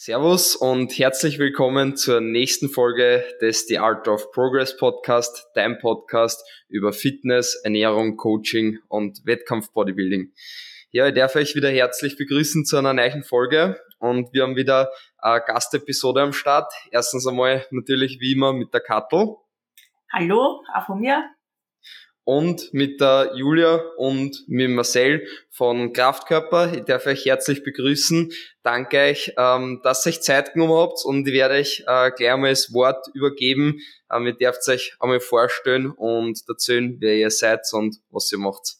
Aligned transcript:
Servus 0.00 0.54
und 0.54 0.96
herzlich 0.96 1.40
willkommen 1.40 1.96
zur 1.96 2.20
nächsten 2.20 2.68
Folge 2.68 3.24
des 3.40 3.66
The 3.66 3.78
Art 3.78 4.06
of 4.06 4.30
Progress 4.30 4.76
Podcast, 4.76 5.48
dein 5.54 5.80
Podcast 5.80 6.48
über 6.68 6.92
Fitness, 6.92 7.60
Ernährung, 7.64 8.16
Coaching 8.16 8.78
und 8.86 9.26
Wettkampf-Bodybuilding. 9.26 10.32
Ja, 10.92 11.08
ich 11.08 11.14
darf 11.14 11.34
euch 11.34 11.56
wieder 11.56 11.68
herzlich 11.68 12.16
begrüßen 12.16 12.64
zu 12.64 12.76
einer 12.76 12.92
neuen 12.92 13.24
Folge 13.24 13.80
und 13.98 14.32
wir 14.32 14.44
haben 14.44 14.54
wieder 14.54 14.88
eine 15.18 15.42
Gastepisode 15.44 16.22
am 16.22 16.32
Start. 16.32 16.72
Erstens 16.92 17.26
einmal 17.26 17.66
natürlich 17.72 18.20
wie 18.20 18.34
immer 18.34 18.52
mit 18.52 18.72
der 18.72 18.82
Kattel. 18.82 19.34
Hallo, 20.12 20.62
auch 20.76 20.86
von 20.86 21.00
mir 21.00 21.28
und 22.28 22.74
mit 22.74 23.00
der 23.00 23.30
Julia 23.36 23.80
und 23.96 24.44
mit 24.48 24.68
Marcel 24.68 25.26
von 25.48 25.94
Kraftkörper. 25.94 26.74
Ich 26.74 26.82
darf 26.82 27.06
euch 27.06 27.24
herzlich 27.24 27.64
begrüßen. 27.64 28.30
Danke 28.62 28.98
euch, 28.98 29.32
ähm, 29.38 29.80
dass 29.82 30.04
ihr 30.04 30.10
euch 30.10 30.20
Zeit 30.20 30.52
genommen 30.52 30.74
habt 30.74 30.98
und 31.06 31.26
ich 31.26 31.32
werde 31.32 31.54
euch 31.54 31.84
äh, 31.86 32.10
gleich 32.10 32.30
einmal 32.30 32.50
das 32.50 32.74
Wort 32.74 33.06
übergeben. 33.14 33.78
Ähm, 34.12 34.26
ihr 34.26 34.34
dürft 34.34 34.68
euch 34.68 34.94
einmal 35.00 35.20
vorstellen 35.20 35.90
und 35.90 36.38
erzählen, 36.46 36.98
wer 37.00 37.16
ihr 37.16 37.30
seid 37.30 37.60
und 37.72 37.96
was 38.10 38.30
ihr 38.30 38.38
macht. 38.38 38.74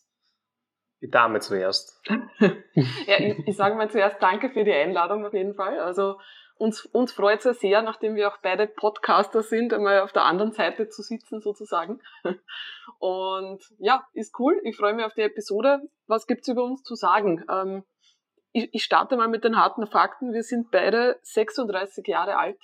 Die 1.01 1.09
Dame 1.09 1.41
zuerst. 1.41 2.03
ja, 2.41 3.19
ich, 3.19 3.47
ich 3.47 3.57
sage 3.57 3.77
mal 3.77 3.91
zuerst 3.91 4.17
danke 4.21 4.51
für 4.51 4.65
die 4.65 4.73
Einladung 4.75 5.25
auf 5.25 5.33
jeden 5.33 5.55
Fall. 5.55 5.79
Also 5.81 6.19
uns, 6.59 6.85
uns 6.87 7.13
freut 7.13 7.39
es 7.39 7.45
ja 7.45 7.55
sehr, 7.55 7.83
nachdem 7.83 8.17
wir 8.17 8.29
auch 8.29 8.39
beide 8.43 8.67
Podcaster 8.67 9.43
sind, 9.43 9.73
einmal 9.73 10.01
auf 10.01 10.13
der 10.13 10.25
anderen 10.25 10.53
Seite 10.53 10.89
zu 10.89 11.03
sitzen 11.03 11.41
sozusagen. 11.41 12.01
Und 12.99 13.63
ja, 13.79 14.05
ist 14.13 14.39
cool. 14.39 14.61
Ich 14.65 14.77
freue 14.77 14.95
mich 14.95 15.05
auf 15.05 15.15
die 15.15 15.23
Episode. 15.23 15.81
Was 16.07 16.27
gibt's 16.27 16.49
über 16.49 16.65
uns 16.65 16.83
zu 16.83 16.95
sagen? 16.95 17.45
Ähm, 17.49 17.85
ich, 18.53 18.69
ich 18.73 18.83
starte 18.83 19.17
mal 19.17 19.29
mit 19.29 19.45
den 19.45 19.57
harten 19.57 19.87
Fakten. 19.87 20.33
Wir 20.33 20.43
sind 20.43 20.71
beide 20.71 21.19
36 21.23 22.07
Jahre 22.07 22.37
alt. 22.37 22.61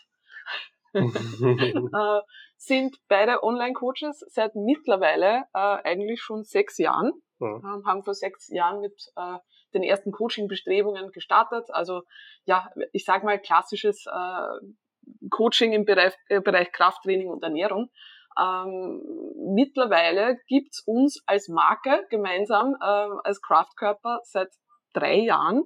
äh, 0.94 2.20
sind 2.56 2.96
beide 3.08 3.42
Online-Coaches 3.42 4.24
seit 4.28 4.54
mittlerweile 4.54 5.44
äh, 5.52 5.58
eigentlich 5.84 6.20
schon 6.20 6.44
sechs 6.44 6.78
Jahren. 6.78 7.12
Mhm. 7.38 7.84
haben 7.84 8.04
vor 8.04 8.14
sechs 8.14 8.48
Jahren 8.48 8.80
mit 8.80 8.94
äh, 9.16 9.38
den 9.74 9.82
ersten 9.82 10.12
Coaching-Bestrebungen 10.12 11.10
gestartet. 11.10 11.66
Also 11.70 12.02
ja, 12.44 12.70
ich 12.92 13.04
sage 13.04 13.24
mal 13.24 13.38
klassisches 13.38 14.06
äh, 14.06 15.28
Coaching 15.30 15.72
im 15.72 15.84
Bereich, 15.84 16.14
äh, 16.28 16.40
Bereich 16.40 16.72
Krafttraining 16.72 17.28
und 17.28 17.42
Ernährung. 17.42 17.90
Ähm, 18.40 19.02
mittlerweile 19.54 20.38
gibt's 20.48 20.82
uns 20.86 21.22
als 21.26 21.48
Marke 21.48 22.04
gemeinsam 22.10 22.76
äh, 22.80 22.84
als 22.84 23.40
Kraftkörper 23.40 24.20
seit 24.24 24.48
drei 24.92 25.16
Jahren. 25.16 25.62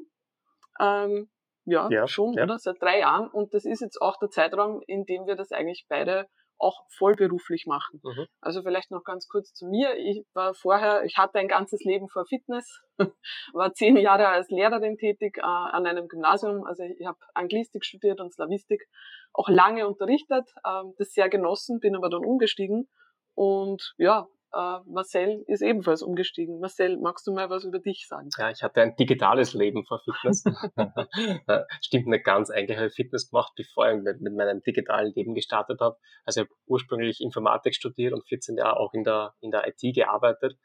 Ähm, 0.81 1.31
ja, 1.65 1.89
ja, 1.91 2.07
schon, 2.07 2.35
ja. 2.35 2.45
oder? 2.45 2.59
Seit 2.59 2.81
drei 2.81 3.01
Jahren. 3.01 3.29
Und 3.29 3.55
das 3.55 3.65
ist 3.65 3.81
jetzt 3.81 4.01
auch 4.01 4.19
der 4.19 4.31
Zeitraum, 4.31 4.83
in 4.87 5.05
dem 5.05 5.27
wir 5.27 5.37
das 5.37 5.53
eigentlich 5.53 5.87
beide 5.89 6.27
auch 6.59 6.85
vollberuflich 6.97 7.67
machen. 7.67 8.01
Mhm. 8.03 8.27
Also 8.41 8.63
vielleicht 8.63 8.91
noch 8.91 9.05
ganz 9.05 9.29
kurz 9.29 9.53
zu 9.55 9.67
mir. 9.67 9.97
Ich 9.97 10.25
war 10.35 10.55
vorher, 10.55 11.05
ich 11.05 11.17
hatte 11.17 11.39
ein 11.39 11.49
ganzes 11.49 11.85
Leben 11.85 12.09
vor 12.09 12.27
Fitness, 12.27 12.83
war 13.53 13.73
zehn 13.73 13.97
Jahre 13.97 14.29
als 14.29 14.49
Lehrerin 14.51 14.97
tätig 14.97 15.39
äh, 15.39 15.43
an 15.43 15.87
einem 15.87 16.09
Gymnasium. 16.09 16.65
Also 16.65 16.83
ich 16.83 17.07
habe 17.07 17.19
Anglistik 17.35 17.85
studiert 17.85 18.21
und 18.21 18.33
Slavistik, 18.33 18.89
auch 19.33 19.49
lange 19.49 19.87
unterrichtet, 19.87 20.51
äh, 20.65 20.83
das 20.99 21.13
sehr 21.13 21.29
genossen, 21.29 21.81
bin 21.81 21.95
aber 21.95 22.11
dann 22.11 22.25
umgestiegen 22.25 22.89
und 23.35 23.95
ja, 23.99 24.27
äh, 24.53 24.79
Marcel 24.87 25.45
ist 25.47 25.63
ebenfalls 25.63 26.03
umgestiegen. 26.03 26.61
Marcel, 26.61 26.99
magst 26.99 27.27
du 27.27 27.33
mal 27.33 27.51
was 27.51 27.65
über 27.65 27.79
dich 27.79 28.07
sagen? 28.09 28.29
Ja, 28.37 28.51
ich 28.51 28.63
hatte 28.63 28.81
ein 28.83 28.97
digitales 28.97 29.55
Leben 29.55 29.85
vor 29.85 30.01
Fitness. 30.01 30.45
Stimmt 31.81 32.07
nicht 32.07 32.25
ganz. 32.25 32.51
Eigentlich 32.51 32.79
habe 32.79 32.89
ich 32.89 32.95
Fitness 32.95 33.31
gemacht, 33.31 33.53
bevor 33.57 33.91
ich 33.91 34.03
mit, 34.03 34.21
mit 34.21 34.35
meinem 34.35 34.63
digitalen 34.63 35.13
Leben 35.15 35.35
gestartet 35.35 35.81
habe. 35.81 35.97
Also 36.25 36.41
ich 36.41 36.49
habe 36.49 36.57
ursprünglich 36.67 37.21
Informatik 37.21 37.75
studiert 37.75 38.13
und 38.13 38.27
14 38.27 38.57
Jahre 38.57 38.79
auch 38.79 38.95
in 38.95 39.05
der, 39.05 39.35
in 39.41 39.51
der 39.51 39.67
IT 39.69 39.95
gearbeitet 39.95 40.57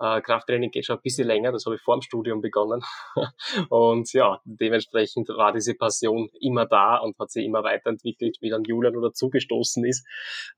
äh, 0.00 0.22
Krafttraining 0.22 0.70
geht 0.70 0.86
schon 0.86 0.96
ein 0.96 1.02
bisschen 1.02 1.28
länger, 1.28 1.52
das 1.52 1.66
habe 1.66 1.76
ich 1.76 1.82
vor 1.82 1.96
dem 1.96 2.02
Studium 2.02 2.40
begonnen. 2.40 2.82
und 3.68 4.10
ja, 4.14 4.40
dementsprechend 4.44 5.28
war 5.28 5.52
diese 5.52 5.74
Passion 5.74 6.30
immer 6.40 6.66
da 6.66 6.96
und 6.96 7.18
hat 7.18 7.30
sich 7.30 7.44
immer 7.44 7.62
weiterentwickelt, 7.62 8.38
wie 8.40 8.48
dann 8.48 8.64
Julian 8.64 8.96
oder 8.96 9.12
zugestoßen 9.12 9.84
ist. 9.84 10.06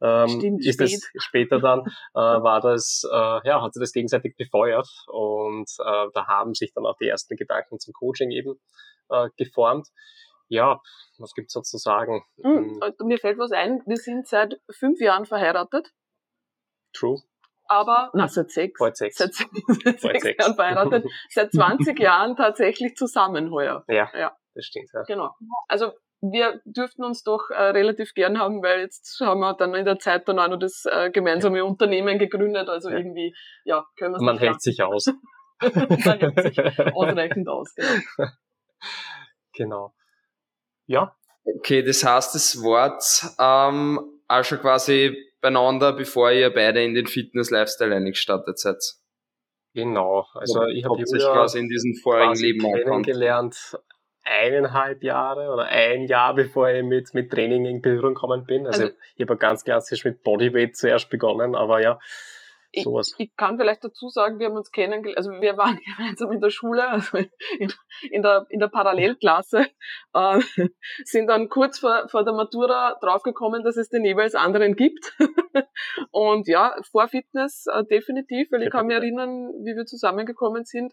Ähm, 0.01 0.29
Stimmt, 0.29 0.65
ist 0.65 0.75
spät. 0.75 0.93
es 0.93 1.11
später 1.25 1.59
dann, 1.59 1.81
äh, 1.81 2.21
war 2.21 2.61
das, 2.61 3.03
äh, 3.11 3.49
ja, 3.49 3.61
hat 3.61 3.75
sich 3.75 3.81
das 3.81 3.93
gegenseitig 3.93 4.37
befeuert 4.37 4.89
und 5.09 5.69
äh, 5.81 6.07
da 6.15 6.27
haben 6.29 6.55
sich 6.55 6.73
dann 6.73 6.87
auch 6.87 6.97
die 6.97 7.09
ersten 7.09 7.37
Gedanken 7.37 7.81
zum 7.81 7.93
Coaching 7.95 8.31
eben 8.31 8.61
äh, 9.11 9.29
geformt. 9.37 9.89
Ja, 10.49 10.81
was 11.19 11.33
gibt's 11.35 11.55
sozusagen? 11.55 12.23
Hm, 12.43 12.81
mir 13.05 13.19
fällt 13.19 13.39
was 13.39 13.53
ein, 13.53 13.83
wir 13.87 13.97
sind 13.97 14.29
seit 14.29 14.61
fünf 14.71 15.01
Jahren 15.01 15.25
verheiratet. 15.25 15.91
True 16.93 17.23
aber 17.73 18.11
na, 18.15 18.29
seit 18.29 18.51
sechs, 18.51 18.79
seit, 18.79 18.97
sechs, 18.97 19.17
seit 19.17 19.35
sechs 19.35 20.39
Jahren 20.39 20.55
verheiratet, 20.55 21.05
seit 21.29 21.53
20 21.53 21.99
Jahren 21.99 22.37
tatsächlich 22.37 22.95
zusammen 22.97 23.51
heuer. 23.51 23.85
Ja, 23.89 24.11
ja. 24.15 24.37
das 24.55 24.67
stimmt. 24.67 24.91
Ja. 24.93 25.03
Genau. 25.03 25.31
Also 25.69 25.93
wir 26.21 26.61
dürften 26.65 27.05
uns 27.05 27.25
doch 27.25 27.51
äh, 27.51 27.61
relativ 27.61 28.15
gern 28.15 28.39
haben, 28.39 28.63
weil 28.63 28.81
jetzt 28.81 29.21
haben 29.21 29.41
wir 29.41 29.55
dann 29.55 29.75
in 29.75 29.85
der 29.85 29.99
Zeit 29.99 30.29
dann 30.29 30.39
auch 30.39 30.49
noch 30.49 30.59
das 30.59 30.85
äh, 30.85 31.11
gemeinsame 31.11 31.59
ja. 31.59 31.65
Unternehmen 31.65 32.19
gegründet. 32.19 32.69
Also 32.69 32.91
ja. 32.91 32.97
irgendwie, 32.97 33.35
ja, 33.65 33.85
können 33.97 34.15
wir 34.15 34.21
Man 34.23 34.39
hält 34.39 34.63
sich 34.63 34.83
aus. 34.83 35.07
Man 35.61 36.19
hält 36.21 36.41
sich 36.43 36.59
ausreichend 36.95 37.49
aus, 37.49 37.75
genau. 37.75 38.29
Genau. 39.55 39.95
Ja. 40.87 41.15
Okay, 41.45 41.83
das 41.83 42.05
heißt, 42.05 42.35
das 42.35 42.63
Wort 42.63 43.03
ähm, 43.39 44.01
auch 44.33 44.45
schon 44.45 44.61
quasi 44.61 45.17
beieinander, 45.41 45.93
bevor 45.93 46.31
ihr 46.31 46.51
beide 46.51 46.83
in 46.83 46.95
den 46.95 47.07
Fitness-Lifestyle 47.07 47.95
eingestartet 47.95 48.59
seid. 48.59 48.79
Genau, 49.75 50.27
also 50.35 50.67
ich 50.67 50.85
habe 50.85 51.05
sich 51.07 51.23
quasi 51.23 51.59
in 51.59 51.69
diesem 51.69 51.95
vorigen 51.95 52.35
Leben 52.35 52.61
kennengelernt, 52.61 53.79
eineinhalb 54.23 55.03
Jahre 55.03 55.51
oder 55.51 55.65
ein 55.65 56.07
Jahr, 56.07 56.35
bevor 56.35 56.71
ich 56.71 56.85
mit, 56.85 57.15
mit 57.15 57.31
Training 57.31 57.65
in 57.65 57.81
Berührung 57.81 58.15
gekommen 58.15 58.45
bin. 58.45 58.67
Also, 58.67 58.85
also 58.85 58.95
ich 59.17 59.23
habe 59.23 59.37
ganz 59.37 59.65
klassisch 59.65 60.05
mit 60.05 60.23
Bodyweight 60.23 60.77
zuerst 60.77 61.11
begonnen, 61.11 61.55
aber 61.55 61.81
ja, 61.81 61.99
sowas. 62.81 63.15
Ich, 63.19 63.27
ich 63.27 63.37
kann 63.37 63.59
vielleicht 63.59 63.85
dazu 63.85 64.09
sagen, 64.09 64.39
wir 64.39 64.47
haben 64.47 64.57
uns 64.57 64.71
kennengelernt, 64.71 65.19
also 65.19 65.31
wir 65.41 65.57
waren 65.57 65.79
gemeinsam 65.97 66.33
in 66.33 66.41
der 66.41 66.51
Schule, 66.51 66.89
also 66.89 67.19
in, 67.59 67.73
in 68.11 68.23
der, 68.23 68.47
in 68.49 68.61
der 68.61 68.69
Parallelklasse, 68.69 69.67
äh, 70.15 70.41
sind 71.05 71.27
dann 71.27 71.49
kurz 71.49 71.79
vor, 71.79 72.09
vor 72.09 72.25
der 72.25 72.35
Matura 72.35 72.97
draufgekommen, 73.01 73.63
dass 73.63 73.77
es 73.77 73.89
den 73.89 74.05
jeweils 74.05 74.35
anderen 74.35 74.75
gibt. 74.75 75.17
Und 76.11 76.49
ja, 76.49 76.75
vor 76.91 77.09
Fitness 77.09 77.67
äh, 77.73 77.85
definitiv, 77.85 78.51
weil 78.51 78.63
ich 78.63 78.71
kann 78.71 78.87
mich 78.87 78.97
erinnern, 78.97 79.53
wie 79.65 79.77
wir 79.77 79.85
zusammengekommen 79.85 80.65
sind, 80.65 80.93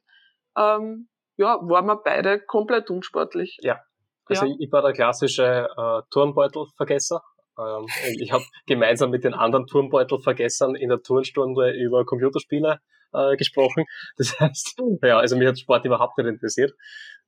ähm, 0.58 1.08
ja, 1.38 1.58
waren 1.62 1.86
wir 1.86 2.02
beide 2.04 2.40
komplett 2.40 2.90
unsportlich. 2.90 3.58
Ja. 3.62 3.80
Also 4.26 4.46
ja. 4.46 4.56
ich 4.60 4.72
war 4.72 4.82
der 4.82 4.94
klassische 4.94 5.68
äh, 5.76 6.02
Turnbeutelvergesser. 6.12 7.22
Ähm, 7.60 7.86
ich 8.20 8.32
habe 8.32 8.44
gemeinsam 8.66 9.12
mit 9.12 9.24
den 9.24 9.34
anderen 9.34 9.68
Turnbeutelvergessern 9.68 10.76
in 10.76 10.90
der 10.90 11.02
Turnstunde 11.02 11.72
über 11.72 12.06
Computerspiele 12.06 12.80
äh, 13.14 13.36
gesprochen. 13.38 13.86
Das 14.18 14.40
heißt, 14.40 14.82
ja, 15.04 15.20
also 15.20 15.38
mich 15.38 15.48
hat 15.48 15.60
Sport 15.60 15.86
überhaupt 15.86 16.18
nicht 16.18 16.28
interessiert. 16.28 16.74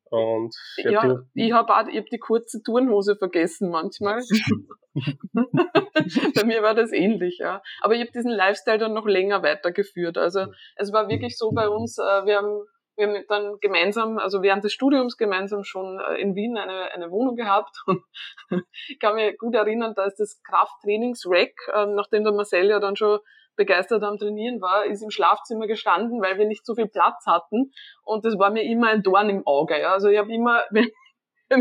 Und 0.09 0.53
ja, 0.77 0.91
ja 0.91 1.19
ich 1.33 1.53
habe 1.53 1.73
auch, 1.73 1.87
ich 1.87 1.97
hab 1.97 2.05
die 2.07 2.19
kurze 2.19 2.61
Turnhose 2.61 3.15
vergessen 3.15 3.69
manchmal. 3.69 4.21
Bei 6.35 6.43
mir 6.43 6.61
war 6.61 6.75
das 6.75 6.91
ähnlich, 6.91 7.37
ja. 7.39 7.61
Aber 7.79 7.95
ich 7.95 8.01
habe 8.01 8.11
diesen 8.11 8.31
Lifestyle 8.31 8.77
dann 8.77 8.93
noch 8.93 9.05
länger 9.05 9.41
weitergeführt. 9.41 10.17
Also 10.17 10.47
es 10.75 10.91
war 10.91 11.07
wirklich 11.07 11.37
so 11.37 11.51
bei 11.51 11.69
uns, 11.69 11.97
äh, 11.97 12.25
wir 12.25 12.39
haben 12.39 12.65
wir 12.97 13.07
haben 13.07 13.25
dann 13.27 13.57
gemeinsam, 13.61 14.17
also 14.17 14.41
während 14.41 14.63
des 14.63 14.73
Studiums 14.73 15.17
gemeinsam 15.17 15.63
schon 15.63 15.99
äh, 15.99 16.21
in 16.21 16.35
Wien 16.35 16.57
eine, 16.57 16.91
eine 16.91 17.09
Wohnung 17.09 17.35
gehabt. 17.35 17.75
Und 17.87 18.03
ich 18.87 18.99
kann 18.99 19.15
mich 19.15 19.37
gut 19.37 19.55
erinnern, 19.55 19.93
da 19.95 20.05
ist 20.05 20.19
das 20.19 20.41
Krafttrainings-Rack, 20.43 21.53
ähm, 21.73 21.95
nachdem 21.95 22.23
der 22.23 22.33
Marcel 22.33 22.69
ja 22.69 22.79
dann 22.79 22.95
schon 22.95 23.19
begeistert 23.55 24.03
am 24.03 24.17
Trainieren 24.17 24.61
war, 24.61 24.85
ist 24.85 25.03
im 25.03 25.11
Schlafzimmer 25.11 25.67
gestanden, 25.67 26.21
weil 26.21 26.37
wir 26.37 26.47
nicht 26.47 26.65
so 26.65 26.75
viel 26.75 26.87
Platz 26.87 27.25
hatten. 27.27 27.71
Und 28.03 28.25
das 28.25 28.37
war 28.37 28.49
mir 28.49 28.63
immer 28.63 28.89
ein 28.89 29.03
Dorn 29.03 29.29
im 29.29 29.45
Auge. 29.45 29.79
Ja. 29.79 29.93
Also 29.93 30.09
ich 30.09 30.17
habe 30.17 30.33
immer, 30.33 30.63
wenn, 30.71 30.89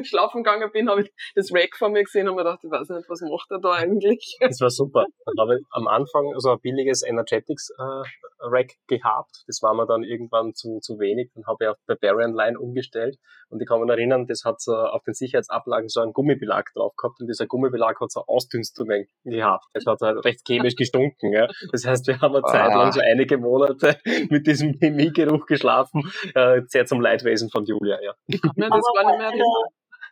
ich 0.01 0.09
schlafen 0.09 0.45
gegangen 0.45 0.71
bin, 0.73 0.89
habe 0.89 1.03
ich 1.03 1.13
das 1.35 1.53
Rack 1.53 1.77
vor 1.77 1.89
mir 1.89 2.05
gesehen 2.05 2.29
und 2.29 2.37
mir 2.37 2.45
gedacht, 2.45 2.61
ich 2.63 2.71
weiß 2.71 2.89
nicht, 2.91 3.09
was 3.09 3.21
macht 3.23 3.51
er 3.51 3.59
da 3.59 3.73
eigentlich? 3.73 4.37
Das 4.41 4.61
war 4.61 4.71
super. 4.71 5.07
Ich 5.27 5.67
am 5.73 5.89
Anfang 5.89 6.33
so 6.39 6.51
ein 6.51 6.61
billiges 6.61 7.03
Energetics 7.03 7.71
äh, 7.71 8.03
Rack 8.41 8.73
gehabt. 8.87 9.45
Das 9.47 9.61
war 9.63 9.75
mir 9.75 9.87
dann 9.87 10.03
irgendwann 10.03 10.55
zu, 10.55 10.79
zu 10.81 10.99
wenig. 10.99 11.31
Dann 11.35 11.45
habe 11.47 11.65
ich 11.65 11.69
auf 11.71 11.77
Barbarian 11.87 12.33
Line 12.33 12.59
umgestellt. 12.59 13.17
Und 13.49 13.61
ich 13.61 13.69
kann 13.69 13.81
mich 13.81 13.91
erinnern, 13.91 14.27
das 14.27 14.45
hat 14.45 14.61
so 14.61 14.75
auf 14.77 15.03
den 15.03 15.15
Sicherheitsablagen 15.15 15.89
so 15.89 16.01
einen 16.01 16.13
Gummibelag 16.13 16.67
drauf 16.75 16.95
gehabt. 16.97 17.21
Und 17.21 17.29
dieser 17.29 17.47
Gummibelag 17.47 18.01
hat 18.01 18.11
so 18.11 18.25
Ausdünstungen 18.27 19.07
gehabt. 19.25 19.65
Das 19.75 19.85
hat 19.87 20.01
halt 20.01 20.25
recht 20.25 20.41
chemisch 20.47 20.77
gestunken. 20.77 21.33
Ja. 21.33 21.49
Das 21.73 21.85
heißt, 21.85 22.07
wir 22.07 22.21
haben 22.21 22.35
eine 22.35 22.45
Zeit 22.45 22.75
lang 22.75 22.93
so 22.93 23.01
einige 23.01 23.39
Monate 23.39 23.99
mit 24.31 24.47
diesem 24.47 24.75
Chemiegeruch 24.75 25.47
geschlafen. 25.47 26.11
Äh, 26.35 26.63
sehr 26.67 26.87
zum 26.87 27.01
Leidwesen 27.01 27.51
von 27.51 27.65
Julia, 27.65 28.01
ja. 28.03 28.15
Ich 28.27 28.41
kann 28.41 28.53
mir 28.57 28.71
das 28.71 28.85
gar 28.95 29.07
nicht 29.07 29.19
mehr 29.19 29.29
erinnern. 29.29 29.47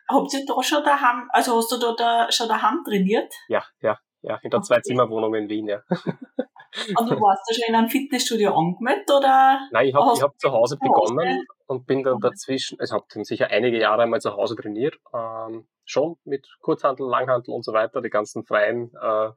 habt 0.09 0.33
ihr 0.33 0.45
da 0.45 0.63
schon 0.63 0.83
daheim, 0.83 1.29
also 1.31 1.57
hast 1.57 1.71
du 1.71 1.77
da, 1.77 1.93
da 1.97 2.31
schon 2.31 2.47
daheim 2.47 2.83
trainiert? 2.85 3.31
Ja, 3.47 3.63
ja, 3.81 3.97
ja, 4.21 4.39
in 4.43 4.49
der 4.49 4.59
okay. 4.59 4.67
Zwei-Zimmer-Wohnung 4.67 5.35
in 5.35 5.49
Wien, 5.49 5.67
ja. 5.67 5.81
Und 6.95 7.09
du 7.09 7.15
warst 7.15 7.43
da 7.47 7.53
schon 7.53 7.69
in 7.69 7.75
einem 7.75 7.89
Fitnessstudio 7.89 8.53
angemeldet, 8.53 9.09
oder? 9.09 9.67
Nein, 9.71 9.87
ich 9.87 9.93
habe 9.93 10.21
hab 10.21 10.39
zu 10.39 10.51
Hause 10.51 10.77
begonnen 10.77 11.45
und 11.67 11.85
bin 11.85 12.03
dann 12.03 12.19
dazwischen, 12.19 12.79
also 12.79 12.95
habe 12.95 13.05
dann 13.13 13.23
sicher 13.23 13.47
einige 13.49 13.79
Jahre 13.79 14.03
einmal 14.03 14.21
zu 14.21 14.31
Hause 14.31 14.55
trainiert, 14.55 14.95
ähm, 15.13 15.67
schon 15.85 16.17
mit 16.23 16.47
Kurzhandel, 16.61 17.07
Langhandel 17.07 17.53
und 17.53 17.65
so 17.65 17.73
weiter, 17.73 18.01
die 18.01 18.09
ganzen 18.09 18.45
freien, 18.45 18.91
äh, 19.01 19.29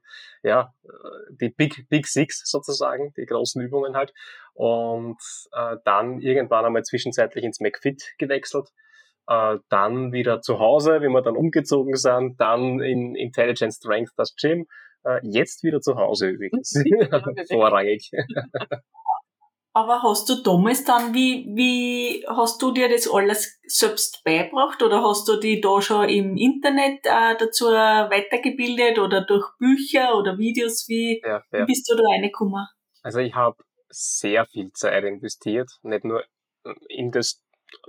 ja, 0.43 0.75
äh, 0.84 0.88
die 1.40 1.49
Big, 1.49 1.88
Big 1.88 2.06
Six 2.06 2.43
sozusagen, 2.44 3.12
die 3.17 3.25
großen 3.25 3.61
Übungen 3.62 3.96
halt. 3.96 4.12
Und 4.55 5.19
äh, 5.52 5.76
dann 5.85 6.20
irgendwann 6.20 6.67
einmal 6.67 6.82
zwischenzeitlich 6.82 7.44
ins 7.44 7.61
McFit 7.61 8.14
gewechselt. 8.19 8.69
Äh, 9.26 9.58
dann 9.69 10.12
wieder 10.12 10.40
zu 10.40 10.58
Hause, 10.58 11.00
wie 11.00 11.08
wir 11.08 11.23
dann 11.23 11.37
umgezogen 11.37 11.96
sind, 11.96 12.38
dann 12.40 12.81
in 12.81 13.14
Intelligent 13.14 13.73
Strength 13.73 14.12
das 14.17 14.35
Gym, 14.37 14.67
äh, 15.04 15.20
jetzt 15.22 15.62
wieder 15.62 15.81
zu 15.81 15.96
Hause 15.96 16.28
übrigens. 16.28 16.72
Vorrangig. 17.50 18.10
Aber 19.75 20.02
hast 20.02 20.28
du 20.28 20.43
damals 20.43 20.84
dann, 20.84 21.14
wie, 21.14 21.46
wie 21.54 22.26
hast 22.28 22.60
du 22.60 22.72
dir 22.72 22.90
das 22.90 23.08
alles 23.10 23.58
selbst 23.64 24.22
beibracht 24.22 24.82
oder 24.82 25.02
hast 25.02 25.26
du 25.28 25.40
die 25.40 25.62
da 25.62 25.81
schon 25.81 26.10
im 26.10 26.37
Internet 26.37 27.06
äh, 27.06 27.37
dazu 27.38 27.66
weitergebildet 27.66 28.99
oder 28.99 29.25
durch 29.25 29.46
Bücher 29.58 30.19
oder 30.19 30.37
Videos? 30.37 30.87
Wie, 30.88 31.22
ja, 31.25 31.43
ja. 31.52 31.60
wie 31.60 31.64
bist 31.64 31.90
du 31.90 31.96
da 31.96 32.02
reingekommen? 32.12 32.66
Also 33.02 33.20
ich 33.20 33.34
habe 33.34 33.56
sehr 33.88 34.44
viel 34.46 34.70
Zeit 34.72 35.04
investiert, 35.04 35.70
nicht 35.82 36.04
nur 36.04 36.22
in 36.88 37.10
das 37.10 37.41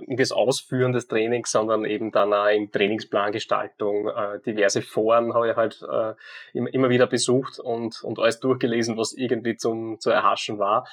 das 0.08 0.32
Ausführen 0.32 0.92
des 0.92 1.08
Trainings, 1.08 1.50
sondern 1.50 1.84
eben 1.84 2.10
dann 2.12 2.32
auch 2.32 2.48
in 2.48 2.70
Trainingsplangestaltung. 2.70 4.08
Äh, 4.08 4.40
diverse 4.44 4.82
Foren 4.82 5.34
habe 5.34 5.50
ich 5.50 5.56
halt 5.56 5.82
äh, 5.82 6.14
immer, 6.52 6.72
immer 6.72 6.90
wieder 6.90 7.06
besucht 7.06 7.58
und, 7.58 8.02
und 8.02 8.18
alles 8.18 8.40
durchgelesen, 8.40 8.96
was 8.96 9.12
irgendwie 9.12 9.56
zum, 9.56 10.00
zu 10.00 10.10
erhaschen 10.10 10.58
war. 10.58 10.86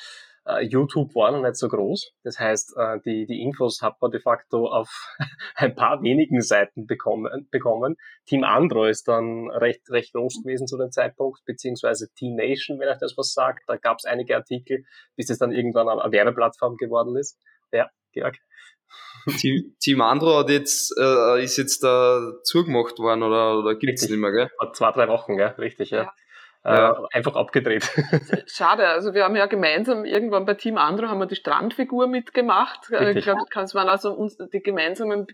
Uh, 0.44 0.58
YouTube 0.60 1.14
war 1.14 1.32
noch 1.32 1.44
nicht 1.44 1.56
so 1.56 1.68
groß. 1.68 2.14
Das 2.24 2.40
heißt, 2.40 2.76
uh, 2.76 2.98
die, 3.06 3.28
die 3.28 3.44
Infos 3.44 3.84
hat 3.84 4.02
man 4.02 4.10
de 4.10 4.20
facto 4.20 4.68
auf 4.68 4.90
ein 5.56 5.76
paar 5.76 6.02
wenigen 6.02 6.42
Seiten 6.42 6.88
bekommen. 6.88 7.48
bekommen. 7.52 7.96
Team 8.26 8.44
Andro 8.44 8.86
ist 8.86 9.08
dann 9.08 9.52
recht, 9.52 9.88
recht 9.92 10.14
groß 10.14 10.42
gewesen 10.42 10.66
zu 10.66 10.80
dem 10.80 10.90
Zeitpunkt, 10.90 11.42
beziehungsweise 11.46 12.12
Team 12.16 12.36
Nation, 12.36 12.80
wenn 12.80 12.90
euch 12.90 12.98
das 12.98 13.14
was 13.18 13.34
sagt. 13.34 13.66
Da 13.68 13.78
gab 13.78 13.98
es 14.00 14.06
einige 14.06 14.36
Artikel, 14.36 14.84
bis 15.16 15.30
es 15.30 15.38
dann 15.38 15.52
irgendwann 15.52 15.88
eine 15.88 16.12
Werbeplattform 16.12 16.76
geworden 16.78 17.16
ist. 17.18 17.38
Ja, 17.72 17.92
Georg. 18.12 18.38
Team, 19.38 19.76
Team 19.80 20.02
Andro 20.02 20.40
hat 20.40 20.50
jetzt, 20.50 20.96
äh, 21.00 21.44
ist 21.44 21.58
jetzt 21.58 21.84
da 21.84 22.34
zugemacht 22.44 22.98
worden 23.00 23.24
oder, 23.24 23.60
oder 23.60 23.76
gibt's 23.76 24.04
Richtig. 24.04 24.12
nicht 24.12 24.20
mehr, 24.20 24.32
gell? 24.32 24.50
Vor 24.58 24.74
zwei, 24.74 24.92
drei 24.92 25.08
Wochen, 25.08 25.38
gell? 25.38 25.54
Richtig, 25.58 25.92
ja. 25.92 26.04
ja. 26.04 26.14
Ja. 26.64 26.92
Äh, 26.92 27.18
einfach 27.18 27.36
abgedreht. 27.36 27.90
Schade, 28.46 28.88
also 28.88 29.16
wir 29.16 29.24
haben 29.24 29.36
ja 29.36 29.48
gemeinsam 29.48 30.06
irgendwann 30.06 30.46
bei 30.46 30.54
Team 30.54 30.78
Andro 30.78 31.08
haben 31.08 31.20
wir 31.20 31.26
die 31.26 31.36
Strandfigur 31.36 32.08
mitgemacht. 32.08 32.92
Äh, 32.92 32.98
Richtig. 32.98 33.18
Ich 33.18 33.24
glaube, 33.24 33.42
das 33.52 33.74
waren 33.74 33.90
also 33.90 34.14
uns 34.14 34.38
die 34.38 34.62
gemeinsamen, 34.62 35.26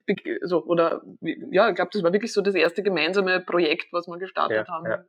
so, 0.43 0.63
oder 0.63 1.01
ja, 1.19 1.69
ich 1.69 1.75
glaube, 1.75 1.89
das 1.91 2.01
war 2.03 2.13
wirklich 2.13 2.31
so 2.31 2.41
das 2.41 2.55
erste 2.55 2.81
gemeinsame 2.81 3.41
Projekt, 3.41 3.91
was 3.91 4.07
wir 4.07 4.17
gestartet 4.17 4.67
ja, 4.67 4.73
haben. 4.73 5.05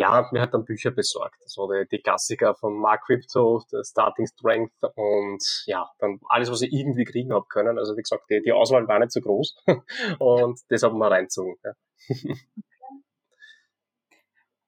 Ja. 0.00 0.28
Mir 0.32 0.40
hat 0.40 0.54
dann 0.54 0.64
Bücher 0.64 0.90
besorgt. 0.90 1.36
So 1.46 1.70
die, 1.70 1.86
die 1.90 2.02
Klassiker 2.02 2.54
von 2.54 2.78
Mark 2.78 3.04
Crypto, 3.06 3.62
der 3.72 3.84
Starting 3.84 4.26
Strength 4.26 4.72
und 4.94 5.42
ja, 5.66 5.90
dann 5.98 6.18
alles, 6.28 6.50
was 6.50 6.62
ich 6.62 6.72
irgendwie 6.72 7.04
kriegen 7.04 7.32
habe 7.32 7.46
können. 7.48 7.78
Also 7.78 7.96
wie 7.96 8.02
gesagt, 8.02 8.24
die, 8.30 8.40
die 8.42 8.52
Auswahl 8.52 8.88
war 8.88 8.98
nicht 8.98 9.12
so 9.12 9.20
groß 9.20 9.56
und 10.18 10.58
das 10.68 10.82
haben 10.82 10.98
wir 10.98 11.10
reinzogen. 11.10 11.56
Ja. 11.64 11.72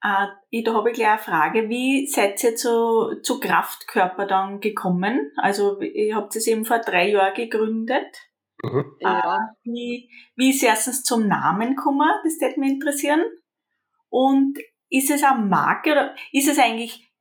Äh, 0.05 0.63
da 0.63 0.73
habe 0.73 0.89
ich 0.89 0.97
gleich 0.97 1.07
eine 1.07 1.17
Frage. 1.17 1.69
Wie 1.69 2.07
seid 2.07 2.43
ihr 2.43 2.57
zu, 2.57 3.21
zu 3.21 3.39
Kraftkörper 3.39 4.27
dann 4.27 4.59
gekommen? 4.59 5.31
Also, 5.37 5.79
ihr 5.79 6.17
habt 6.17 6.35
es 6.35 6.45
eben 6.45 6.65
vor 6.65 6.79
drei 6.79 7.09
Jahren 7.09 7.33
gegründet. 7.33 8.13
Mhm. 8.61 8.97
Äh, 8.99 9.05
ja. 9.05 9.39
wie, 9.63 10.09
wie 10.35 10.49
ist 10.49 10.61
erstens 10.61 11.03
zum 11.03 11.29
Namen 11.29 11.77
gekommen? 11.77 12.09
Das 12.25 12.33
würde 12.41 12.59
mich 12.59 12.71
interessieren. 12.71 13.23
Und 14.09 14.59
ist 14.93 15.09
es 15.09 15.23
eine 15.23 15.43
Marke 15.43 15.91
oder 15.91 16.15
ist 16.31 16.47
es 16.47 16.59
eigentlich, 16.59 17.11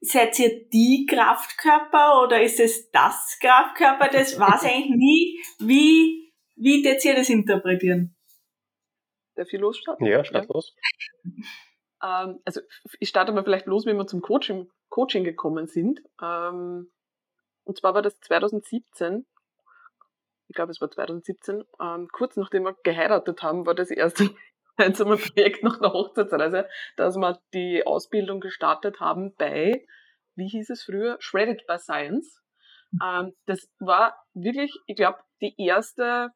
seid 0.00 0.38
ihr 0.38 0.68
die 0.70 1.06
Kraftkörper 1.08 2.22
oder 2.22 2.42
ist 2.42 2.58
es 2.60 2.90
das 2.90 3.38
Kraftkörper? 3.40 4.08
Das 4.08 4.38
weiß 4.40 4.62
ich 4.62 4.70
eigentlich 4.70 4.96
nie. 4.96 5.44
Wie, 5.58 6.32
wie 6.56 6.82
würdet 6.82 7.04
ihr 7.04 7.14
das 7.14 7.28
interpretieren? 7.28 8.16
Der 9.36 9.44
viel 9.44 9.60
los 9.60 9.76
starten? 9.76 10.06
Ja, 10.06 10.24
start 10.24 10.46
ja. 10.46 10.54
los. 10.54 10.74
Ähm, 12.02 12.40
also 12.44 12.60
ich 12.98 13.08
starte 13.10 13.32
mal 13.32 13.44
vielleicht 13.44 13.66
los, 13.66 13.84
wie 13.84 13.92
wir 13.92 14.06
zum 14.06 14.22
Coaching, 14.22 14.70
Coaching 14.88 15.24
gekommen 15.24 15.66
sind. 15.66 16.00
Ähm, 16.22 16.90
und 17.64 17.76
zwar 17.76 17.92
war 17.92 18.02
das 18.02 18.18
2017. 18.20 19.26
Ich 20.48 20.54
glaube, 20.54 20.72
es 20.72 20.80
war 20.80 20.90
2017. 20.90 21.64
Ähm, 21.80 22.08
kurz 22.10 22.36
nachdem 22.36 22.62
wir 22.62 22.76
geheiratet 22.82 23.42
haben, 23.42 23.66
war 23.66 23.74
das 23.74 23.90
erste 23.90 24.30
gemeinsame 24.78 25.16
Projekt 25.16 25.62
nach 25.62 25.78
der 25.78 25.92
Hochzeitsreise, 25.92 26.68
dass 26.96 27.16
wir 27.16 27.40
die 27.52 27.86
Ausbildung 27.86 28.40
gestartet 28.40 29.00
haben 29.00 29.34
bei, 29.36 29.84
wie 30.36 30.48
hieß 30.48 30.70
es 30.70 30.84
früher, 30.84 31.16
Shredded 31.20 31.66
by 31.66 31.78
Science. 31.78 32.42
Ähm, 33.04 33.34
das 33.46 33.68
war 33.80 34.16
wirklich, 34.34 34.72
ich 34.86 34.96
glaube, 34.96 35.18
die 35.40 35.54
erste 35.58 36.30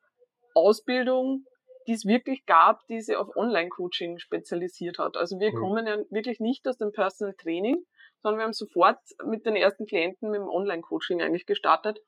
Ausbildung, 0.55 1.45
die 1.87 1.93
es 1.93 2.05
wirklich 2.05 2.45
gab, 2.47 2.87
die 2.89 3.01
sich 3.01 3.17
auf 3.17 3.35
Online-Coaching 3.37 4.19
spezialisiert 4.19 4.99
hat. 4.99 5.17
Also 5.17 5.39
wir 5.41 5.53
mhm. 5.53 5.59
kommen 5.59 5.87
ja 5.87 5.97
wirklich 6.11 6.41
nicht 6.41 6.67
aus 6.69 6.77
dem 6.77 6.93
Personal 6.93 7.35
Training, 7.35 7.83
sondern 8.23 8.39
wir 8.39 8.45
haben 8.45 8.53
sofort 8.53 8.99
mit 9.25 9.47
den 9.47 9.57
ersten 9.57 9.87
Klienten 9.87 10.31
mit 10.31 10.41
dem 10.41 10.49
Online-Coaching 10.49 11.23
eigentlich 11.23 11.47
gestartet. 11.47 12.01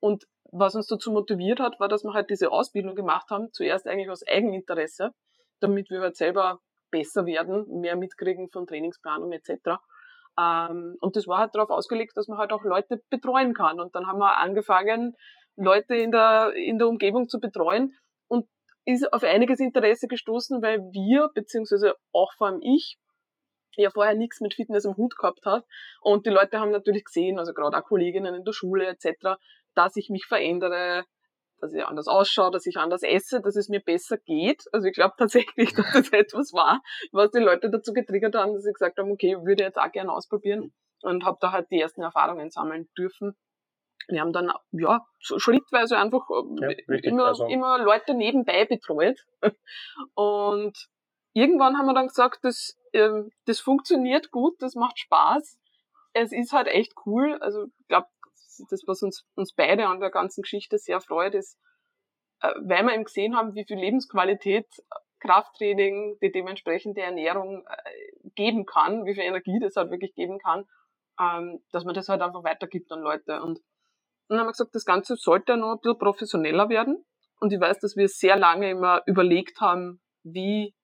Und 0.00 0.26
was 0.52 0.74
uns 0.74 0.86
dazu 0.86 1.12
motiviert 1.12 1.60
hat, 1.60 1.80
war, 1.80 1.88
dass 1.88 2.04
wir 2.04 2.12
halt 2.12 2.28
diese 2.28 2.50
Ausbildung 2.50 2.94
gemacht 2.94 3.30
haben, 3.30 3.52
zuerst 3.52 3.86
eigentlich 3.86 4.10
aus 4.10 4.26
Eigeninteresse, 4.26 5.14
damit 5.60 5.90
wir 5.90 6.00
halt 6.00 6.16
selber 6.16 6.60
besser 6.90 7.26
werden, 7.26 7.80
mehr 7.80 7.96
mitkriegen 7.96 8.48
von 8.50 8.66
Trainingsplanung 8.66 9.32
etc. 9.32 9.78
Ähm, 10.38 10.96
und 11.00 11.16
das 11.16 11.26
war 11.26 11.38
halt 11.38 11.54
darauf 11.54 11.70
ausgelegt, 11.70 12.16
dass 12.16 12.28
man 12.28 12.38
halt 12.38 12.52
auch 12.52 12.64
Leute 12.64 13.02
betreuen 13.10 13.54
kann. 13.54 13.80
Und 13.80 13.94
dann 13.94 14.06
haben 14.06 14.18
wir 14.18 14.36
angefangen, 14.38 15.16
Leute 15.56 15.96
in 15.96 16.10
der, 16.10 16.52
in 16.54 16.78
der 16.78 16.88
Umgebung 16.88 17.28
zu 17.28 17.40
betreuen 17.40 17.94
und 18.28 18.46
ist 18.84 19.12
auf 19.12 19.22
einiges 19.22 19.58
Interesse 19.58 20.06
gestoßen, 20.06 20.62
weil 20.62 20.80
wir, 20.92 21.30
beziehungsweise 21.34 21.94
auch 22.12 22.32
vor 22.34 22.48
allem 22.48 22.60
ich, 22.62 22.98
ja 23.76 23.90
vorher 23.90 24.14
nichts 24.14 24.40
mit 24.40 24.54
Fitness 24.54 24.84
im 24.84 24.96
Hut 24.96 25.16
gehabt 25.16 25.44
hat. 25.44 25.64
Und 26.00 26.26
die 26.26 26.30
Leute 26.30 26.60
haben 26.60 26.70
natürlich 26.70 27.04
gesehen, 27.04 27.38
also 27.38 27.52
gerade 27.52 27.76
auch 27.76 27.84
Kolleginnen 27.84 28.34
in 28.34 28.44
der 28.44 28.52
Schule 28.52 28.86
etc., 28.86 29.36
dass 29.74 29.96
ich 29.96 30.08
mich 30.08 30.26
verändere, 30.26 31.04
dass 31.60 31.72
ich 31.72 31.84
anders 31.84 32.08
ausschaue, 32.08 32.50
dass 32.50 32.66
ich 32.66 32.76
anders 32.76 33.02
esse, 33.02 33.40
dass 33.40 33.56
es 33.56 33.68
mir 33.68 33.80
besser 33.80 34.18
geht. 34.18 34.64
Also 34.72 34.86
ich 34.86 34.94
glaube 34.94 35.14
tatsächlich, 35.18 35.72
dass 35.74 35.92
das 35.92 36.10
etwas 36.10 36.52
war, 36.52 36.80
was 37.12 37.30
die 37.30 37.38
Leute 37.38 37.70
dazu 37.70 37.92
getriggert 37.92 38.34
haben, 38.34 38.54
dass 38.54 38.64
sie 38.64 38.72
gesagt 38.72 38.98
haben, 38.98 39.10
okay, 39.10 39.36
würde 39.44 39.64
jetzt 39.64 39.78
auch 39.78 39.90
gerne 39.90 40.12
ausprobieren 40.12 40.72
und 41.02 41.24
habe 41.24 41.38
da 41.40 41.52
halt 41.52 41.70
die 41.70 41.80
ersten 41.80 42.02
Erfahrungen 42.02 42.50
sammeln 42.50 42.88
dürfen. 42.96 43.36
Wir 44.08 44.20
haben 44.20 44.32
dann 44.32 44.52
ja 44.70 45.04
schrittweise 45.18 45.98
einfach 45.98 46.28
ja, 46.60 46.68
immer, 47.02 47.26
also. 47.26 47.46
immer 47.46 47.78
Leute 47.78 48.14
nebenbei 48.14 48.64
betreut 48.64 49.18
und 50.14 50.76
irgendwann 51.32 51.76
haben 51.76 51.86
wir 51.86 51.94
dann 51.94 52.08
gesagt, 52.08 52.40
das, 52.42 52.78
äh, 52.92 53.22
das 53.46 53.60
funktioniert 53.60 54.30
gut, 54.30 54.54
das 54.60 54.74
macht 54.74 54.98
Spaß. 54.98 55.58
Es 56.12 56.32
ist 56.32 56.52
halt 56.52 56.68
echt 56.68 56.94
cool. 57.04 57.36
Also 57.40 57.64
ich 57.64 57.88
glaube, 57.88 58.06
das, 58.70 58.82
was 58.86 59.02
uns, 59.02 59.26
uns 59.34 59.54
beide 59.54 59.86
an 59.86 60.00
der 60.00 60.10
ganzen 60.10 60.42
Geschichte 60.42 60.78
sehr 60.78 61.00
freut, 61.00 61.34
ist, 61.34 61.58
äh, 62.40 62.52
weil 62.62 62.84
wir 62.84 62.94
eben 62.94 63.04
gesehen 63.04 63.36
haben, 63.36 63.54
wie 63.54 63.64
viel 63.64 63.78
Lebensqualität 63.78 64.66
Krafttraining, 65.20 66.18
die 66.20 66.30
dementsprechende 66.30 67.00
Ernährung 67.00 67.64
äh, 67.66 68.28
geben 68.34 68.66
kann, 68.66 69.04
wie 69.06 69.14
viel 69.14 69.24
Energie 69.24 69.58
das 69.60 69.76
halt 69.76 69.90
wirklich 69.90 70.14
geben 70.14 70.38
kann, 70.38 70.66
ähm, 71.20 71.62
dass 71.72 71.84
man 71.84 71.94
das 71.94 72.08
halt 72.08 72.22
einfach 72.22 72.44
weitergibt 72.44 72.90
an 72.92 73.00
Leute. 73.00 73.42
Und 73.42 73.60
dann 74.28 74.38
haben 74.38 74.46
wir 74.46 74.52
gesagt, 74.52 74.74
das 74.74 74.84
Ganze 74.84 75.16
sollte 75.16 75.56
noch 75.56 75.72
ein 75.72 75.80
bisschen 75.80 75.98
professioneller 75.98 76.68
werden. 76.68 77.04
Und 77.40 77.52
ich 77.52 77.60
weiß, 77.60 77.78
dass 77.80 77.96
wir 77.96 78.08
sehr 78.08 78.36
lange 78.36 78.70
immer 78.70 79.02
überlegt 79.06 79.60
haben, 79.60 80.00
wie, 80.22 80.74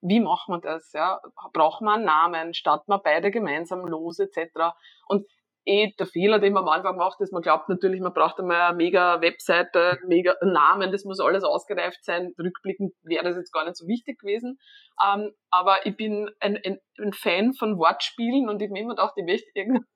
wie 0.00 0.20
machen 0.20 0.54
wir 0.54 0.60
das? 0.60 0.92
Ja? 0.92 1.20
Brauchen 1.52 1.86
wir 1.86 1.94
einen 1.94 2.04
Namen? 2.04 2.54
Starten 2.54 2.90
wir 2.90 2.98
beide 2.98 3.30
gemeinsam 3.30 3.86
los, 3.86 4.18
etc. 4.18 4.74
Und 5.06 5.26
eh 5.64 5.92
der 5.98 6.06
Fehler, 6.06 6.38
den 6.38 6.52
man 6.52 6.64
am 6.64 6.68
Anfang 6.68 6.96
macht, 6.96 7.20
ist, 7.20 7.32
man 7.32 7.42
glaubt 7.42 7.68
natürlich, 7.68 8.00
man 8.00 8.12
braucht 8.12 8.38
einmal 8.38 8.62
eine 8.62 8.76
mega 8.76 9.20
Webseite, 9.20 9.98
mega 10.06 10.34
Namen, 10.42 10.92
das 10.92 11.04
muss 11.04 11.20
alles 11.20 11.44
ausgereift 11.44 12.04
sein. 12.04 12.32
Rückblickend 12.38 12.92
wäre 13.02 13.24
das 13.24 13.36
jetzt 13.36 13.52
gar 13.52 13.64
nicht 13.64 13.76
so 13.76 13.86
wichtig 13.86 14.18
gewesen. 14.18 14.58
Ähm, 15.04 15.32
aber 15.50 15.86
ich 15.86 15.96
bin 15.96 16.30
ein, 16.40 16.58
ein, 16.64 16.78
ein, 16.98 17.12
Fan 17.12 17.54
von 17.54 17.78
Wortspielen 17.78 18.48
und 18.48 18.60
ich 18.60 18.66
habe 18.66 18.72
mir 18.72 18.80
immer 18.80 18.94
gedacht, 18.94 19.14
ich 19.16 19.24
möchte 19.24 19.50
irgendein 19.54 19.86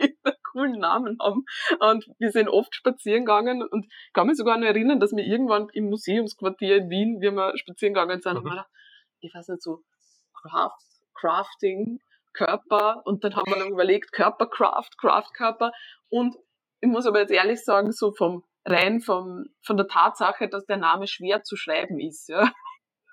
einen 0.00 0.36
coolen 0.52 0.80
Namen 0.80 1.18
haben. 1.20 1.44
Und 1.78 2.06
wir 2.18 2.30
sind 2.30 2.48
oft 2.48 2.74
spazieren 2.74 3.24
gegangen 3.24 3.62
und 3.62 3.86
kann 4.12 4.26
mich 4.26 4.36
sogar 4.36 4.58
noch 4.58 4.66
erinnern, 4.66 5.00
dass 5.00 5.12
wir 5.12 5.24
irgendwann 5.24 5.68
im 5.72 5.90
Museumsquartier 5.90 6.76
in 6.76 6.90
Wien, 6.90 7.20
wie 7.20 7.30
wir 7.30 7.56
spazieren 7.56 7.94
gegangen 7.94 8.20
sind, 8.20 8.42
mhm. 8.42 8.50
und 8.50 8.64
ich 9.20 9.34
weiß 9.34 9.48
nicht, 9.48 9.62
so 9.62 9.82
Craft, 10.34 10.78
Crafting, 11.14 12.00
Körper 12.32 13.02
und 13.04 13.24
dann 13.24 13.36
haben 13.36 13.50
wir 13.50 13.58
dann 13.58 13.72
überlegt, 13.72 14.12
Körpercraft, 14.12 14.90
Craftkörper 14.98 15.72
und 16.08 16.36
ich 16.80 16.88
muss 16.88 17.06
aber 17.06 17.20
jetzt 17.20 17.32
ehrlich 17.32 17.62
sagen, 17.64 17.92
so 17.92 18.12
vom 18.12 18.44
rein 18.64 19.00
vom, 19.00 19.46
von 19.64 19.76
der 19.76 19.86
Tatsache, 19.86 20.48
dass 20.48 20.66
der 20.66 20.76
Name 20.76 21.06
schwer 21.06 21.42
zu 21.42 21.56
schreiben 21.56 21.98
ist, 21.98 22.28
ja. 22.28 22.52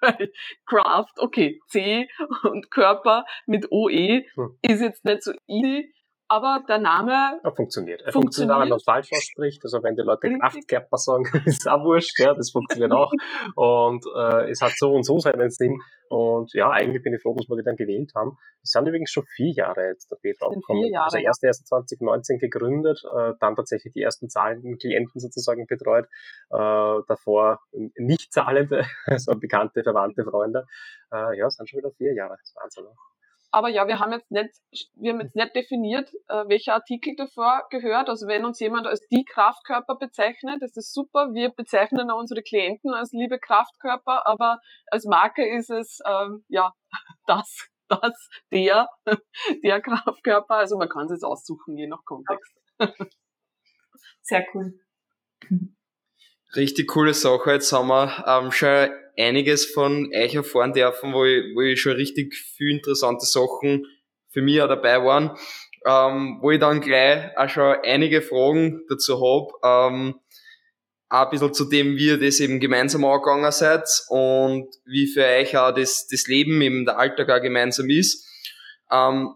Craft, 0.68 1.14
okay, 1.18 1.60
C 1.68 2.08
und 2.44 2.70
Körper 2.70 3.26
mit 3.46 3.72
OE 3.72 4.26
hm. 4.36 4.58
ist 4.62 4.82
jetzt 4.82 5.06
nicht 5.06 5.24
so 5.24 5.34
easy, 5.48 5.92
aber 6.28 6.64
der 6.68 6.80
Name 6.80 7.40
ja, 7.44 7.52
funktioniert. 7.52 8.02
Er 8.02 8.12
funktioniert, 8.12 8.60
wenn 8.60 8.70
man 8.70 8.80
falsch 8.80 9.10
ausspricht. 9.14 9.64
Also 9.64 9.82
wenn 9.84 9.96
die 9.96 10.02
Leute 10.02 10.38
Kraftkörper 10.38 10.98
sagen, 10.98 11.24
ist 11.46 11.68
auch 11.68 11.84
wurscht, 11.84 12.20
ja, 12.20 12.34
das 12.34 12.52
funktioniert 12.52 12.92
auch. 12.92 13.12
Und 13.56 14.06
äh, 14.16 14.50
es 14.50 14.62
hat 14.62 14.74
so 14.78 14.94
und 14.94 15.04
so 15.04 15.20
seinen 15.20 15.50
Sinn. 15.50 15.80
Und 16.10 16.54
ja, 16.54 16.70
eigentlich 16.70 17.04
bin 17.04 17.14
ich 17.14 17.22
froh, 17.22 17.36
dass 17.36 17.48
wir 17.50 17.58
die 17.58 17.64
dann 17.64 17.76
gewählt 17.76 18.12
haben. 18.16 18.38
Es 18.62 18.72
sind 18.72 18.88
übrigens 18.88 19.12
schon 19.12 19.24
vier 19.36 19.54
Jahre 19.54 19.88
jetzt 19.88 20.10
der 20.12 20.18
BV 20.18 20.50
gekommen. 20.50 20.86
Jahre, 20.92 21.06
also 21.06 21.18
erst 21.18 21.44
erst 21.44 21.68
2019 21.68 22.40
gegründet, 22.40 23.02
äh, 23.06 23.34
dann 23.40 23.56
tatsächlich 23.56 23.94
die 23.94 24.02
ersten 24.02 24.30
zahlenden 24.30 24.78
Klienten 24.78 25.20
sozusagen 25.20 25.66
betreut, 25.68 26.06
äh, 26.50 27.02
davor 27.08 27.60
nicht 27.96 28.34
zahlende, 28.34 28.86
also 29.06 29.38
bekannte, 29.38 29.84
verwandte 29.84 30.24
Freunde. 30.24 30.66
Äh, 31.12 31.38
ja, 31.38 31.48
es 31.48 31.56
sind 31.56 31.70
schon 31.70 31.80
wieder 31.80 31.92
vier 31.92 32.14
Jahre. 32.14 32.36
Das 32.38 32.50
ist 32.50 32.56
Wahnsinn. 32.56 32.86
Aber 33.52 33.70
ja, 33.70 33.88
wir 33.88 34.00
haben 34.00 34.12
jetzt 34.12 34.30
nicht, 34.30 34.52
wir 34.96 35.14
haben 35.14 35.22
jetzt 35.22 35.36
nicht 35.36 35.56
definiert, 35.56 36.12
äh, 36.28 36.44
welcher 36.48 36.74
Artikel 36.74 37.16
davor 37.16 37.64
gehört. 37.70 38.10
Also 38.10 38.28
wenn 38.28 38.46
uns 38.46 38.60
jemand 38.60 38.88
als 38.88 39.08
die 39.08 39.24
Kraftkörper 39.24 39.96
bezeichnet, 39.96 40.62
das 40.62 40.76
ist 40.76 40.94
super. 40.94 41.30
Wir 41.34 41.50
bezeichnen 41.50 42.12
auch 42.12 42.20
unsere 42.20 42.42
Klienten 42.42 42.94
als 42.94 43.12
liebe 43.14 43.40
Kraftkörper, 43.40 44.28
aber 44.28 44.60
als 44.88 45.06
Marke 45.06 45.48
ist 45.48 45.70
es 45.70 46.00
ähm, 46.06 46.44
ja 46.50 46.74
das, 47.28 47.70
das, 47.88 48.30
der, 48.52 48.90
der 49.64 49.82
Kraftkörper. 49.82 50.56
Also 50.56 50.78
man 50.78 50.90
kann 50.90 51.06
es 51.06 51.12
jetzt 51.12 51.24
aussuchen, 51.24 51.78
je 51.78 51.88
nach 51.88 52.04
Kontext. 52.04 52.54
Sehr 54.22 54.46
cool. 54.54 54.74
Richtig 56.56 56.88
coole 56.88 57.14
Sache. 57.14 57.54
Jetzt 57.54 57.72
haben 57.72 57.88
wir 57.88 58.26
ähm, 58.28 58.52
schon 58.52 58.90
einiges 59.18 59.66
von 59.66 60.12
euch 60.14 60.36
erfahren 60.36 60.74
dürfen, 60.74 61.14
wo 61.14 61.26
ich, 61.26 61.56
wo 61.56 61.62
ich 61.62 61.82
schon 61.82 61.94
richtig 61.94 62.36
viel 62.36 62.72
interessante 62.72 63.26
Sachen 63.26 63.86
für 64.30 64.42
mich 64.42 64.62
auch 64.62 64.68
dabei 64.68 65.04
waren, 65.04 65.38
ähm, 65.86 66.40
wo 66.42 66.52
ich 66.52 66.60
dann 66.60 66.82
gleich 66.82 67.36
auch 67.38 67.50
schon 67.50 67.78
einige 67.84 68.22
Fragen 68.22 68.84
dazu 68.90 69.16
habe, 69.16 69.48
ähm, 69.64 70.16
auch 71.10 71.26
ein 71.26 71.30
bisschen 71.30 71.54
zu 71.54 71.66
dem, 71.66 71.96
wie 71.96 72.08
ihr 72.08 72.20
das 72.20 72.40
eben 72.40 72.60
gemeinsam 72.60 73.06
angegangen 73.06 73.52
seid 73.52 73.88
und 74.10 74.68
wie 74.86 75.08
für 75.08 75.24
euch 75.24 75.56
auch 75.58 75.74
das, 75.74 76.08
das 76.08 76.28
Leben 76.28 76.62
eben 76.62 76.86
der 76.86 77.00
Alltag 77.00 77.30
auch 77.30 77.42
gemeinsam 77.42 77.90
ist. 77.90 78.28
Ähm, 78.92 79.30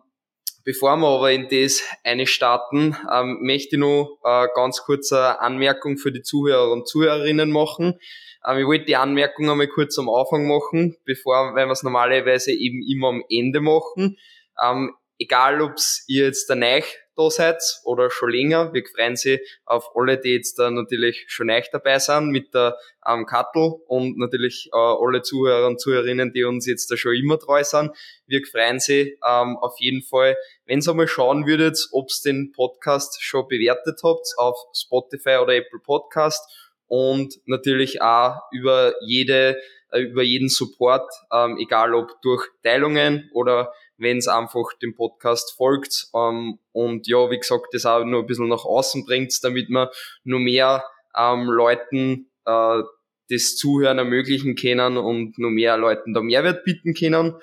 bevor 0.63 0.97
wir 0.97 1.07
aber 1.07 1.31
in 1.31 1.47
das 1.49 1.81
eine 2.03 2.27
starten, 2.27 2.95
ähm, 3.11 3.39
möchte 3.41 3.75
ich 3.75 3.79
noch 3.79 4.19
äh, 4.23 4.47
ganz 4.55 4.83
kurz 4.83 5.11
eine 5.11 5.39
Anmerkung 5.39 5.97
für 5.97 6.11
die 6.11 6.21
Zuhörer 6.21 6.71
und 6.71 6.87
Zuhörerinnen 6.87 7.51
machen. 7.51 7.99
Ähm, 8.47 8.57
ich 8.59 8.65
wollte 8.65 8.85
die 8.85 8.95
Anmerkung 8.95 9.49
einmal 9.49 9.67
kurz 9.67 9.97
am 9.99 10.09
Anfang 10.09 10.47
machen, 10.47 10.97
bevor, 11.05 11.55
weil 11.55 11.65
wir 11.65 11.71
es 11.71 11.83
normalerweise 11.83 12.51
eben 12.51 12.81
immer 12.87 13.09
am 13.09 13.23
Ende 13.29 13.61
machen. 13.61 14.17
Ähm, 14.61 14.95
egal, 15.19 15.61
ob 15.61 15.75
ihr 16.07 16.25
jetzt 16.25 16.49
der 16.49 16.55
Neich 16.55 16.97
da 17.15 17.29
seid 17.29 17.61
oder 17.83 18.09
schon 18.09 18.31
länger, 18.31 18.73
wir 18.73 18.83
freuen 18.85 19.15
sich 19.15 19.39
auf 19.65 19.95
alle, 19.95 20.17
die 20.17 20.33
jetzt 20.33 20.57
da 20.59 20.71
natürlich 20.71 21.25
schon 21.27 21.47
Neich 21.47 21.69
dabei 21.71 21.99
sind 21.99 22.29
mit 22.29 22.53
der 22.53 22.77
ähm, 23.07 23.25
Kattel 23.25 23.75
und 23.87 24.17
natürlich 24.17 24.69
äh, 24.73 24.77
alle 24.77 25.21
Zuhörer 25.21 25.67
und 25.67 25.79
Zuhörerinnen, 25.79 26.31
die 26.33 26.43
uns 26.43 26.65
jetzt 26.67 26.89
da 26.91 26.97
schon 26.97 27.15
immer 27.15 27.39
treu 27.39 27.63
sind. 27.63 27.91
Wir 28.27 28.41
freuen 28.45 28.79
sich 28.79 29.17
ähm, 29.27 29.57
auf 29.57 29.75
jeden 29.79 30.03
Fall, 30.03 30.37
wenn 30.65 30.81
ihr 30.81 30.89
einmal 30.89 31.07
schauen 31.07 31.45
würdet, 31.45 31.77
ob 31.91 32.09
ihr 32.09 32.31
den 32.31 32.51
Podcast 32.51 33.21
schon 33.21 33.47
bewertet 33.47 33.99
habt 34.03 34.27
auf 34.37 34.57
Spotify 34.73 35.37
oder 35.41 35.55
Apple 35.55 35.79
Podcast 35.83 36.41
und 36.87 37.35
natürlich 37.45 38.01
auch 38.01 38.35
über 38.51 38.93
jede 39.01 39.57
äh, 39.91 40.01
über 40.01 40.23
jeden 40.23 40.49
Support, 40.49 41.11
ähm, 41.33 41.57
egal 41.59 41.93
ob 41.93 42.21
durch 42.21 42.47
Teilungen 42.63 43.29
oder 43.33 43.73
wenn 44.01 44.17
es 44.17 44.27
einfach 44.27 44.73
dem 44.81 44.95
Podcast 44.95 45.53
folgt 45.55 46.07
ähm, 46.15 46.59
und 46.71 47.07
ja, 47.07 47.29
wie 47.29 47.37
gesagt, 47.37 47.67
das 47.71 47.85
auch 47.85 48.03
nur 48.03 48.21
ein 48.21 48.25
bisschen 48.25 48.49
nach 48.49 48.65
außen 48.65 49.05
bringt, 49.05 49.33
damit 49.43 49.69
man 49.69 49.89
nur 50.23 50.39
mehr 50.39 50.83
ähm, 51.15 51.43
Leuten 51.45 52.31
äh, 52.45 52.81
das 53.29 53.55
Zuhören 53.55 53.99
ermöglichen 53.99 54.55
können 54.55 54.97
und 54.97 55.37
nur 55.37 55.51
mehr 55.51 55.77
Leuten 55.77 56.13
da 56.13 56.21
Mehrwert 56.21 56.65
bieten 56.65 56.93
können. 56.93 57.35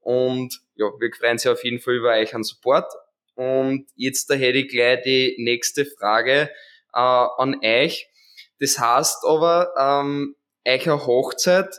Und 0.00 0.60
ja, 0.74 0.86
wir 0.98 1.10
freuen 1.18 1.32
uns 1.32 1.46
auf 1.46 1.64
jeden 1.64 1.78
Fall 1.78 1.94
über 1.94 2.10
euch 2.10 2.34
an 2.34 2.42
Support. 2.42 2.92
Und 3.36 3.86
jetzt 3.94 4.28
da 4.28 4.34
hätte 4.34 4.58
ich 4.58 4.68
gleich 4.68 5.02
die 5.02 5.36
nächste 5.38 5.86
Frage 5.86 6.50
äh, 6.92 6.98
an 6.98 7.56
euch. 7.62 8.08
Das 8.58 8.78
heißt 8.78 9.24
aber, 9.26 9.72
ähm, 9.78 10.34
eine 10.64 11.06
Hochzeit, 11.06 11.74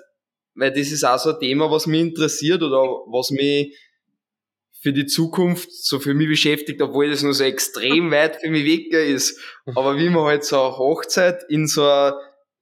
weil 0.56 0.72
das 0.72 0.92
ist 0.92 1.04
auch 1.04 1.20
so 1.20 1.34
ein 1.34 1.40
Thema, 1.40 1.70
was 1.70 1.86
mich 1.86 2.02
interessiert 2.02 2.64
oder 2.64 2.82
was 2.82 3.30
mich 3.32 3.78
für 4.82 4.94
die 4.94 5.06
Zukunft 5.06 5.72
so 5.72 6.00
für 6.00 6.14
mich 6.14 6.28
beschäftigt, 6.28 6.82
obwohl 6.82 7.10
das 7.10 7.22
nur 7.22 7.34
so 7.34 7.44
extrem 7.44 8.12
weit 8.12 8.38
für 8.38 8.50
mich 8.50 8.66
weg 8.66 8.94
ist. 8.94 9.40
Aber 9.76 9.98
wie 9.98 10.10
man 10.10 10.26
halt 10.26 10.44
so 10.44 10.62
eine 10.62 10.78
Hochzeit 10.78 11.44
in 11.50 11.68
so 11.68 11.88
ein 11.88 12.14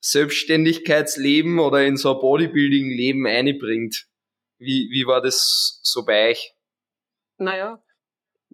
Selbstständigkeitsleben 0.01 1.59
oder 1.59 1.85
in 1.85 1.97
so 1.97 2.13
ein 2.13 2.19
Bodybuilding-Leben 2.19 3.25
einbringt. 3.25 4.07
Wie, 4.57 4.89
wie 4.91 5.05
war 5.05 5.21
das 5.21 5.79
so 5.83 6.05
bei 6.05 6.29
euch? 6.29 6.53
Naja, 7.37 7.81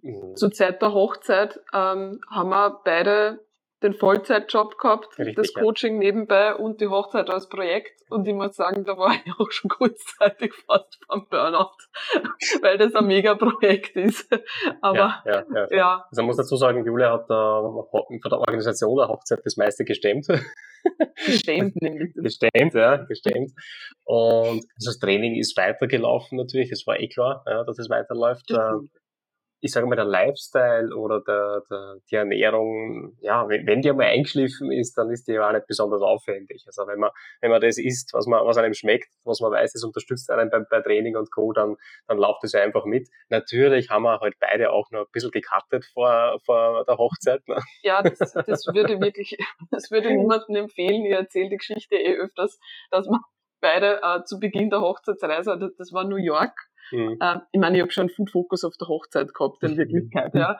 mhm. 0.02 0.36
zur 0.36 0.52
Zeit 0.52 0.82
der 0.82 0.92
Hochzeit 0.92 1.60
ähm, 1.72 2.20
haben 2.30 2.50
wir 2.50 2.80
beide 2.84 3.45
den 3.86 3.94
Vollzeitjob 3.94 4.78
gehabt, 4.78 5.18
Richtig, 5.18 5.36
das 5.36 5.54
Coaching 5.54 5.94
ja. 5.94 6.10
nebenbei 6.10 6.54
und 6.54 6.80
die 6.80 6.88
Hochzeit 6.88 7.30
als 7.30 7.48
Projekt. 7.48 7.92
Und 8.08 8.26
ich 8.26 8.34
muss 8.34 8.56
sagen, 8.56 8.84
da 8.84 8.96
war 8.96 9.12
ich 9.12 9.32
auch 9.38 9.50
schon 9.50 9.68
kurzzeitig 9.68 10.54
fast 10.54 10.98
beim 11.08 11.26
Burnout, 11.28 11.76
weil 12.62 12.78
das 12.78 12.94
ein 12.94 13.06
Mega-Projekt 13.06 13.96
ist. 13.96 14.28
Aber 14.80 15.22
ja, 15.24 15.44
ja, 15.52 15.66
ja. 15.70 16.04
Also 16.10 16.22
man 16.22 16.26
muss 16.26 16.36
dazu 16.36 16.56
sagen, 16.56 16.84
Julia 16.84 17.12
hat 17.12 17.30
da 17.30 17.60
von 17.90 18.30
der 18.30 18.38
Organisation 18.38 18.96
der 18.96 19.08
Hochzeit 19.08 19.40
das 19.44 19.56
meiste 19.56 19.84
gestemmt. 19.84 20.26
Gestemmt 21.24 21.76
nämlich. 21.82 22.12
Gestemmt, 22.14 22.74
ja, 22.74 22.96
gestemmt. 22.96 23.52
Und 24.04 24.64
also 24.76 24.90
das 24.90 24.98
Training 24.98 25.36
ist 25.36 25.56
weitergelaufen 25.56 26.38
natürlich, 26.38 26.70
es 26.70 26.86
war 26.86 27.00
eh 27.00 27.08
klar, 27.08 27.44
ja, 27.46 27.64
dass 27.64 27.78
es 27.78 27.90
weiterläuft. 27.90 28.50
Das 28.50 28.82
ich 29.60 29.72
sage 29.72 29.86
mal, 29.86 29.96
der 29.96 30.04
Lifestyle 30.04 30.94
oder 30.94 31.20
der, 31.20 31.62
der, 31.70 31.96
die 32.10 32.14
Ernährung, 32.14 33.16
ja, 33.20 33.48
wenn, 33.48 33.80
die 33.80 33.90
einmal 33.90 34.06
eingeschliffen 34.06 34.70
ist, 34.70 34.96
dann 34.98 35.10
ist 35.10 35.26
die 35.26 35.32
ja 35.32 35.48
auch 35.48 35.52
nicht 35.52 35.66
besonders 35.66 36.02
aufwendig. 36.02 36.62
Also 36.66 36.86
wenn 36.86 36.98
man, 36.98 37.10
wenn 37.40 37.50
man 37.50 37.60
das 37.60 37.78
isst, 37.78 38.12
was 38.12 38.26
man, 38.26 38.44
was 38.44 38.58
einem 38.58 38.74
schmeckt, 38.74 39.08
was 39.24 39.40
man 39.40 39.52
weiß, 39.52 39.72
das 39.72 39.82
unterstützt 39.82 40.30
einen 40.30 40.50
bei, 40.50 40.60
bei 40.70 40.80
Training 40.82 41.16
und 41.16 41.30
Co., 41.32 41.52
dann, 41.52 41.76
dann 42.06 42.18
läuft 42.18 42.44
es 42.44 42.54
einfach 42.54 42.84
mit. 42.84 43.08
Natürlich 43.28 43.90
haben 43.90 44.02
wir 44.02 44.20
halt 44.20 44.34
beide 44.40 44.70
auch 44.72 44.90
noch 44.90 45.00
ein 45.00 45.12
bisschen 45.12 45.30
gecuttet 45.30 45.86
vor, 45.92 46.38
vor 46.44 46.84
der 46.84 46.98
Hochzeit. 46.98 47.46
Ne? 47.48 47.56
Ja, 47.82 48.02
das, 48.02 48.18
das 48.18 48.66
würde 48.72 49.00
wirklich, 49.00 49.36
das 49.70 49.90
würde 49.90 50.14
niemandem 50.14 50.56
empfehlen. 50.56 51.04
Ich 51.06 51.12
erzähle 51.12 51.48
die 51.48 51.56
Geschichte 51.56 51.96
eh 51.96 52.16
öfters, 52.16 52.58
dass 52.90 53.06
man 53.06 53.20
beide 53.60 54.00
äh, 54.02 54.22
zu 54.24 54.38
Beginn 54.38 54.70
der 54.70 54.80
Hochzeitsreise, 54.80 55.58
das, 55.58 55.74
das 55.76 55.92
war 55.92 56.04
New 56.04 56.16
York, 56.16 56.54
Mhm. 56.92 57.18
Äh, 57.20 57.38
ich 57.52 57.60
meine, 57.60 57.76
ich 57.76 57.82
habe 57.82 57.92
schon 57.92 58.08
Food 58.08 58.30
Focus 58.30 58.64
auf 58.64 58.74
der 58.78 58.88
Hochzeit 58.88 59.32
gehabt, 59.34 59.62
in 59.62 59.76
Wirklichkeit. 59.76 60.34
ja. 60.34 60.58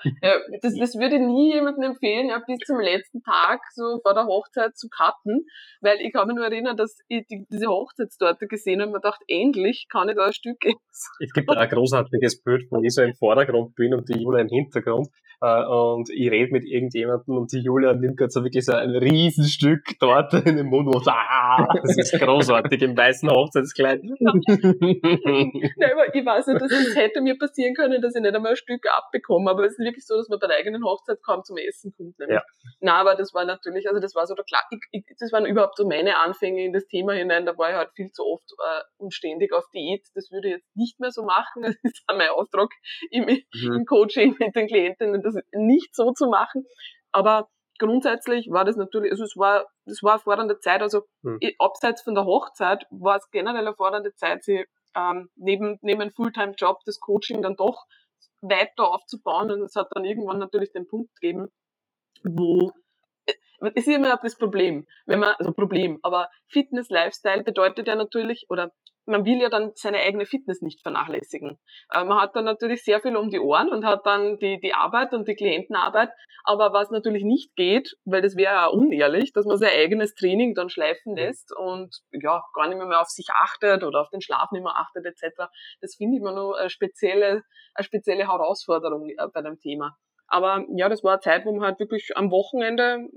das, 0.62 0.75
das 0.78 0.95
würde 0.95 1.18
nie 1.18 1.54
jemandem 1.54 1.85
empfehlen, 1.90 2.28
ja, 2.28 2.42
bis 2.47 2.59
zum 2.66 2.80
letzten 2.80 3.23
Tag 3.23 3.61
so 3.75 4.00
vor 4.02 4.14
der 4.14 4.26
Hochzeit 4.26 4.76
zu 4.76 4.88
cutten, 4.88 5.47
weil 5.80 5.99
ich 6.00 6.12
kann 6.12 6.26
mich 6.28 6.37
nur 6.37 6.47
erinnern, 6.47 6.76
dass 6.76 6.99
ich 7.09 7.26
die, 7.26 7.47
diese 7.50 7.68
Hochzeitstorte 7.68 8.47
gesehen 8.47 8.80
habe 8.80 8.88
und 8.88 8.92
mir 8.92 9.00
gedacht, 9.00 9.23
endlich 9.28 9.87
kann 9.90 10.09
ich 10.09 10.16
da 10.16 10.26
ein 10.26 10.33
Stück 10.33 10.64
essen. 10.64 10.78
Es 11.21 11.33
gibt 11.33 11.50
ein 11.50 11.68
großartiges 11.68 12.42
Bild, 12.42 12.66
wo 12.71 12.83
ich 12.83 12.95
so 12.95 13.02
im 13.02 13.14
Vordergrund 13.14 13.75
bin 13.75 13.95
und 13.95 14.09
die 14.09 14.21
Julia 14.21 14.40
im 14.40 14.49
Hintergrund 14.49 15.09
äh, 15.40 15.64
und 15.64 16.08
ich 16.10 16.30
rede 16.30 16.52
mit 16.52 16.64
irgendjemandem 16.64 17.36
und 17.36 17.52
die 17.52 17.60
Julia 17.60 17.92
nimmt 17.92 18.16
gerade 18.16 18.30
so 18.30 18.42
wirklich 18.42 18.64
so 18.64 18.72
ein 18.72 18.90
Riesenstück 18.90 19.98
Torte 19.98 20.38
in 20.38 20.56
den 20.56 20.66
Mund 20.66 20.94
und 20.94 21.06
ah, 21.08 21.66
das 21.82 21.96
ist 21.96 22.18
großartig 22.18 22.80
im 22.82 22.96
weißen 22.96 23.30
Hochzeitskleid. 23.30 24.00
ja, 24.04 25.92
aber 25.92 26.14
ich 26.14 26.24
weiß 26.24 26.46
nicht, 26.46 26.60
dass 26.60 26.72
es 26.72 26.86
das 26.86 26.96
hätte 26.96 27.20
mir 27.20 27.36
passieren 27.38 27.74
können, 27.74 28.00
dass 28.00 28.14
ich 28.14 28.22
nicht 28.22 28.34
einmal 28.34 28.52
ein 28.52 28.56
Stück 28.56 28.84
abbekomme, 28.96 29.50
aber 29.50 29.64
es 29.64 29.72
ist 29.72 29.84
wirklich 29.84 30.06
so, 30.06 30.16
dass 30.16 30.28
man 30.28 30.38
bei 30.38 30.46
der 30.46 30.56
eigenen 30.56 30.84
Hochzeit 30.84 31.18
kaum 31.24 31.42
zum 31.44 31.56
Essen 31.56 31.92
kommt. 31.96 32.18
Nämlich. 32.18 32.36
Ja. 32.36 32.42
Na, 32.80 33.00
aber 33.00 33.14
das 33.14 33.34
war 33.34 33.44
natürlich, 33.44 33.88
also 33.88 34.00
das 34.00 34.14
war 34.14 34.26
so 34.26 34.34
der 34.34 34.44
klar, 34.44 34.62
ich, 34.70 34.80
ich, 34.92 35.04
das 35.18 35.32
waren 35.32 35.46
überhaupt 35.46 35.76
so 35.76 35.86
meine 35.86 36.18
Anfänge 36.18 36.64
in 36.64 36.72
das 36.72 36.86
Thema 36.86 37.12
hinein, 37.12 37.46
da 37.46 37.56
war 37.58 37.70
ich 37.70 37.76
halt 37.76 37.90
viel 37.94 38.10
zu 38.10 38.24
oft 38.24 38.50
äh, 38.52 38.82
und 38.98 39.12
ständig 39.12 39.52
auf 39.52 39.64
Diät. 39.74 40.06
Das 40.14 40.30
würde 40.30 40.48
ich 40.48 40.54
jetzt 40.54 40.76
nicht 40.76 41.00
mehr 41.00 41.10
so 41.10 41.24
machen, 41.24 41.62
das 41.62 41.76
ist 41.82 42.02
auch 42.06 42.16
mein 42.16 42.30
Auftrag 42.30 42.70
im, 43.10 43.24
mhm. 43.24 43.72
im 43.72 43.84
Coaching 43.84 44.36
mit 44.38 44.54
den 44.54 44.66
Klientinnen, 44.66 45.22
das 45.26 45.42
nicht 45.52 45.95
so 45.95 46.12
zu 46.12 46.28
machen, 46.28 46.66
aber 47.12 47.49
grundsätzlich 47.78 48.49
war 48.50 48.64
das 48.64 48.76
natürlich, 48.76 49.11
also 49.11 49.25
es 49.25 49.37
war, 49.37 49.66
das 49.85 50.02
war 50.02 50.14
eine 50.14 50.21
fordernde 50.21 50.59
Zeit, 50.61 50.83
also 50.83 51.02
mhm. 51.23 51.40
abseits 51.59 52.02
von 52.02 52.14
der 52.14 52.25
Hochzeit 52.25 52.87
war 52.90 53.16
es 53.16 53.30
generell 53.30 53.66
eine 53.66 53.75
fordernde 53.75 54.14
Zeit, 54.14 54.45
sie 54.45 54.64
ähm, 54.97 55.28
neben, 55.37 55.78
neben 55.83 56.00
einem 56.00 56.12
Fulltime-Job 56.12 56.80
das 56.87 56.99
Coaching 57.00 57.42
dann 57.42 57.56
doch 57.56 57.85
weiter 58.40 58.88
aufzubauen. 58.88 59.50
Und 59.50 59.62
es 59.62 59.76
hat 59.76 59.88
dann 59.92 60.04
irgendwann 60.04 60.38
natürlich 60.38 60.73
den 60.73 60.88
Punkt 60.88 61.14
gegeben, 61.21 61.49
wo 62.25 62.73
es 63.26 63.87
ist 63.87 63.88
immer 63.88 64.16
das 64.23 64.37
Problem, 64.37 64.87
wenn 65.06 65.21
man, 65.21 65.35
also 65.38 65.52
Problem, 65.52 65.99
aber 66.02 66.28
Fitness, 66.49 66.90
Lifestyle 66.90 67.42
bedeutet 67.42 67.88
ja 67.88 67.97
natürlich, 67.97 68.47
oder 68.50 68.73
man 69.06 69.25
will 69.25 69.40
ja 69.40 69.48
dann 69.48 69.72
seine 69.75 69.98
eigene 69.98 70.26
Fitness 70.26 70.62
nicht 70.62 70.82
vernachlässigen. 70.82 71.58
Äh, 71.92 72.04
man 72.04 72.20
hat 72.20 72.36
dann 72.36 72.44
natürlich 72.44 72.84
sehr 72.84 73.00
viel 73.00 73.16
um 73.16 73.30
die 73.30 73.40
Ohren 73.40 73.70
und 73.70 73.84
hat 73.84 74.04
dann 74.04 74.38
die, 74.38 74.60
die 74.60 74.75
Arbeit 74.75 75.12
und 75.12 75.28
die 75.28 75.34
Klientenarbeit. 75.34 76.10
Aber 76.44 76.72
was 76.72 76.90
natürlich 76.90 77.25
nicht 77.25 77.56
geht, 77.56 77.96
weil 78.04 78.22
das 78.22 78.36
wäre 78.36 78.54
ja 78.54 78.66
unehrlich, 78.66 79.32
dass 79.32 79.46
man 79.46 79.56
sein 79.56 79.70
eigenes 79.70 80.14
Training 80.14 80.54
dann 80.54 80.68
schleifen 80.68 81.12
mhm. 81.12 81.18
lässt 81.18 81.52
und 81.56 82.02
ja, 82.12 82.42
gar 82.54 82.68
nicht 82.68 82.78
mehr, 82.78 83.00
auf 83.00 83.08
sich 83.08 83.28
achtet 83.34 83.82
oder 83.82 84.00
auf 84.00 84.10
den 84.10 84.20
Schlaf 84.20 84.50
nicht 84.52 84.62
mehr 84.62 84.76
achtet 84.76 85.06
etc. 85.06 85.50
Das 85.80 85.96
finde 85.96 86.16
ich 86.16 86.20
immer 86.20 86.32
nur 86.32 86.58
eine 86.58 86.70
spezielle, 86.70 87.42
eine 87.75 87.84
spezielle 87.84 88.28
Herausforderung 88.28 89.08
äh, 89.08 89.28
bei 89.32 89.42
dem 89.42 89.58
Thema. 89.58 89.96
Aber 90.28 90.64
ja, 90.75 90.88
das 90.88 91.04
war 91.04 91.12
eine 91.12 91.20
Zeit, 91.20 91.44
wo 91.44 91.52
man 91.52 91.64
halt 91.64 91.78
wirklich 91.78 92.16
am 92.16 92.30
Wochenende 92.30 93.08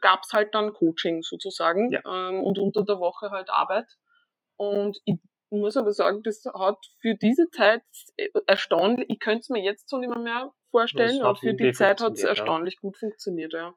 gab's 0.00 0.32
halt 0.32 0.54
dann 0.54 0.72
Coaching 0.72 1.22
sozusagen 1.22 1.90
ja. 1.92 2.00
ähm, 2.06 2.42
und 2.42 2.58
unter 2.58 2.82
der 2.84 2.98
Woche 2.98 3.30
halt 3.30 3.50
Arbeit. 3.50 3.86
Und 4.56 4.98
ich 5.04 5.16
muss 5.50 5.76
aber 5.76 5.92
sagen, 5.92 6.22
das 6.22 6.44
hat 6.44 6.78
für 7.00 7.14
diese 7.14 7.48
Zeit 7.50 7.82
erstaunlich, 8.46 9.06
ich 9.08 9.18
könnte 9.18 9.40
es 9.40 9.48
mir 9.48 9.62
jetzt 9.62 9.88
so 9.88 9.98
nicht 9.98 10.08
mehr, 10.08 10.18
mehr 10.18 10.52
vorstellen, 10.70 11.22
aber 11.22 11.36
für 11.36 11.54
die 11.54 11.72
Zeit 11.72 12.00
hat 12.00 12.14
es 12.14 12.24
erstaunlich 12.24 12.74
ja. 12.74 12.80
gut 12.80 12.96
funktioniert, 12.96 13.52
ja. 13.52 13.74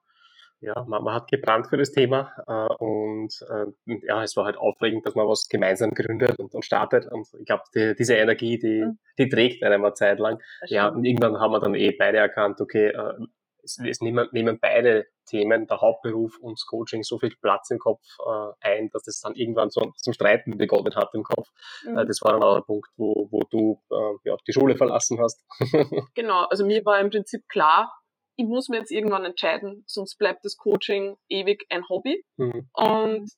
Ja, 0.62 0.86
man, 0.90 1.04
man, 1.04 1.14
hat 1.14 1.30
gebrannt 1.30 1.68
für 1.68 1.78
das 1.78 1.94
Thema 1.94 2.34
äh, 2.46 2.84
und 2.84 3.34
äh, 3.50 3.96
ja, 4.06 4.24
es 4.24 4.36
war 4.36 4.44
halt 4.44 4.58
aufregend, 4.58 5.06
dass 5.06 5.16
man 5.16 5.26
was 5.26 5.48
gemeinsam 5.48 5.92
gründet 5.92 6.38
und, 6.38 6.54
und 6.54 6.66
startet. 6.66 7.10
Und 7.10 7.30
ich 7.40 7.46
glaube, 7.46 7.64
die, 7.74 7.96
diese 7.98 8.16
Energie, 8.16 8.60
die, 8.60 8.84
mhm. 8.84 9.00
die 9.18 9.30
trägt 9.30 9.64
einem 9.64 9.86
eine 9.86 9.94
Zeit 9.94 10.20
lang. 10.20 10.42
Ja, 10.68 10.90
und 10.90 11.06
irgendwann 11.06 11.40
haben 11.40 11.52
wir 11.52 11.62
dann 11.62 11.76
eh 11.76 11.92
beide 11.92 12.18
erkannt, 12.18 12.60
okay, 12.60 12.88
äh, 12.88 13.14
es, 13.64 13.80
es 13.86 14.02
nehmen, 14.02 14.28
nehmen 14.32 14.60
beide 14.60 15.08
Themen, 15.26 15.68
der 15.68 15.82
Hauptberuf 15.82 16.38
und 16.40 16.54
das 16.60 16.66
Coaching, 16.66 17.04
so 17.04 17.20
viel 17.20 17.36
Platz 17.42 17.70
im 17.70 17.80
Kopf 17.80 18.02
äh, 18.26 18.68
ein, 18.68 18.90
dass 18.92 19.08
es 19.08 19.22
dann 19.22 19.36
irgendwann 19.36 19.70
so, 19.70 19.94
zum 19.96 20.14
Streiten 20.14 20.58
begonnen 20.58 20.96
hat 20.96 21.10
im 21.14 21.24
Kopf. 21.24 21.48
Mhm. 21.84 21.98
Äh, 21.98 22.06
das 22.06 22.22
war 22.22 22.34
dann 22.34 22.44
auch 22.44 22.56
der 22.56 22.64
Punkt, 22.64 22.90
wo, 22.98 23.28
wo 23.32 23.42
du 23.50 23.82
äh, 23.92 24.30
ja, 24.30 24.38
die 24.48 24.54
Schule 24.54 24.76
verlassen 24.76 25.20
hast. 25.20 25.44
genau, 26.16 26.46
also 26.46 26.66
mir 26.66 26.84
war 26.86 27.00
im 27.00 27.10
Prinzip 27.10 27.48
klar, 27.48 27.92
ich 28.36 28.46
muss 28.46 28.70
mir 28.70 28.78
jetzt 28.78 28.92
irgendwann 28.92 29.26
entscheiden, 29.26 29.84
sonst 29.86 30.18
bleibt 30.18 30.46
das 30.46 30.56
Coaching 30.56 31.18
ewig 31.28 31.66
ein 31.70 31.88
Hobby. 31.90 32.24
Mhm. 32.38 32.70
Und 32.74 33.30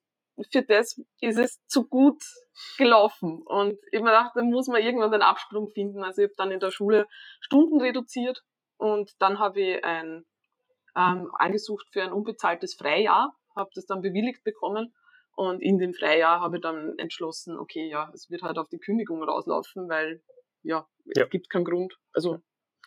für 0.51 0.61
das 0.61 1.01
ist 1.19 1.37
es 1.37 1.59
zu 1.67 1.87
gut 1.87 2.21
gelaufen. 2.77 3.41
Und 3.45 3.77
ich 3.91 3.99
mir 3.99 4.11
gedacht, 4.11 4.31
da 4.35 4.43
muss 4.43 4.67
man 4.67 4.81
irgendwann 4.81 5.11
den 5.11 5.21
Absprung 5.21 5.69
finden. 5.69 6.03
Also 6.03 6.21
ich 6.21 6.27
habe 6.27 6.35
dann 6.37 6.51
in 6.51 6.59
der 6.59 6.71
Schule 6.71 7.07
Stunden 7.41 7.81
reduziert 7.81 8.43
und 8.81 9.11
dann 9.21 9.37
habe 9.37 9.61
ich 9.61 9.85
ein 9.85 10.25
ähm, 10.97 11.31
angesucht 11.37 11.87
für 11.91 12.01
ein 12.01 12.11
unbezahltes 12.11 12.73
Freijahr, 12.73 13.37
habe 13.55 13.69
das 13.75 13.85
dann 13.85 14.01
bewilligt 14.01 14.43
bekommen 14.43 14.93
und 15.35 15.61
in 15.61 15.77
dem 15.77 15.93
Freijahr 15.93 16.41
habe 16.41 16.57
ich 16.57 16.63
dann 16.63 16.97
entschlossen, 16.97 17.57
okay, 17.59 17.87
ja, 17.87 18.11
es 18.13 18.29
wird 18.31 18.41
halt 18.41 18.57
auf 18.57 18.69
die 18.69 18.79
Kündigung 18.79 19.23
rauslaufen, 19.23 19.87
weil 19.87 20.23
ja, 20.63 20.87
ja. 21.05 21.23
es 21.23 21.29
gibt 21.29 21.49
keinen 21.49 21.63
Grund. 21.63 21.95
Also 22.11 22.41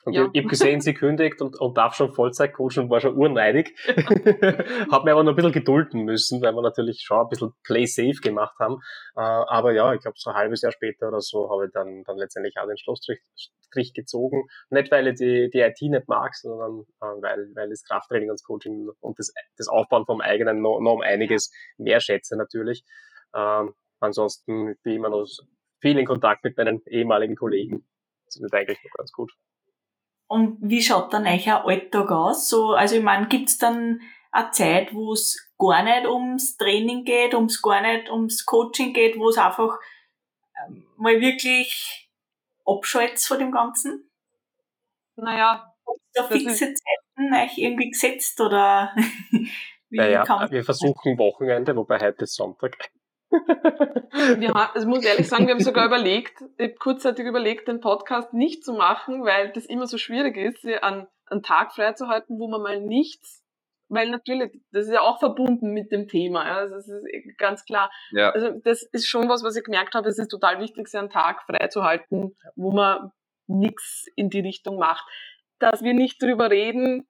und 0.04 0.12
ja. 0.12 0.24
ich, 0.24 0.30
ich 0.34 0.40
habe 0.40 0.50
gesehen, 0.50 0.80
sie 0.80 0.92
kündigt 0.92 1.40
und, 1.40 1.58
und 1.58 1.76
darf 1.78 1.94
schon 1.94 2.12
Vollzeit 2.12 2.52
coachen 2.52 2.84
und 2.84 2.90
war 2.90 3.00
schon 3.00 3.16
urneidig. 3.16 3.74
Hab 4.90 5.04
mir 5.04 5.12
aber 5.12 5.24
noch 5.24 5.32
ein 5.32 5.36
bisschen 5.36 5.52
gedulden 5.52 6.02
müssen, 6.04 6.42
weil 6.42 6.52
wir 6.52 6.62
natürlich 6.62 7.02
schon 7.02 7.20
ein 7.20 7.28
bisschen 7.28 7.52
Play 7.62 7.86
Safe 7.86 8.20
gemacht 8.22 8.58
haben. 8.58 8.80
Äh, 9.16 9.20
aber 9.20 9.72
ja, 9.72 9.94
ich 9.94 10.00
glaube, 10.00 10.16
so 10.18 10.30
ein 10.30 10.36
halbes 10.36 10.60
Jahr 10.60 10.72
später 10.72 11.08
oder 11.08 11.20
so 11.20 11.50
habe 11.50 11.66
ich 11.66 11.72
dann, 11.72 12.04
dann 12.04 12.18
letztendlich 12.18 12.56
auch 12.58 12.66
den 12.66 12.76
Schlussstrich 12.76 13.94
gezogen. 13.94 14.46
Nicht, 14.68 14.90
weil 14.90 15.06
ich 15.08 15.14
die, 15.14 15.48
die 15.50 15.60
IT 15.60 15.80
nicht 15.80 16.06
mag, 16.06 16.34
sondern 16.34 16.84
äh, 17.00 17.22
weil, 17.22 17.50
weil 17.54 17.70
das 17.70 17.82
Krafttraining 17.84 18.28
und 18.28 18.34
das 18.34 18.44
Coaching 18.44 18.90
und 19.00 19.18
das, 19.18 19.32
das 19.56 19.68
Aufbauen 19.68 20.04
vom 20.04 20.20
eigenen 20.20 20.60
noch, 20.60 20.80
noch 20.80 20.94
um 20.94 21.00
einiges 21.00 21.50
mehr 21.78 22.00
schätze 22.00 22.36
natürlich. 22.36 22.84
Ähm, 23.34 23.72
ansonsten 24.00 24.76
bin 24.82 24.92
ich 24.92 24.96
immer 24.96 25.08
noch 25.08 25.26
viel 25.80 25.98
in 25.98 26.06
Kontakt 26.06 26.44
mit 26.44 26.56
meinen 26.58 26.82
ehemaligen 26.86 27.36
Kollegen. 27.36 27.86
Das 28.26 28.36
ist 28.36 28.54
eigentlich 28.54 28.78
noch 28.84 28.92
ganz 28.92 29.12
gut. 29.12 29.32
Und 30.26 30.58
wie 30.60 30.82
schaut 30.82 31.12
dann 31.12 31.26
euer 31.26 31.64
Alltag 31.66 32.10
aus? 32.10 32.48
So, 32.48 32.72
also 32.72 32.96
ich 32.96 33.02
meine, 33.02 33.28
gibt's 33.28 33.58
dann 33.58 34.00
eine 34.32 34.50
Zeit, 34.50 34.94
wo 34.94 35.12
es 35.12 35.52
gar 35.58 35.82
nicht 35.82 36.06
ums 36.06 36.56
Training 36.56 37.04
geht, 37.04 37.34
ums 37.34 37.62
gar 37.62 37.80
nicht 37.80 38.10
ums 38.10 38.44
Coaching 38.44 38.92
geht, 38.92 39.18
wo 39.18 39.28
es 39.28 39.38
einfach 39.38 39.78
ähm, 40.66 40.86
mal 40.96 41.20
wirklich 41.20 42.10
abschaltet 42.64 43.20
von 43.20 43.38
dem 43.38 43.52
Ganzen? 43.52 44.10
Naja. 45.16 45.70
Habt 45.86 46.00
ihr 46.16 46.22
da 46.22 46.28
fixe 46.28 46.74
Zeiten 46.74 47.34
euch 47.34 47.58
irgendwie 47.58 47.90
gesetzt 47.90 48.40
oder 48.40 48.94
wie 49.30 49.50
naja, 49.98 50.24
kann 50.24 50.40
man 50.40 50.50
wir 50.50 50.64
versuchen 50.64 51.18
Wochenende, 51.18 51.76
wobei 51.76 52.00
heute 52.00 52.24
ist 52.24 52.34
Sonntag. 52.34 52.76
wir 53.30 54.48
haben, 54.48 54.70
also 54.74 54.88
muss 54.88 55.04
ehrlich 55.04 55.28
sagen, 55.28 55.46
wir 55.46 55.54
haben 55.54 55.60
sogar 55.60 55.86
überlegt, 55.86 56.42
ich 56.58 56.68
habe 56.68 56.74
kurzzeitig 56.74 57.26
überlegt, 57.26 57.68
den 57.68 57.80
Podcast 57.80 58.32
nicht 58.32 58.64
zu 58.64 58.74
machen, 58.74 59.24
weil 59.24 59.52
das 59.52 59.66
immer 59.66 59.86
so 59.86 59.98
schwierig 59.98 60.36
ist, 60.36 60.64
einen, 60.82 61.06
einen 61.26 61.42
Tag 61.42 61.74
freizuhalten, 61.74 62.38
wo 62.38 62.48
man 62.48 62.62
mal 62.62 62.80
nichts 62.80 63.44
weil 63.88 64.10
natürlich, 64.10 64.60
das 64.72 64.86
ist 64.86 64.92
ja 64.92 65.00
auch 65.00 65.18
verbunden 65.18 65.72
mit 65.72 65.92
dem 65.92 66.08
Thema, 66.08 66.46
ja, 66.46 66.66
das 66.66 66.88
ist 66.88 67.38
ganz 67.38 67.64
klar. 67.64 67.90
Ja. 68.10 68.30
Also 68.30 68.50
das 68.64 68.82
ist 68.82 69.06
schon 69.06 69.28
was, 69.28 69.44
was 69.44 69.56
ich 69.56 69.64
gemerkt 69.64 69.94
habe, 69.94 70.08
es 70.08 70.18
ist 70.18 70.28
total 70.28 70.58
wichtig, 70.60 70.88
sich 70.88 70.98
einen 70.98 71.10
Tag 71.10 71.42
freizuhalten, 71.42 72.36
wo 72.56 72.72
man 72.72 73.12
nichts 73.46 74.06
in 74.16 74.30
die 74.30 74.40
Richtung 74.40 74.78
macht. 74.78 75.04
Dass 75.58 75.82
wir 75.82 75.94
nicht 75.94 76.22
drüber 76.22 76.50
reden, 76.50 77.06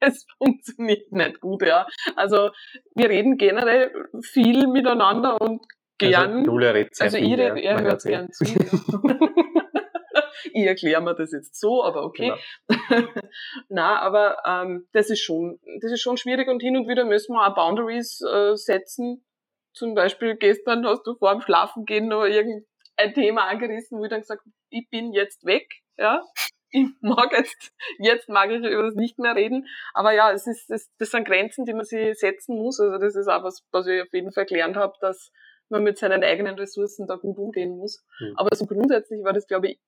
es 0.00 0.26
funktioniert 0.38 1.12
nicht 1.12 1.40
gut, 1.40 1.62
ja. 1.62 1.86
Also 2.16 2.50
wir 2.94 3.08
reden 3.08 3.36
generell 3.36 3.92
viel 4.22 4.66
miteinander 4.66 5.40
und 5.40 5.60
also 5.60 5.98
gern. 5.98 6.38
Also, 6.38 6.50
Julia 6.50 6.70
redet 6.70 6.96
sehr 6.96 7.04
also 7.04 7.18
viel, 7.18 7.38
ihr, 7.38 7.56
ja. 7.58 7.80
hört 7.80 8.02
gern 8.02 8.32
zu. 8.32 8.44
ich 10.52 10.64
erkläre 10.64 11.02
mir 11.02 11.14
das 11.14 11.32
jetzt 11.32 11.60
so, 11.60 11.84
aber 11.84 12.04
okay. 12.04 12.32
Genau. 12.68 13.08
Na, 13.68 14.00
aber 14.00 14.38
ähm, 14.46 14.88
das 14.92 15.10
ist 15.10 15.20
schon, 15.20 15.60
das 15.80 15.92
ist 15.92 16.00
schon 16.00 16.16
schwierig 16.16 16.48
und 16.48 16.60
hin 16.60 16.76
und 16.76 16.88
wieder 16.88 17.04
müssen 17.04 17.34
wir 17.34 17.46
auch 17.46 17.54
Boundaries 17.54 18.20
äh, 18.22 18.56
setzen. 18.56 19.24
Zum 19.72 19.94
Beispiel 19.94 20.36
gestern 20.36 20.84
hast 20.86 21.06
du 21.06 21.14
vor 21.14 21.32
dem 21.32 21.42
Schlafengehen 21.42 22.08
noch 22.08 22.24
irgendein 22.24 23.14
Thema 23.14 23.44
angerissen, 23.44 23.98
wo 23.98 24.04
ich 24.04 24.10
dann 24.10 24.20
gesagt 24.20 24.42
ich 24.70 24.88
bin 24.88 25.12
jetzt 25.12 25.44
weg, 25.44 25.68
ja 25.96 26.22
ich 26.70 26.86
mag 27.00 27.32
jetzt, 27.32 27.72
jetzt 27.98 28.28
mag 28.28 28.50
ich 28.50 28.64
über 28.64 28.82
das 28.82 28.94
nicht 28.94 29.18
mehr 29.18 29.34
reden. 29.34 29.66
Aber 29.94 30.12
ja, 30.12 30.32
es 30.32 30.46
ist, 30.46 30.70
das, 30.70 30.90
das 30.98 31.10
sind 31.10 31.26
Grenzen, 31.26 31.64
die 31.64 31.74
man 31.74 31.84
sich 31.84 32.18
setzen 32.18 32.56
muss. 32.56 32.80
Also 32.80 32.98
das 32.98 33.16
ist 33.16 33.28
auch 33.28 33.42
was, 33.42 33.66
was 33.72 33.86
ich 33.86 34.02
auf 34.02 34.12
jeden 34.12 34.32
Fall 34.32 34.46
gelernt 34.46 34.76
habe, 34.76 34.94
dass 35.00 35.30
man 35.68 35.82
mit 35.82 35.98
seinen 35.98 36.22
eigenen 36.24 36.56
Ressourcen 36.56 37.06
da 37.06 37.16
gut 37.16 37.38
umgehen 37.38 37.76
muss. 37.76 38.04
Mhm. 38.18 38.34
Aber 38.36 38.54
so 38.54 38.66
grundsätzlich 38.66 39.22
war 39.24 39.32
das, 39.32 39.46
glaube 39.46 39.68
ich, 39.68 39.80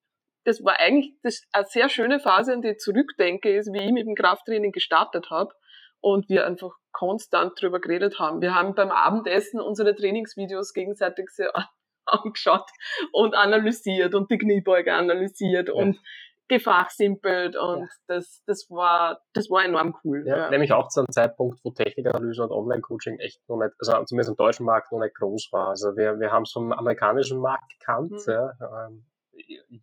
das 0.45 0.65
war 0.65 0.79
eigentlich 0.79 1.15
das, 1.23 1.43
eine 1.53 1.67
sehr 1.67 1.89
schöne 1.89 2.19
Phase, 2.19 2.53
an 2.53 2.63
die 2.63 2.71
ich 2.71 2.79
zurückdenke, 2.79 3.57
ist, 3.57 3.73
wie 3.73 3.85
ich 3.85 3.93
mit 3.93 4.07
dem 4.07 4.15
Krafttraining 4.15 4.73
gestartet 4.73 5.31
habe 5.31 5.53
und 6.01 6.29
wir 6.29 6.47
einfach 6.47 6.77
konstant 6.91 7.61
drüber 7.61 7.81
geredet 7.81 8.19
haben. 8.19 8.41
Wir 8.41 8.55
haben 8.55 8.75
beim 8.75 8.91
Abendessen 8.91 9.61
unsere 9.61 9.95
Trainingsvideos 9.95 10.73
gegenseitig 10.73 11.31
sehr 11.31 11.53
angeschaut 12.07 12.69
und 13.13 13.35
analysiert 13.35 14.15
und 14.15 14.31
die 14.31 14.39
Kniebeuge 14.39 14.93
analysiert 14.93 15.69
ja. 15.69 15.75
und 15.75 15.99
gefachsimpelt 16.49 17.57
und 17.57 17.83
ja. 17.83 17.89
das, 18.09 18.43
das 18.47 18.69
war, 18.69 19.23
das 19.33 19.49
war 19.49 19.65
enorm 19.65 19.97
cool. 20.05 20.25
Ja, 20.27 20.37
ja. 20.37 20.51
Nämlich 20.51 20.73
auch 20.73 20.89
zu 20.89 21.01
einem 21.01 21.11
Zeitpunkt, 21.11 21.61
wo 21.65 21.71
Technikanalyse 21.71 22.43
und 22.43 22.51
Online-Coaching 22.51 23.19
echt 23.19 23.41
noch 23.49 23.59
nicht, 23.59 23.73
also 23.79 24.05
zumindest 24.05 24.31
im 24.31 24.37
deutschen 24.37 24.67
Markt 24.67 24.93
noch 24.93 25.01
nicht 25.01 25.15
groß 25.15 25.49
war. 25.53 25.69
Also 25.69 25.97
wir, 25.97 26.19
wir 26.21 26.31
haben 26.31 26.43
es 26.43 26.53
vom 26.53 26.73
amerikanischen 26.73 27.39
Markt 27.39 27.73
gekannt. 27.79 28.13
Mhm. 28.13 28.33
Ja, 28.33 28.87
ähm, 28.87 29.07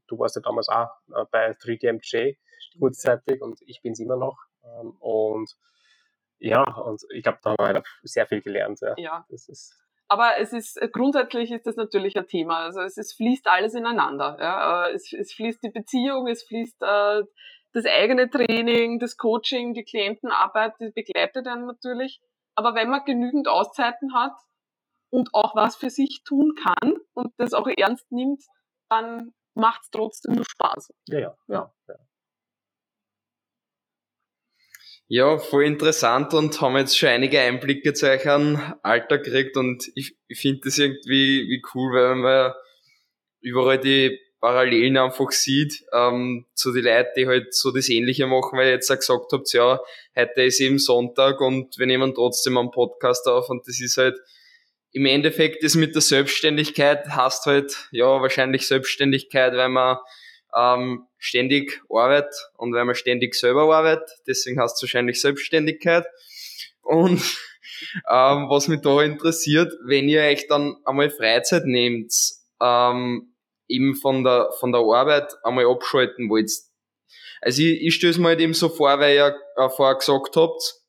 du 0.07 0.19
warst 0.19 0.35
ja 0.35 0.41
damals 0.41 0.69
auch 0.69 0.89
äh, 1.13 1.25
bei 1.31 1.51
3DMJ 1.51 2.37
kurzzeitig 2.79 3.41
und 3.41 3.59
ich 3.65 3.81
bin 3.81 3.93
es 3.93 3.99
immer 3.99 4.17
noch. 4.17 4.37
Ähm, 4.63 4.91
und 4.99 5.49
ja, 6.37 6.63
und 6.63 7.01
ich 7.13 7.23
glaube, 7.23 7.39
da 7.41 7.51
haben 7.51 7.57
wir 7.59 7.67
halt 7.67 7.87
sehr 8.03 8.27
viel 8.27 8.41
gelernt. 8.41 8.79
Ja. 8.81 8.93
ja. 8.97 9.25
Das 9.29 9.49
ist 9.49 9.75
aber 10.09 10.39
es 10.39 10.53
ist 10.53 10.79
grundsätzlich 10.91 11.51
ist 11.51 11.67
das 11.67 11.75
natürlich 11.75 12.17
ein 12.17 12.27
Thema. 12.27 12.65
Also 12.65 12.81
es, 12.81 12.97
es 12.97 13.13
fließt 13.13 13.47
alles 13.47 13.75
ineinander. 13.75 14.37
Ja? 14.39 14.87
Äh, 14.87 14.93
es, 14.93 15.13
es 15.13 15.33
fließt 15.33 15.63
die 15.63 15.69
Beziehung, 15.69 16.27
es 16.27 16.43
fließt 16.43 16.81
äh, 16.81 17.23
das 17.73 17.85
eigene 17.85 18.27
Training, 18.29 18.97
das 18.97 19.17
Coaching, 19.17 19.75
die 19.75 19.83
Klientenarbeit, 19.83 20.73
die 20.79 20.89
begleitet 20.89 21.45
dann 21.45 21.67
natürlich. 21.67 22.19
Aber 22.55 22.73
wenn 22.73 22.89
man 22.89 23.05
genügend 23.05 23.47
Auszeiten 23.47 24.15
hat 24.15 24.33
und 25.11 25.29
auch 25.33 25.55
was 25.55 25.75
für 25.75 25.91
sich 25.91 26.23
tun 26.25 26.55
kann 26.55 26.97
und 27.13 27.31
das 27.37 27.53
auch 27.53 27.67
ernst 27.67 28.11
nimmt, 28.11 28.43
dann 28.89 29.33
macht 29.53 29.83
es 29.83 29.91
trotzdem 29.91 30.33
nur 30.33 30.45
Spaß. 30.45 30.91
Ja, 31.07 31.19
ja. 31.19 31.37
ja. 31.47 31.73
ja. 31.87 31.95
Ja, 35.11 35.39
voll 35.39 35.65
interessant 35.65 36.35
und 36.35 36.61
haben 36.61 36.77
jetzt 36.77 36.95
schon 36.95 37.09
einige 37.09 37.39
Einblicke 37.39 37.93
zu 37.93 38.07
euch 38.07 38.29
an 38.29 38.75
Alter 38.83 39.17
gekriegt 39.17 39.57
und 39.57 39.83
ich, 39.95 40.15
ich 40.27 40.39
finde 40.39 40.61
das 40.65 40.77
irgendwie 40.77 41.47
wie 41.49 41.63
cool, 41.73 41.95
weil 41.95 42.15
man 42.15 42.53
überall 43.41 43.79
die 43.79 44.19
Parallelen 44.39 44.97
einfach 44.97 45.31
sieht 45.31 45.83
ähm, 45.93 46.45
zu 46.53 46.71
den 46.71 46.83
Leuten, 46.83 47.09
die 47.17 47.25
halt 47.25 47.55
so 47.55 47.71
das 47.71 47.89
Ähnliche 47.89 48.27
machen, 48.27 48.55
weil 48.59 48.67
ihr 48.67 48.73
jetzt 48.73 48.91
auch 48.91 48.97
gesagt 48.97 49.31
habt, 49.31 49.51
ja, 49.51 49.79
heute 50.15 50.43
ist 50.43 50.59
eben 50.59 50.77
Sonntag 50.77 51.41
und 51.41 51.75
wir 51.79 51.87
nehmen 51.87 52.13
trotzdem 52.13 52.59
einen 52.59 52.69
Podcast 52.69 53.25
auf 53.25 53.49
und 53.49 53.67
das 53.67 53.81
ist 53.81 53.97
halt 53.97 54.15
im 54.91 55.07
Endeffekt 55.07 55.63
das 55.63 55.73
mit 55.73 55.95
der 55.95 56.03
Selbstständigkeit 56.03 57.07
hast 57.09 57.47
halt 57.47 57.87
ja 57.91 58.21
wahrscheinlich 58.21 58.67
Selbstständigkeit, 58.67 59.53
weil 59.53 59.69
man 59.69 59.97
ähm, 60.55 61.07
ständig 61.17 61.81
arbeitet 61.89 62.33
und 62.57 62.73
weil 62.73 62.85
man 62.85 62.95
ständig 62.95 63.35
selber 63.35 63.73
arbeitet, 63.73 64.09
deswegen 64.27 64.59
hast 64.59 64.81
du 64.81 64.85
wahrscheinlich 64.85 65.21
Selbstständigkeit. 65.21 66.05
Und 66.81 67.21
ähm, 68.09 68.49
was 68.49 68.67
mich 68.67 68.81
da 68.81 69.01
interessiert, 69.01 69.73
wenn 69.85 70.09
ihr 70.09 70.21
euch 70.21 70.47
dann 70.47 70.77
einmal 70.85 71.09
Freizeit 71.09 71.65
nehmt, 71.65 72.13
ähm, 72.61 73.33
eben 73.67 73.95
von 73.95 74.23
der, 74.23 74.49
von 74.59 74.71
der 74.71 74.81
Arbeit 74.81 75.31
einmal 75.43 75.65
abschalten 75.65 76.29
wollt. 76.29 76.51
Also 77.41 77.61
ich, 77.61 77.81
ich 77.81 77.95
stelle 77.95 78.11
es 78.11 78.17
mir 78.17 78.29
halt 78.29 78.39
eben 78.39 78.53
so 78.53 78.69
vor, 78.69 78.99
weil 78.99 79.15
ihr 79.15 79.35
äh, 79.55 79.69
vorher 79.69 79.95
gesagt 79.95 80.35
habt, 80.35 80.79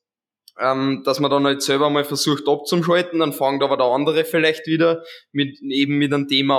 ähm, 0.59 1.03
dass 1.05 1.21
man 1.21 1.31
dann 1.31 1.47
halt 1.47 1.63
selber 1.63 1.91
mal 1.91 2.05
versucht 2.05 2.49
abzuschalten, 2.49 3.21
dann 3.21 3.33
fängt 3.33 3.63
aber 3.63 3.77
der 3.77 3.87
andere 3.87 4.25
vielleicht 4.25 4.67
wieder 4.67 5.03
mit, 5.33 5.59
eben 5.63 5.99
mit 5.99 6.13
einem 6.13 6.29
Thema 6.29 6.59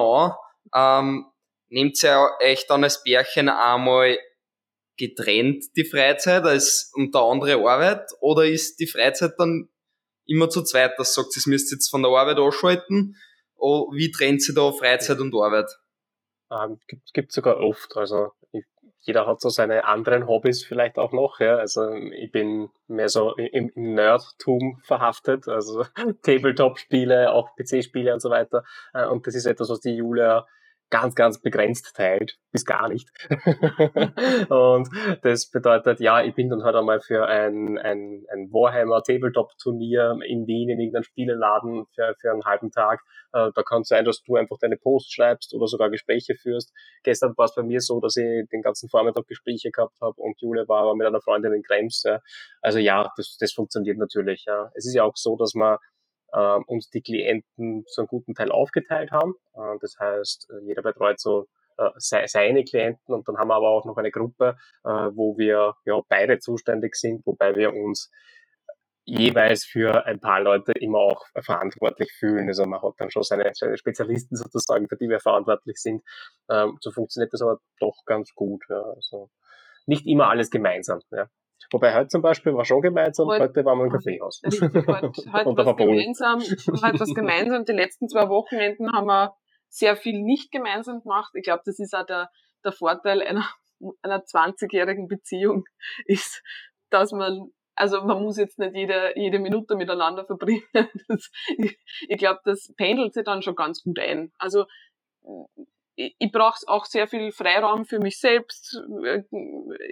an. 0.74 1.06
Ähm, 1.14 1.26
nehmt 1.72 2.02
ihr 2.04 2.30
euch 2.44 2.68
dann 2.68 2.84
als 2.84 3.04
Bärchen 3.04 3.50
einmal 3.50 4.18
getrennt 4.98 5.64
die 5.76 5.86
Freizeit 5.86 6.44
als 6.44 6.92
und 6.94 7.16
der 7.16 7.22
andere 7.22 7.56
Arbeit 7.56 8.12
oder 8.20 8.46
ist 8.46 8.80
die 8.80 8.88
Freizeit 8.88 9.34
dann 9.38 9.70
immer 10.26 10.50
zu 10.50 10.64
zweit, 10.64 10.98
dass 10.98 11.16
sagt, 11.16 11.36
ihr 11.36 11.50
müsst 11.50 11.72
jetzt 11.72 11.90
von 11.90 12.04
der 12.04 12.12
Arbeit 12.12 12.38
ausschalten? 12.38 13.16
Oder 13.56 13.96
wie 13.96 14.12
trennt 14.12 14.42
sie 14.42 14.54
da 14.54 14.72
Freizeit 14.72 15.20
und 15.20 15.36
Arbeit? 15.36 15.70
Ähm, 16.52 16.80
gibt, 16.88 17.14
gibt 17.14 17.32
sogar 17.32 17.58
oft. 17.58 17.96
Also 17.96 18.32
ich, 18.52 18.66
jeder 19.00 19.28
hat 19.28 19.42
so 19.42 19.50
seine 19.50 19.86
anderen 19.86 20.28
Hobbys 20.28 20.64
vielleicht 20.64 20.98
auch 20.98 21.12
noch. 21.12 21.40
Ja. 21.40 21.58
Also 21.58 21.94
ich 21.94 22.32
bin 22.32 22.70
mehr 22.88 23.10
so 23.10 23.36
im, 23.36 23.72
im 23.74 23.94
Nerdtum 23.94 24.80
verhaftet, 24.84 25.48
also 25.48 25.86
Tabletop-Spiele, 26.24 27.32
auch 27.32 27.56
PC-Spiele 27.56 28.14
und 28.14 28.22
so 28.22 28.30
weiter. 28.30 28.64
Äh, 28.94 29.08
und 29.08 29.28
das 29.28 29.36
ist 29.36 29.46
etwas, 29.46 29.70
was 29.70 29.80
die 29.80 29.96
Julia 29.96 30.48
ganz, 30.92 31.16
ganz 31.16 31.42
begrenzt 31.42 31.96
teilt, 31.96 32.38
bis 32.52 32.66
gar 32.66 32.90
nicht. 32.90 33.10
und 34.50 34.90
das 35.24 35.50
bedeutet, 35.50 36.00
ja, 36.02 36.22
ich 36.22 36.36
bin 36.36 36.50
dann 36.50 36.64
halt 36.64 36.76
einmal 36.76 37.00
für 37.00 37.26
ein, 37.26 37.80
ein, 37.80 38.26
ein 38.30 38.52
Warhammer 38.52 39.02
Tabletop 39.02 39.50
Turnier 39.58 40.20
in 40.26 40.46
Wien 40.46 40.70
in 40.70 40.80
irgendeinem 40.80 41.04
Spieleladen 41.04 41.86
für, 41.96 42.14
für 42.20 42.32
einen 42.32 42.44
halben 42.44 42.72
Tag. 42.72 43.02
Äh, 43.34 43.50
da 43.56 43.64
kann 43.64 43.82
es 43.82 43.88
sein, 43.88 44.04
dass 44.04 44.22
du 44.22 44.36
einfach 44.36 44.58
deine 44.60 44.78
Posts 44.78 45.14
schreibst 45.14 45.54
oder 45.56 45.66
sogar 45.68 45.90
Gespräche 45.90 46.36
führst. 46.36 46.74
Gestern 47.04 47.34
war 47.38 47.46
es 47.46 47.56
bei 47.56 47.64
mir 47.64 47.80
so, 47.80 48.02
dass 48.02 48.18
ich 48.18 48.48
den 48.52 48.62
ganzen 48.62 48.90
Vormittag 48.90 49.26
Gespräche 49.28 49.72
gehabt 49.72 49.96
habe 50.02 50.16
und 50.18 50.40
Jule 50.42 50.68
war 50.68 50.82
aber 50.82 50.96
mit 50.96 51.08
einer 51.08 51.22
Freundin 51.22 51.54
in 51.54 51.64
Krems. 51.64 52.04
Ja. 52.06 52.20
Also 52.62 52.80
ja, 52.80 53.10
das, 53.16 53.38
das 53.40 53.54
funktioniert 53.54 53.98
natürlich. 53.98 54.44
Ja. 54.46 54.70
Es 54.76 54.86
ist 54.86 54.94
ja 54.94 55.04
auch 55.04 55.16
so, 55.16 55.38
dass 55.38 55.54
man 55.54 55.78
äh, 56.32 56.60
uns 56.68 56.90
die 56.90 57.02
Klienten 57.02 57.86
zu 57.88 58.02
einem 58.02 58.08
guten 58.08 58.36
Teil 58.36 58.52
aufgeteilt 58.52 59.12
haben. 59.12 59.34
Äh, 59.54 59.78
das 59.82 59.96
heißt, 60.00 60.50
äh, 60.52 60.66
jeder 60.66 60.82
betreut 60.82 61.20
so 61.20 61.48
äh, 61.78 61.90
seine 61.98 62.64
Klienten 62.64 63.14
und 63.14 63.28
dann 63.28 63.38
haben 63.38 63.50
wir 63.50 63.56
aber 63.56 63.70
auch 63.70 63.86
noch 63.86 63.98
eine 63.98 64.12
Gruppe, 64.12 64.58
äh, 64.84 64.90
wo 64.90 65.38
wir 65.38 65.76
ja 65.86 66.02
beide 66.08 66.40
zuständig 66.40 66.96
sind, 66.96 67.26
wobei 67.26 67.56
wir 67.56 67.74
uns 67.74 68.12
jeweils 69.04 69.66
für 69.66 70.06
ein 70.06 70.20
paar 70.20 70.42
Leute 70.42 70.74
immer 70.74 71.00
auch 71.00 71.26
verantwortlich 71.42 72.12
fühlen. 72.14 72.48
Also 72.48 72.66
man 72.66 72.82
hat 72.82 72.94
dann 72.98 73.10
schon 73.10 73.24
seine, 73.24 73.52
seine 73.54 73.78
Spezialisten 73.78 74.36
sozusagen, 74.36 74.88
für 74.88 74.98
die 74.98 75.10
wir 75.10 75.20
verantwortlich 75.20 75.78
sind. 75.78 76.04
Ähm, 76.50 76.78
so 76.82 76.92
funktioniert 76.92 77.34
das 77.34 77.42
aber 77.42 77.60
doch 77.80 77.98
ganz 78.06 78.34
gut. 78.36 78.64
Ja. 78.70 78.82
Also 78.82 79.30
nicht 79.86 80.06
immer 80.06 80.30
alles 80.30 80.50
gemeinsam. 80.50 81.00
Ja. 81.12 81.28
Wobei 81.72 81.94
heute 81.94 82.08
zum 82.08 82.22
Beispiel 82.22 82.54
war 82.54 82.66
schon 82.66 82.82
gemeinsam, 82.82 83.28
heute, 83.28 83.44
heute 83.44 83.66
waren 83.66 83.78
wir 83.78 83.86
im 83.86 83.92
Kaffeehaus. 83.92 84.42
Richtig, 84.44 84.62
heute, 84.62 85.12
heute 85.34 85.58
was 85.58 85.78
gemeinsam, 85.78 86.40
heute 86.40 87.00
was 87.00 87.14
gemeinsam. 87.14 87.66
Die 87.66 87.74
letzten 87.74 88.08
zwei 88.10 88.28
Wochenenden 88.30 88.92
haben 88.92 89.08
wir 89.08 89.36
sehr 89.70 89.96
viel 89.96 90.22
nicht 90.22 90.52
gemeinsam 90.52 91.02
gemacht. 91.02 91.32
Ich 91.36 91.44
glaube, 91.44 91.64
das 91.66 91.80
ist 91.80 91.94
auch 91.94 92.06
der, 92.06 92.30
der 92.64 92.72
Vorteil 92.72 93.22
einer, 93.22 93.48
einer 94.02 94.24
20-jährigen 94.24 95.08
Beziehung, 95.08 95.66
ist, 96.06 96.44
dass 96.90 97.12
man 97.12 97.52
also 97.74 98.04
man 98.04 98.22
muss 98.22 98.38
jetzt 98.38 98.60
nicht 98.60 98.76
jede, 98.76 99.14
jede 99.16 99.40
Minute 99.40 99.76
miteinander 99.76 100.26
verbringen. 100.26 100.64
Das, 101.08 101.32
ich 101.58 101.80
ich 102.08 102.18
glaube, 102.18 102.40
das 102.44 102.72
pendelt 102.76 103.14
sich 103.14 103.24
dann 103.24 103.42
schon 103.42 103.56
ganz 103.56 103.82
gut 103.82 103.98
ein. 103.98 104.32
Also 104.38 104.66
ich, 106.18 106.32
brauche 106.32 106.68
auch 106.68 106.86
sehr 106.86 107.08
viel 107.08 107.32
Freiraum 107.32 107.86
für 107.86 108.00
mich 108.00 108.20
selbst. 108.20 108.82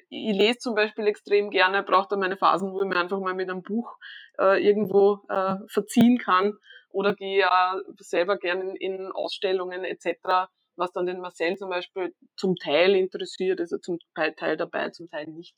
Ich 0.09 0.35
lese 0.35 0.59
zum 0.59 0.75
Beispiel 0.75 1.07
extrem 1.07 1.49
gerne, 1.49 1.83
brauche 1.83 2.07
da 2.09 2.15
meine 2.15 2.37
Phasen, 2.37 2.71
wo 2.71 2.81
ich 2.81 2.87
mir 2.87 2.97
einfach 2.97 3.19
mal 3.19 3.33
mit 3.33 3.49
einem 3.49 3.63
Buch 3.63 3.97
äh, 4.39 4.63
irgendwo 4.63 5.19
äh, 5.29 5.55
verziehen 5.67 6.17
kann 6.17 6.53
oder 6.89 7.13
gehe 7.13 7.39
ja 7.39 7.79
selber 7.97 8.37
gerne 8.37 8.75
in, 8.77 9.11
Ausstellungen 9.11 9.83
etc., 9.83 10.49
was 10.75 10.91
dann 10.93 11.05
den 11.05 11.19
Marcel 11.19 11.57
zum 11.57 11.69
Beispiel 11.69 12.15
zum 12.37 12.55
Teil 12.55 12.95
interessiert, 12.95 13.59
also 13.59 13.77
zum 13.77 13.99
Teil 14.15 14.55
dabei, 14.55 14.89
zum 14.89 15.09
Teil 15.09 15.27
nicht. 15.27 15.55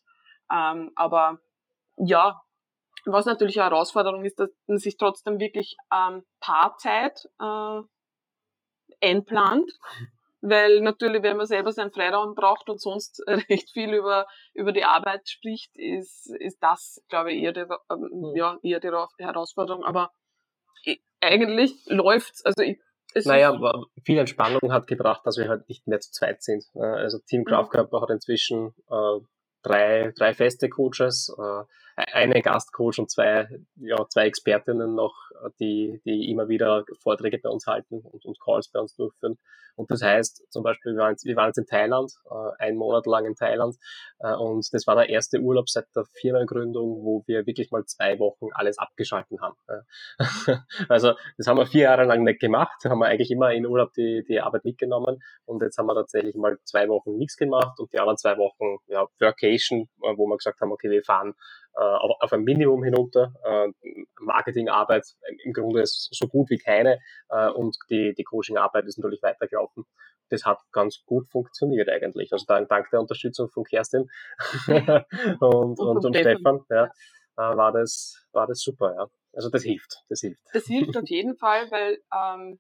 Ähm, 0.52 0.92
aber 0.96 1.40
ja, 1.98 2.42
was 3.06 3.26
natürlich 3.26 3.60
eine 3.60 3.70
Herausforderung 3.70 4.26
ist, 4.26 4.40
dass 4.40 4.50
man 4.68 4.80
sich 4.80 4.98
trotzdem 4.98 5.40
wirklich 5.40 5.76
ähm, 5.94 6.24
Paarzeit 6.40 7.30
äh, 7.40 7.82
einplant 9.02 9.72
weil 10.41 10.82
natürlich, 10.82 11.23
wenn 11.23 11.38
man 11.38 11.45
selber 11.45 11.71
seinen 11.71 11.91
Freiraum 11.91 12.36
braucht 12.36 12.69
und 12.69 12.82
sonst 12.82 13.23
recht 13.27 13.71
viel 13.71 13.93
über, 13.93 14.27
über 14.54 14.71
die 14.71 14.84
Arbeit 14.84 15.30
spricht, 15.30 15.71
ist, 15.75 16.30
ist 16.39 16.62
das, 16.62 17.04
glaube 17.10 17.32
ich, 17.32 17.43
eher 17.43 17.54
die, 17.54 17.62
ähm, 17.62 18.10
hm. 18.12 18.36
ja, 18.36 18.58
eher 18.63 18.80
die 18.80 19.23
Herausforderung. 19.23 19.84
Aber 19.84 20.12
eigentlich 21.21 21.73
läuft's. 21.86 22.43
Also 22.43 22.63
ich, 22.63 22.80
es 23.13 23.25
naja, 23.25 23.58
viel 24.04 24.17
Entspannung 24.17 24.71
hat 24.71 24.88
gebracht, 24.88 25.21
dass 25.25 25.38
wir 25.38 25.47
halt 25.47 25.67
nicht 25.69 25.88
mehr 25.88 25.99
zu 25.99 26.12
zweit 26.12 26.41
sind. 26.41 26.63
Also 26.75 27.19
Team 27.19 27.45
Kraftkörper 27.45 27.97
mhm. 27.97 28.01
hat 28.01 28.10
inzwischen 28.10 28.73
äh, 28.89 29.19
drei, 29.63 30.13
drei 30.17 30.34
feste 30.34 30.69
Coaches, 30.69 31.34
äh, 31.38 31.63
eine 31.95 32.41
Gastcoach 32.41 32.99
und 32.99 33.12
zwei, 33.12 33.47
ja, 33.75 33.97
zwei 34.10 34.25
Expertinnen 34.25 34.95
noch, 34.95 35.15
die, 35.60 36.01
die 36.06 36.30
immer 36.30 36.47
wieder 36.47 36.86
Vorträge 37.01 37.39
bei 37.39 37.49
uns 37.49 37.67
halten 37.67 37.99
und, 37.99 38.25
und 38.25 38.39
Calls 38.39 38.69
bei 38.69 38.80
uns 38.80 38.95
durchführen. 38.95 39.38
Und 39.75 39.89
das 39.89 40.01
heißt, 40.01 40.51
zum 40.51 40.63
Beispiel, 40.63 40.93
wir 40.93 41.01
waren 41.01 41.12
jetzt, 41.12 41.25
wir 41.25 41.36
waren 41.36 41.47
jetzt 41.47 41.58
in 41.58 41.65
Thailand, 41.65 42.12
äh, 42.30 42.63
einen 42.63 42.77
Monat 42.77 43.06
lang 43.06 43.25
in 43.25 43.36
Thailand, 43.36 43.75
äh, 44.19 44.34
und 44.34 44.67
das 44.71 44.86
war 44.88 44.95
der 44.95 45.10
erste 45.10 45.39
Urlaub 45.39 45.69
seit 45.69 45.86
der 45.95 46.06
Firmengründung, 46.06 47.04
wo 47.04 47.23
wir 47.25 47.45
wirklich 47.45 47.71
mal 47.71 47.86
zwei 47.86 48.19
Wochen 48.19 48.47
alles 48.54 48.77
abgeschalten 48.77 49.39
haben. 49.41 49.56
Äh. 49.67 50.58
also, 50.89 51.13
das 51.38 51.47
haben 51.47 51.58
wir 51.58 51.65
vier 51.65 51.84
Jahre 51.84 52.04
lang 52.04 52.23
nicht 52.23 52.39
gemacht, 52.39 52.84
haben 52.86 52.99
wir 52.99 53.08
eigentlich 53.08 53.32
immer 53.32 53.54
in 53.54 53.65
Urlaub 53.65 53.93
die, 53.93 54.23
die 54.27 54.41
Arbeit 54.41 54.65
mitgenommen, 54.65 55.21
und 55.45 55.62
jetzt 55.62 55.77
haben 55.77 55.88
wir 55.88 55.95
tatsächlich 55.95 56.36
mal 56.36 56.58
zwei 56.63 56.88
Wochen 56.88 57.17
nichts 57.17 57.38
gemacht 57.38 57.80
und 57.80 57.91
die 57.93 57.99
anderen 57.99 58.17
zwei 58.17 58.38
Wochen, 58.38 58.77
ja, 58.88 59.08
Workation, 59.19 59.89
äh, 60.04 60.13
wo 60.15 60.27
wir 60.27 60.38
gesagt 60.38 60.62
haben, 60.62 60.71
okay, 60.71 60.89
wir 60.89 61.04
fahren 61.04 61.34
äh, 61.75 61.81
auf 61.81 62.34
ein 62.34 62.43
Minimum 62.43 62.84
hinunter. 62.84 63.34
Äh, 63.43 63.69
Marketingarbeit 64.19 65.05
im 65.43 65.53
Grunde 65.53 65.81
ist 65.81 66.10
so 66.12 66.27
gut 66.27 66.49
wie 66.49 66.57
keine 66.57 66.99
äh, 67.29 67.49
und 67.49 67.77
die, 67.89 68.13
die 68.17 68.23
Coachingarbeit 68.23 68.86
ist 68.86 68.97
natürlich 68.97 69.23
weitergelaufen. 69.23 69.86
Das 70.29 70.45
hat 70.45 70.60
ganz 70.71 71.03
gut 71.05 71.29
funktioniert 71.29 71.89
eigentlich. 71.89 72.31
Also 72.31 72.45
dank, 72.47 72.69
dank 72.69 72.89
der 72.91 73.01
Unterstützung 73.01 73.49
von 73.49 73.63
Kerstin 73.63 74.10
und, 74.67 75.39
und, 75.39 75.79
und, 75.79 76.05
und 76.05 76.15
Stefan 76.15 76.62
ja, 76.69 76.86
äh, 76.86 76.89
war, 77.38 77.71
das, 77.71 78.25
war 78.31 78.47
das 78.47 78.60
super. 78.62 78.95
Ja. 78.95 79.07
Also 79.34 79.49
das 79.49 79.63
hilft, 79.63 80.03
das 80.10 80.21
hilft. 80.21 80.41
Das 80.53 80.65
hilft 80.65 80.97
auf 80.97 81.07
jeden 81.07 81.36
Fall, 81.38 81.69
weil 81.71 81.99
ähm, 82.13 82.60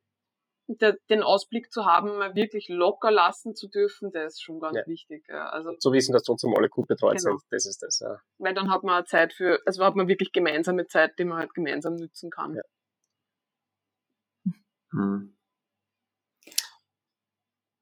den 0.67 1.23
Ausblick 1.23 1.71
zu 1.71 1.85
haben, 1.85 2.17
mal 2.17 2.35
wirklich 2.35 2.69
locker 2.69 3.11
lassen 3.11 3.55
zu 3.55 3.67
dürfen, 3.67 4.11
der 4.11 4.25
ist 4.25 4.41
schon 4.41 4.59
ganz 4.59 4.77
ja. 4.77 4.87
wichtig. 4.87 5.25
Ja. 5.27 5.49
Also, 5.49 5.73
zu 5.77 5.91
wissen, 5.91 6.13
dass 6.13 6.23
trotzdem 6.23 6.53
alle 6.55 6.69
gut 6.69 6.87
betreut 6.87 7.17
genau. 7.17 7.37
sind, 7.37 7.41
das 7.49 7.65
ist 7.65 7.81
das. 7.81 7.99
Ja. 7.99 8.17
Weil 8.37 8.53
dann 8.53 8.71
hat 8.71 8.83
man 8.83 9.05
Zeit 9.05 9.33
für, 9.33 9.59
also 9.65 9.83
hat 9.83 9.95
man 9.95 10.07
wirklich 10.07 10.31
gemeinsame 10.31 10.87
Zeit, 10.87 11.17
die 11.19 11.25
man 11.25 11.39
halt 11.39 11.53
gemeinsam 11.53 11.95
nützen 11.95 12.29
kann. 12.29 12.55
Ja. 12.55 12.61
Hm. 14.91 15.35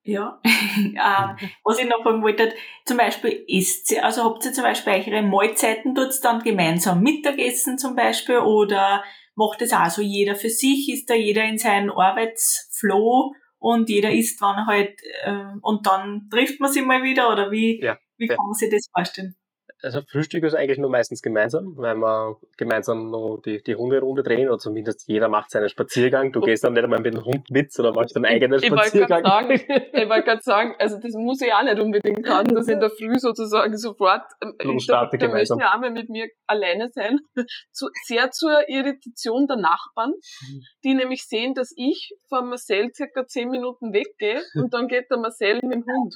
Ja, 0.03 0.41
ähm, 0.43 1.49
was 1.63 1.77
ich 1.77 1.87
noch 1.87 2.01
fragen 2.01 2.23
wollte, 2.23 2.53
zum 2.85 2.97
Beispiel 2.97 3.43
isst 3.47 3.91
ihr, 3.91 4.03
also 4.03 4.23
habt 4.23 4.43
ihr 4.43 4.53
zum 4.53 4.63
Beispiel 4.63 4.93
eure 4.93 5.21
Mahlzeiten 5.21 5.93
dort 5.93 6.13
dann 6.23 6.41
gemeinsam 6.41 7.01
Mittagessen 7.01 7.77
zum 7.77 7.95
Beispiel 7.95 8.39
oder 8.39 9.03
macht 9.39 9.61
es 9.61 9.71
auch 9.71 9.89
so 9.89 10.01
jeder 10.01 10.35
für 10.35 10.49
sich, 10.49 10.89
ist 10.91 11.09
da 11.09 11.13
jeder 11.13 11.45
in 11.45 11.57
seinem 11.57 11.91
Arbeitsflow 11.91 13.33
und 13.57 13.89
jeder 13.89 14.11
isst 14.11 14.41
wann 14.41 14.67
halt 14.67 14.99
äh, 15.23 15.45
und 15.61 15.87
dann 15.87 16.29
trifft 16.29 16.59
man 16.59 16.71
sich 16.71 16.85
mal 16.85 17.03
wieder 17.03 17.31
oder 17.31 17.49
wie, 17.49 17.81
ja, 17.81 17.97
wie 18.17 18.27
kann 18.27 18.45
man 18.45 18.53
sich 18.53 18.69
das 18.69 18.89
vorstellen? 18.93 19.35
Also 19.81 20.01
Frühstück 20.01 20.43
ist 20.43 20.55
eigentlich 20.55 20.77
nur 20.77 20.89
meistens 20.89 21.21
gemeinsam, 21.21 21.77
weil 21.77 21.95
wir 21.95 22.37
gemeinsam 22.57 23.09
noch 23.09 23.41
die, 23.45 23.61
die 23.63 23.75
Hunderunde 23.75 24.23
drehen 24.23 24.49
oder 24.49 24.57
zumindest 24.57 25.07
jeder 25.07 25.29
macht 25.29 25.51
seinen 25.51 25.69
Spaziergang. 25.69 26.31
Du 26.31 26.41
gehst 26.41 26.63
dann 26.63 26.73
nicht 26.73 26.83
einmal 26.83 26.99
mit 26.99 27.13
dem 27.13 27.23
Hund 27.23 27.49
mit, 27.49 27.71
sondern 27.71 27.95
machst 27.95 28.15
deinen 28.15 28.25
eigenen 28.25 28.61
Spaziergang. 28.61 29.23
Ich 29.51 30.09
wollte 30.09 30.23
gerade 30.23 30.41
sagen, 30.41 30.75
also 30.79 30.97
das 30.97 31.13
muss 31.13 31.41
ich 31.41 31.53
auch 31.53 31.63
nicht 31.63 31.79
unbedingt 31.79 32.27
haben, 32.27 32.53
dass 32.53 32.67
ich 32.67 32.73
in 32.73 32.79
der 32.79 32.89
Früh 32.89 33.17
sozusagen 33.17 33.77
sofort, 33.77 34.23
ähm, 34.41 34.77
da, 34.87 35.05
da 35.05 35.27
möchte 35.27 35.55
ich 35.57 35.65
auch 35.65 35.79
mal 35.79 35.91
mit 35.91 36.09
mir 36.09 36.27
alleine 36.47 36.89
sein. 36.89 37.19
Zu, 37.71 37.87
sehr 38.05 38.31
zur 38.31 38.67
Irritation 38.67 39.47
der 39.47 39.57
Nachbarn, 39.57 40.13
die 40.83 40.93
nämlich 40.93 41.25
sehen, 41.25 41.53
dass 41.53 41.71
ich 41.75 42.13
von 42.27 42.49
Marcel 42.49 42.91
circa 42.93 43.25
zehn 43.27 43.49
Minuten 43.49 43.93
weggehe 43.93 44.41
und 44.55 44.73
dann 44.73 44.87
geht 44.87 45.09
der 45.09 45.17
Marcel 45.17 45.59
mit 45.61 45.73
dem 45.73 45.85
Hund. 45.85 46.15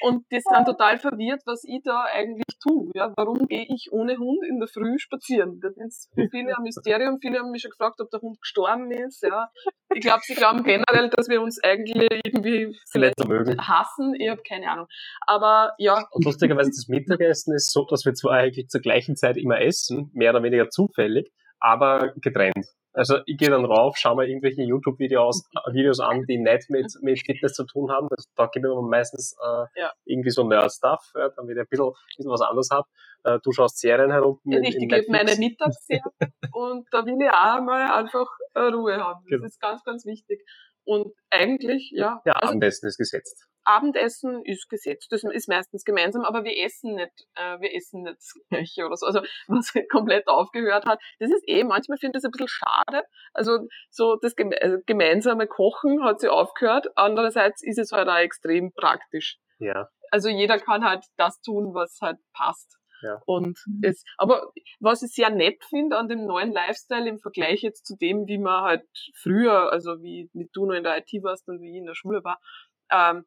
Und 0.00 0.24
die 0.30 0.40
sind 0.40 0.64
total 0.66 0.98
verwirrt, 0.98 1.42
was 1.46 1.64
ich 1.64 1.80
da 1.84 2.04
eigentlich 2.12 2.44
tue. 2.62 2.90
Ja, 2.96 3.12
warum 3.14 3.46
gehe 3.46 3.66
ich 3.68 3.88
ohne 3.92 4.16
Hund 4.16 4.42
in 4.48 4.58
der 4.58 4.68
Früh 4.68 4.98
spazieren? 4.98 5.60
Das 5.60 5.76
ist 5.76 6.10
für 6.14 6.28
viele 6.30 6.56
ein 6.56 6.62
Mysterium. 6.62 7.18
Viele 7.20 7.38
haben 7.38 7.50
mich 7.50 7.60
schon 7.60 7.70
gefragt, 7.70 8.00
ob 8.00 8.10
der 8.10 8.22
Hund 8.22 8.40
gestorben 8.40 8.90
ist. 8.90 9.22
Ja. 9.22 9.50
Ich 9.94 10.00
glaube, 10.00 10.20
sie 10.22 10.34
glauben 10.34 10.62
generell, 10.64 11.10
dass 11.10 11.28
wir 11.28 11.42
uns 11.42 11.62
eigentlich 11.62 12.08
irgendwie 12.24 12.74
vielleicht 12.90 13.20
hassen. 13.20 14.14
Ich 14.18 14.30
habe 14.30 14.40
keine 14.48 14.70
Ahnung. 14.70 14.86
Aber 15.26 15.72
ja. 15.76 16.06
Und 16.10 16.24
lustigerweise, 16.24 16.70
das 16.70 16.88
Mittagessen 16.88 17.54
ist 17.54 17.70
so, 17.70 17.84
dass 17.84 18.06
wir 18.06 18.14
zwar 18.14 18.32
eigentlich 18.32 18.68
zur 18.68 18.80
gleichen 18.80 19.14
Zeit 19.14 19.36
immer 19.36 19.60
essen, 19.60 20.10
mehr 20.14 20.30
oder 20.30 20.42
weniger 20.42 20.70
zufällig, 20.70 21.30
aber 21.60 22.14
getrennt. 22.22 22.66
Also 22.96 23.18
ich 23.26 23.36
gehe 23.36 23.50
dann 23.50 23.66
rauf, 23.66 23.98
schaue 23.98 24.16
mir 24.16 24.26
irgendwelche 24.26 24.62
YouTube-Videos 24.62 25.44
Videos 25.72 26.00
an, 26.00 26.24
die 26.26 26.38
nicht 26.38 26.70
mit, 26.70 26.86
mit 27.02 27.20
Fitness 27.20 27.52
zu 27.52 27.64
tun 27.64 27.90
haben. 27.90 28.08
Das, 28.08 28.24
da 28.34 28.46
gebe 28.46 28.68
ich 28.68 28.74
mir 28.74 28.82
meistens 28.82 29.36
äh, 29.38 29.80
ja. 29.80 29.92
irgendwie 30.06 30.30
so 30.30 30.48
Nerd-Stuff, 30.48 31.12
ja, 31.14 31.28
damit 31.36 31.56
ich 31.56 31.60
ein 31.60 31.66
bisschen, 31.68 31.86
ein 31.86 32.16
bisschen 32.16 32.32
was 32.32 32.40
anderes 32.40 32.70
habe. 32.70 32.88
Äh, 33.24 33.38
du 33.42 33.52
schaust 33.52 33.78
Serien 33.78 34.10
herum. 34.10 34.40
Ja, 34.44 34.60
ich 34.60 34.78
gebe 34.78 35.04
meine 35.08 35.36
Mittagsserie 35.36 36.00
und 36.52 36.86
da 36.90 37.04
will 37.04 37.20
ich 37.20 37.30
auch 37.30 37.60
mal 37.62 37.98
einfach 37.98 38.26
Ruhe 38.56 38.96
haben. 38.96 39.24
Das 39.24 39.30
genau. 39.30 39.46
ist 39.46 39.60
ganz, 39.60 39.84
ganz 39.84 40.06
wichtig. 40.06 40.42
Und 40.84 41.12
eigentlich, 41.30 41.90
ja. 41.94 42.22
Ja, 42.24 42.32
also, 42.32 42.48
Abendessen 42.48 42.88
ist 42.88 42.96
gesetzt. 42.96 43.46
Abendessen 43.66 44.44
ist 44.44 44.68
gesetzt. 44.68 45.08
Das 45.10 45.24
ist 45.24 45.48
meistens 45.48 45.84
gemeinsam, 45.84 46.22
aber 46.22 46.44
wir 46.44 46.56
essen 46.64 46.94
nicht, 46.94 47.26
äh, 47.34 47.60
wir 47.60 47.74
essen 47.74 48.02
nicht 48.02 48.16
das 48.16 48.34
Gleiche 48.48 48.86
oder 48.86 48.96
so. 48.96 49.06
Also, 49.06 49.20
was 49.48 49.72
komplett 49.90 50.28
aufgehört 50.28 50.86
hat. 50.86 51.00
Das 51.18 51.30
ist 51.30 51.42
eh, 51.46 51.64
manchmal 51.64 51.98
finde 51.98 52.18
ich 52.18 52.22
das 52.22 52.24
ein 52.24 52.30
bisschen 52.30 52.48
schade. 52.48 53.02
Also, 53.34 53.66
so 53.90 54.16
das 54.16 54.34
äh, 54.36 54.78
gemeinsame 54.86 55.46
Kochen 55.46 56.04
hat 56.04 56.20
sie 56.20 56.28
aufgehört. 56.28 56.86
Andererseits 56.96 57.62
ist 57.62 57.78
es 57.78 57.92
halt 57.92 58.08
auch 58.08 58.16
extrem 58.16 58.72
praktisch. 58.72 59.38
Ja. 59.58 59.88
Also, 60.10 60.28
jeder 60.28 60.58
kann 60.58 60.84
halt 60.84 61.04
das 61.16 61.40
tun, 61.40 61.74
was 61.74 61.98
halt 62.00 62.18
passt. 62.32 62.78
Ja. 63.02 63.20
Und 63.26 63.58
mhm. 63.66 63.80
es, 63.82 64.04
aber 64.16 64.52
was 64.80 65.02
ich 65.02 65.12
sehr 65.12 65.30
nett 65.30 65.62
finde 65.64 65.98
an 65.98 66.08
dem 66.08 66.24
neuen 66.24 66.52
Lifestyle 66.52 67.08
im 67.08 67.18
Vergleich 67.18 67.60
jetzt 67.60 67.86
zu 67.86 67.96
dem, 67.96 68.26
wie 68.26 68.38
man 68.38 68.62
halt 68.62 68.86
früher, 69.14 69.70
also 69.70 70.02
wie, 70.02 70.30
wie 70.32 70.48
du 70.52 70.66
noch 70.66 70.74
in 70.74 70.82
der 70.82 70.98
IT 70.98 71.22
warst 71.22 71.48
und 71.48 71.60
wie 71.60 71.72
ich 71.72 71.76
in 71.76 71.86
der 71.86 71.94
Schule 71.94 72.24
war, 72.24 72.40
ähm, 72.90 73.26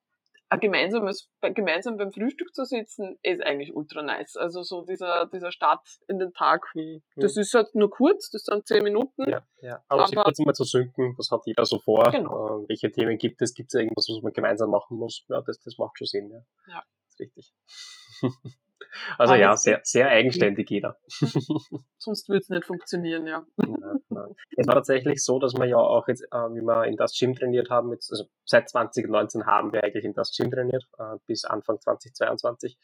gemeinsames, 0.57 1.29
gemeinsam 1.41 1.97
beim 1.97 2.12
Frühstück 2.12 2.53
zu 2.55 2.65
sitzen, 2.65 3.19
ist 3.21 3.41
eigentlich 3.41 3.75
ultra 3.75 4.01
nice. 4.01 4.35
Also 4.35 4.63
so 4.63 4.83
dieser, 4.83 5.27
dieser 5.27 5.51
Start 5.51 5.88
in 6.07 6.19
den 6.19 6.33
Tag. 6.33 6.65
Mhm. 6.73 7.01
Das 7.15 7.38
ist 7.38 7.53
halt 7.53 7.75
nur 7.75 7.89
kurz, 7.89 8.31
das 8.31 8.43
sind 8.45 8.65
zehn 8.65 8.83
Minuten. 8.83 9.29
Ja, 9.29 9.45
ja. 9.62 9.83
Aber, 9.88 10.01
aber 10.01 10.07
sich 10.07 10.17
kurz 10.17 10.39
mal 10.39 10.53
zu 10.53 10.63
sinken, 10.63 11.13
was 11.17 11.29
hat 11.31 11.41
jeder 11.45 11.65
so 11.65 11.79
vor, 11.79 12.09
genau. 12.12 12.63
äh, 12.63 12.69
welche 12.69 12.91
Themen 12.91 13.17
gibt 13.17 13.41
es, 13.41 13.53
gibt 13.53 13.73
es 13.73 13.79
irgendwas, 13.79 14.07
was 14.09 14.21
man 14.23 14.33
gemeinsam 14.33 14.71
machen 14.71 14.97
muss. 14.97 15.25
Ja, 15.29 15.41
das, 15.41 15.59
das 15.59 15.77
macht 15.77 15.97
schon 15.97 16.07
Sinn, 16.07 16.31
ja. 16.31 16.41
Ja. 16.67 16.83
Das 17.05 17.13
ist 17.13 17.19
richtig. 17.19 17.53
Also 19.17 19.34
Aber 19.34 19.41
ja, 19.41 19.56
sehr, 19.56 19.80
sehr 19.84 20.08
eigenständig 20.10 20.69
jeder. 20.69 20.97
Sonst 21.97 22.30
würde 22.30 22.39
es 22.39 22.49
nicht 22.49 22.65
funktionieren, 22.65 23.28
ja. 23.28 23.45
Es 24.58 24.67
war 24.67 24.75
tatsächlich 24.75 25.23
so, 25.23 25.39
dass 25.39 25.54
wir 25.54 25.65
ja 25.65 25.78
auch 25.78 26.08
jetzt, 26.08 26.23
äh, 26.32 26.36
wie 26.36 26.62
wir 26.62 26.86
in 26.86 26.95
das 26.95 27.17
Gym 27.17 27.36
trainiert 27.36 27.69
haben, 27.69 27.91
jetzt, 27.91 28.12
also 28.12 28.25
seit 28.45 28.69
2019 28.69 29.45
haben 29.45 29.71
wir 29.73 29.84
eigentlich 29.84 30.06
in 30.06 30.13
das 30.13 30.36
Gym 30.36 30.52
trainiert, 30.52 30.86
äh, 30.97 31.17
bis 31.25 31.45
Anfang 31.45 31.80
2022, 31.80 32.78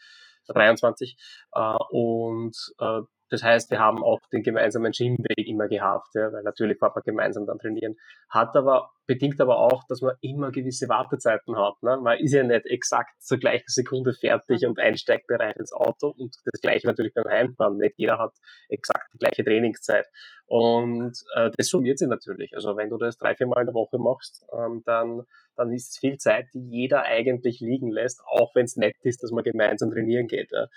2023. 0.46 1.18
Äh, 1.54 1.78
und 1.90 2.56
äh, 2.80 3.02
das 3.30 3.44
heißt, 3.44 3.72
wir 3.72 3.80
haben 3.80 4.04
auch 4.04 4.20
den 4.32 4.44
gemeinsamen 4.44 4.92
Gymweg 4.92 5.48
immer 5.48 5.68
gehabt, 5.68 6.10
ja, 6.14 6.32
weil 6.32 6.44
natürlich 6.44 6.80
war 6.80 6.92
man 6.94 7.04
gemeinsam 7.04 7.48
dann 7.48 7.58
trainieren. 7.58 7.96
Hat 8.30 8.56
aber, 8.56 8.92
bedingt 9.06 9.40
aber 9.40 9.60
auch, 9.60 9.84
dass 9.88 10.02
man 10.02 10.16
immer 10.22 10.52
gewisse 10.52 10.90
Wartezeiten 10.90 11.56
hat. 11.56 11.82
Ne? 11.82 11.98
Man 12.02 12.20
ist 12.20 12.34
ja 12.34 12.44
nicht 12.44 12.66
exakt 12.66 13.22
zur 13.22 13.38
gleichen 13.38 13.68
Sekunde 13.68 14.14
fertig 14.14 14.66
und 14.66 14.80
einsteigt 14.80 15.28
bereit 15.28 15.58
ins 15.58 15.74
Auto 15.74 16.14
und 16.18 16.36
das 16.46 16.62
gleiche 16.62 16.88
natürlich 16.88 17.14
beim 17.14 17.28
Heimfahren. 17.28 17.78
Nicht 17.78 17.96
jeder 17.98 18.18
hat 18.18 18.34
exakt 18.70 19.14
die 19.14 19.18
gleiche 19.18 19.44
Trainingszeit. 19.44 20.06
Und 20.48 21.14
äh, 21.36 21.52
das 21.58 21.68
summiert 21.68 22.00
sich 22.00 22.08
natürlich. 22.08 22.56
Also 22.56 22.76
wenn 22.78 22.90
du 22.90 22.98
das 22.98 23.18
drei, 23.18 23.36
vier 23.36 23.48
Mal 23.48 23.62
in 23.62 23.68
der 23.68 23.76
Woche 23.76 23.98
machst, 23.98 24.46
ähm, 24.54 24.84
dann, 24.86 25.24
dann 25.56 25.72
ist 25.72 25.92
es 25.92 25.98
viel 25.98 26.18
Zeit, 26.18 26.48
die 26.54 26.68
jeder 26.68 27.04
eigentlich 27.04 27.60
liegen 27.60 27.92
lässt, 27.92 28.22
auch 28.26 28.54
wenn 28.56 28.66
es 28.66 28.76
nett 28.76 28.96
ist, 29.02 29.24
dass 29.24 29.32
man 29.32 29.44
gemeinsam 29.44 29.92
trainieren 29.92 30.28
geht. 30.28 30.52
Ja. 30.52 30.68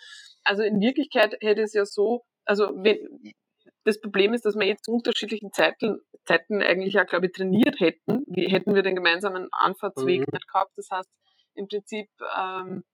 Also 0.44 0.62
in 0.62 0.80
Wirklichkeit 0.80 1.36
hätte 1.40 1.62
es 1.62 1.74
ja 1.74 1.84
so 1.84 2.24
also 2.48 2.70
wenn, 2.76 2.98
das 3.88 4.00
Problem 4.00 4.34
ist, 4.34 4.44
dass 4.44 4.54
wir 4.54 4.66
jetzt 4.66 4.84
zu 4.84 4.92
unterschiedlichen 4.92 5.50
Zeiten, 5.50 6.00
Zeiten 6.26 6.62
eigentlich 6.62 6.92
ja, 6.92 7.04
glaube 7.04 7.26
ich, 7.26 7.32
trainiert 7.32 7.80
hätten. 7.80 8.24
Wie 8.26 8.46
hätten 8.46 8.74
wir 8.74 8.82
den 8.82 8.94
gemeinsamen 8.94 9.48
Anfahrtsweg 9.50 10.20
mhm. 10.20 10.26
nicht 10.30 10.46
gehabt. 10.46 10.72
Das 10.76 10.90
heißt, 10.90 11.08
im 11.54 11.68
Prinzip 11.68 12.08
ähm, 12.36 12.84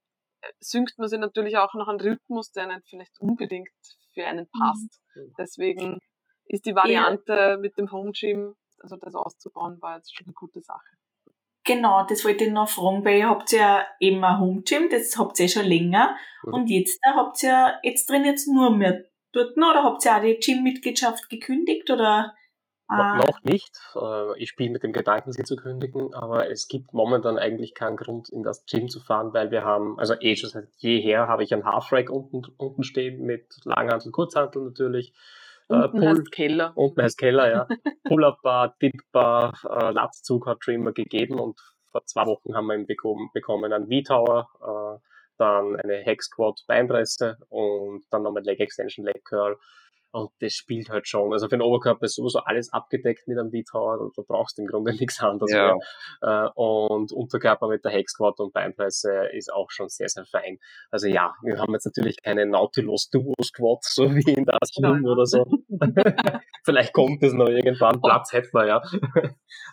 synkt 0.61 0.97
man 0.99 1.09
sich 1.09 1.19
natürlich 1.19 1.57
auch 1.57 1.75
noch 1.75 1.89
einen 1.89 2.01
Rhythmus, 2.01 2.53
der 2.53 2.69
nicht 2.69 2.89
vielleicht 2.89 3.21
unbedingt 3.21 3.71
für 4.13 4.25
einen 4.25 4.47
mhm. 4.53 4.59
passt. 4.59 5.01
Mhm. 5.17 5.35
Deswegen 5.37 5.99
ist 6.47 6.65
die 6.65 6.77
Variante 6.77 7.33
ja. 7.33 7.57
mit 7.57 7.77
dem 7.77 7.91
Home 7.91 8.13
Gym, 8.13 8.55
also 8.79 8.97
das 8.97 9.17
auszubauen, 9.17 9.83
war 9.83 9.97
jetzt 9.97 10.17
schon 10.17 10.27
eine 10.27 10.35
gute 10.35 10.61
Sache. 10.61 10.97
Genau, 11.65 12.07
das 12.07 12.25
wollte 12.25 12.45
ich 12.45 12.53
noch 12.53 12.69
fragen, 12.69 13.05
weil 13.05 13.19
ihr 13.19 13.29
habt 13.29 13.51
ja 13.51 13.85
eben 13.99 14.23
ein 14.23 14.39
Home 14.39 14.63
Gym, 14.63 14.91
das 14.91 15.17
habt 15.19 15.41
ihr 15.41 15.49
schon 15.49 15.65
länger. 15.65 16.17
Mhm. 16.45 16.55
Und 16.55 16.67
jetzt 16.69 17.01
habt 17.05 17.43
ihr, 17.43 17.81
jetzt 17.83 18.07
trainiert 18.07 18.39
nur 18.47 18.71
mehr 18.71 19.05
dort 19.35 19.57
noch, 19.57 19.71
oder 19.71 19.85
habt 19.85 20.05
ihr 20.05 20.17
auch 20.17 20.21
die 20.21 20.39
Gym-Mitgliedschaft 20.39 21.29
gekündigt 21.29 21.91
oder? 21.91 22.35
Äh? 22.91 23.17
Noch 23.17 23.43
nicht. 23.43 23.79
Äh, 23.95 24.39
ich 24.39 24.51
spiele 24.51 24.71
mit 24.71 24.83
dem 24.83 24.93
Gedanken, 24.93 25.33
sie 25.33 25.43
zu 25.45 25.57
kündigen, 25.57 26.13
aber 26.15 26.51
es 26.51 26.69
gibt 26.69 26.93
momentan 26.93 27.39
eigentlich 27.39 27.75
keinen 27.75 27.97
Grund, 27.97 28.29
in 28.29 28.43
das 28.43 28.67
Gym 28.67 28.89
zu 28.89 29.01
fahren, 29.01 29.33
weil 29.33 29.51
wir 29.51 29.65
haben, 29.65 29.99
also 29.99 30.15
eh 30.21 30.37
schon 30.37 30.51
seit 30.51 30.69
jeher 30.77 31.29
habe 31.29 31.43
ich 31.43 31.53
einen 31.53 31.65
Half-Rack 31.65 32.11
unten, 32.11 32.43
unten 32.57 32.83
stehen 32.83 33.23
mit 33.23 33.47
Langhantel, 33.65 34.13
Kurzhantel 34.13 34.65
natürlich. 34.65 35.15
Äh, 35.69 35.77
unten 35.77 36.03
äh, 36.03 36.09
heißt 36.09 36.33
Keller. 36.33 36.73
Unten 36.75 37.03
heißt 37.03 37.19
Keller, 37.19 37.51
ja. 37.51 37.69
Pull-Up-Bar, 38.05 38.77
Dip-Bar, 38.83 39.55
äh, 39.65 39.91
Latzug 39.93 40.47
hat 40.47 40.63
schon 40.63 40.75
immer 40.75 40.93
gegeben 40.93 41.41
und 41.41 41.59
vor 41.91 42.05
zwei 42.05 42.27
Wochen 42.27 42.55
haben 42.55 42.67
wir 42.67 42.75
ihn 42.75 42.87
bekommen, 42.87 43.31
bekommen 43.33 43.73
einen 43.73 43.87
V-Tower, 43.87 44.49
äh, 44.61 45.14
dann 45.39 45.77
eine 45.77 45.99
Hex 45.99 46.27
Squat 46.27 46.61
Beinpresse 46.67 47.39
und 47.49 48.05
dann 48.11 48.23
nochmal 48.23 48.43
Leg 48.45 48.61
Extension, 48.61 49.05
Leg 49.05 49.25
Curl. 49.25 49.57
Und 50.15 50.31
das 50.39 50.53
spielt 50.53 50.91
halt 50.91 51.09
schon. 51.09 51.33
Also 51.33 51.47
für 51.47 51.57
den 51.57 51.63
Oberkörper 51.63 52.05
ist 52.05 52.15
sowieso 52.15 52.39
alles 52.39 52.73
abgedeckt 52.73 53.27
mit 53.27 53.37
einem 53.37 53.51
V-Tower 53.51 54.01
und 54.01 54.17
du 54.17 54.23
brauchst 54.23 54.57
im 54.61 54.67
Grunde 54.67 54.93
nichts 55.01 55.21
anderes 55.21 55.51
ja. 55.51 55.75
mehr. 55.75 56.47
Äh, 56.47 56.51
und 56.55 57.11
Unterkörper 57.11 57.67
mit 57.67 57.85
der 57.85 57.91
Hex 57.91 58.13
Squat 58.13 58.39
und 58.39 58.53
Beinpresse 58.53 59.27
ist 59.33 59.53
auch 59.53 59.73
schon 59.73 59.89
sehr, 59.89 60.09
sehr 60.09 60.25
fein. 60.25 60.59
Also 60.93 61.09
ja, 61.09 61.35
wir 61.43 61.59
haben 61.59 61.73
jetzt 61.73 61.87
natürlich 61.87 62.23
keine 62.23 62.47
Nautilus 62.47 63.11
Duo 63.11 63.35
Squat, 63.43 63.83
so 63.83 64.05
wie 64.15 64.35
in 64.35 64.45
das 64.45 64.71
Film 64.73 65.05
oder 65.05 65.27
so. 65.27 65.45
Vielleicht 66.65 66.93
kommt 66.93 67.21
es 67.25 67.33
noch 67.33 67.49
irgendwann, 67.49 68.01
Platz 68.01 68.33
hätten 68.33 68.55
wir 68.55 68.67
ja. 68.67 68.83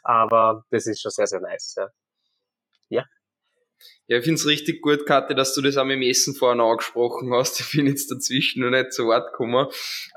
Aber 0.02 0.64
das 0.72 0.88
ist 0.88 1.02
schon 1.02 1.12
sehr, 1.12 1.28
sehr 1.28 1.42
nice. 1.42 1.76
Ja. 1.78 1.88
ja. 2.90 3.06
Ja, 4.12 4.18
ich 4.18 4.26
finde 4.26 4.42
es 4.42 4.46
richtig 4.46 4.82
gut, 4.82 5.06
Kathi, 5.06 5.36
dass 5.36 5.56
du 5.56 5.62
das 5.62 5.78
auch 5.78 5.86
mit 5.86 5.96
dem 5.96 6.02
Essen 6.02 6.36
vorhin 6.36 6.60
angesprochen 6.60 7.34
hast. 7.34 7.62
Ich 7.62 7.72
bin 7.72 7.88
jetzt 7.88 8.12
dazwischen 8.12 8.62
noch 8.62 8.70
nicht 8.70 8.92
zu 8.92 9.06
Wort 9.06 9.32
gekommen. 9.32 9.68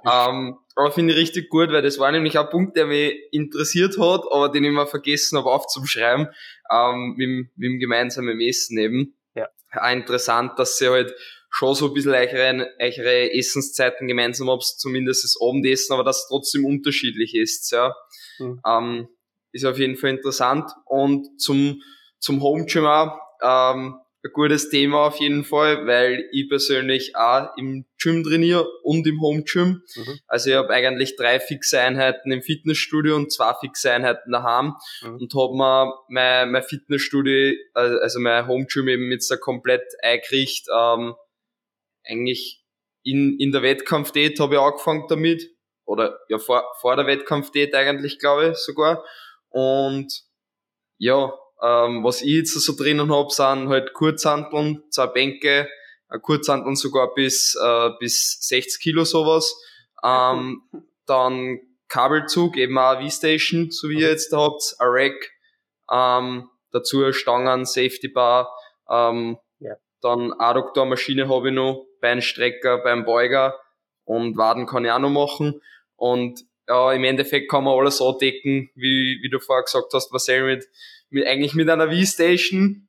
Ähm, 0.05 0.57
aber 0.75 0.91
finde 0.91 1.15
ich 1.15 1.21
richtig 1.21 1.49
gut, 1.49 1.71
weil 1.71 1.81
das 1.81 2.01
war 2.01 2.11
nämlich 2.11 2.37
auch 2.37 2.47
ein 2.47 2.51
Punkt, 2.51 2.77
der 2.77 2.87
mich 2.87 3.15
interessiert 3.31 3.97
hat, 3.97 4.23
aber 4.33 4.49
den 4.49 4.65
ich 4.65 4.73
mal 4.73 4.89
vergessen 4.89 5.39
habe 5.39 5.49
aufzuschreiben, 5.49 6.27
ähm, 6.73 7.15
mit, 7.17 7.57
mit 7.57 7.69
dem 7.69 7.79
gemeinsamen 7.79 8.41
Essen 8.41 8.79
eben. 8.79 9.15
Ja. 9.37 9.47
Auch 9.71 9.93
interessant, 9.93 10.59
dass 10.59 10.77
sie 10.77 10.89
halt 10.89 11.15
schon 11.49 11.77
so 11.77 11.87
ein 11.87 11.95
bisschen 11.95 12.15
eichere, 12.15 12.71
eichere 12.81 13.33
Essenszeiten 13.33 14.09
gemeinsam 14.09 14.51
habt, 14.51 14.65
zumindest 14.65 15.23
das 15.23 15.37
Abendessen, 15.41 15.93
aber 15.93 16.03
dass 16.03 16.23
es 16.23 16.27
trotzdem 16.27 16.65
unterschiedlich 16.65 17.37
ist, 17.37 17.71
ja. 17.71 17.95
Mhm. 18.41 18.61
Ähm, 18.67 19.09
ist 19.53 19.65
auf 19.65 19.79
jeden 19.79 19.95
Fall 19.95 20.11
interessant. 20.11 20.69
Und 20.85 21.41
zum, 21.41 21.81
zum 22.19 22.43
Home 22.43 22.65
Gym 22.65 22.87
auch, 22.87 23.21
ähm, 23.45 24.01
ein 24.25 24.33
gutes 24.33 24.71
Thema 24.71 25.07
auf 25.07 25.21
jeden 25.21 25.45
Fall, 25.45 25.87
weil 25.87 26.27
ich 26.33 26.49
persönlich 26.49 27.15
auch 27.15 27.55
im 27.59 27.85
Gym 28.01 28.25
trainiere 28.25 28.67
und 28.83 29.07
im 29.07 29.21
Home 29.21 29.43
Gym. 29.43 29.83
Mhm. 29.95 30.19
Also 30.27 30.51
ich 30.51 30.57
habe 30.57 30.71
eigentlich 30.71 31.17
drei 31.17 31.39
fixe 31.41 31.79
Einheiten 31.79 32.33
im 32.33 32.41
Fitnessstudio 32.41 33.17
und 33.17 33.31
zwei 33.31 33.53
fixe 33.61 33.93
Einheiten 33.93 34.33
daheim 34.33 34.75
mhm. 35.03 35.17
und 35.17 35.35
habe 35.35 35.55
mir 35.55 35.95
mein, 36.09 36.53
mein 36.53 36.63
Fitnessstudio, 36.63 37.55
also 37.75 38.19
mein 38.19 38.47
Home 38.47 38.65
Gym 38.67 38.89
eben 38.89 39.11
jetzt 39.11 39.31
da 39.31 39.37
komplett 39.37 39.85
eingerichtet. 40.03 40.69
Ähm, 40.75 41.15
eigentlich 42.07 42.65
in, 43.03 43.39
in 43.39 43.53
der 43.53 43.63
Wettkampfdiät 43.63 44.41
habe 44.41 44.55
ich 44.55 44.61
angefangen 44.61 45.05
damit. 45.09 45.51
Oder 45.85 46.19
ja, 46.31 46.39
vor, 46.39 46.65
vor 46.81 46.97
der 46.97 47.07
Wettkampfdiät 47.07 47.75
eigentlich, 47.75 48.19
glaube 48.19 48.53
ich, 48.53 48.57
sogar. 48.57 49.05
Und 49.51 50.25
ja, 50.97 51.31
ähm, 51.65 52.05
was 52.05 52.21
ich 52.21 52.29
jetzt 52.29 52.53
so 52.53 52.77
drinnen 52.77 53.11
habe, 53.11 53.31
sind 53.31 53.69
halt 53.71 53.95
Kurzhanteln, 53.95 54.83
zwei 54.91 55.07
Bänke, 55.07 55.69
Kurzhanteln 56.21 56.77
sogar 56.77 57.15
bis, 57.15 57.57
äh, 57.61 57.91
bis 57.99 58.39
60 58.43 58.83
Kilo 58.83 59.05
sowas. 59.05 59.59
Ähm, 60.03 60.63
dann 61.07 61.61
Kabelzug, 61.89 62.57
eben 62.57 62.77
auch 62.77 63.01
V-Station, 63.01 63.71
so 63.71 63.89
wie 63.89 64.01
ihr 64.01 64.11
jetzt 64.11 64.33
da 64.33 64.39
habt, 64.39 64.75
ein 64.79 64.89
Rack, 64.89 65.31
ähm, 65.91 66.51
dazu 66.71 67.13
Stangen, 67.13 67.65
Safety 67.65 68.09
Bar, 68.09 68.51
ähm, 68.91 69.39
ja. 69.61 69.75
dann 70.01 70.33
Adduktormaschine 70.33 71.29
habe 71.29 71.49
ich 71.49 71.55
noch, 71.55 71.87
Beinstrecker 72.01 72.79
beim 72.79 73.05
Beuger 73.05 73.59
und 74.05 74.37
Waden 74.37 74.67
kann 74.67 74.85
ich 74.85 74.91
auch 74.91 74.99
noch 74.99 75.11
machen. 75.11 75.63
Und 75.97 76.41
ja, 76.69 76.93
im 76.93 77.05
Endeffekt 77.05 77.51
kann 77.51 77.65
man 77.65 77.79
alles 77.79 78.03
andecken, 78.03 78.71
wie, 78.75 79.21
wie 79.23 79.31
du 79.31 79.39
vorher 79.39 79.65
gesagt 79.65 79.93
hast, 79.93 80.11
Marcel, 80.11 80.45
mit 80.45 80.67
mit, 81.15 81.27
eigentlich 81.27 81.55
mit 81.55 81.71
einer 81.71 81.91
V-Station 81.91 82.89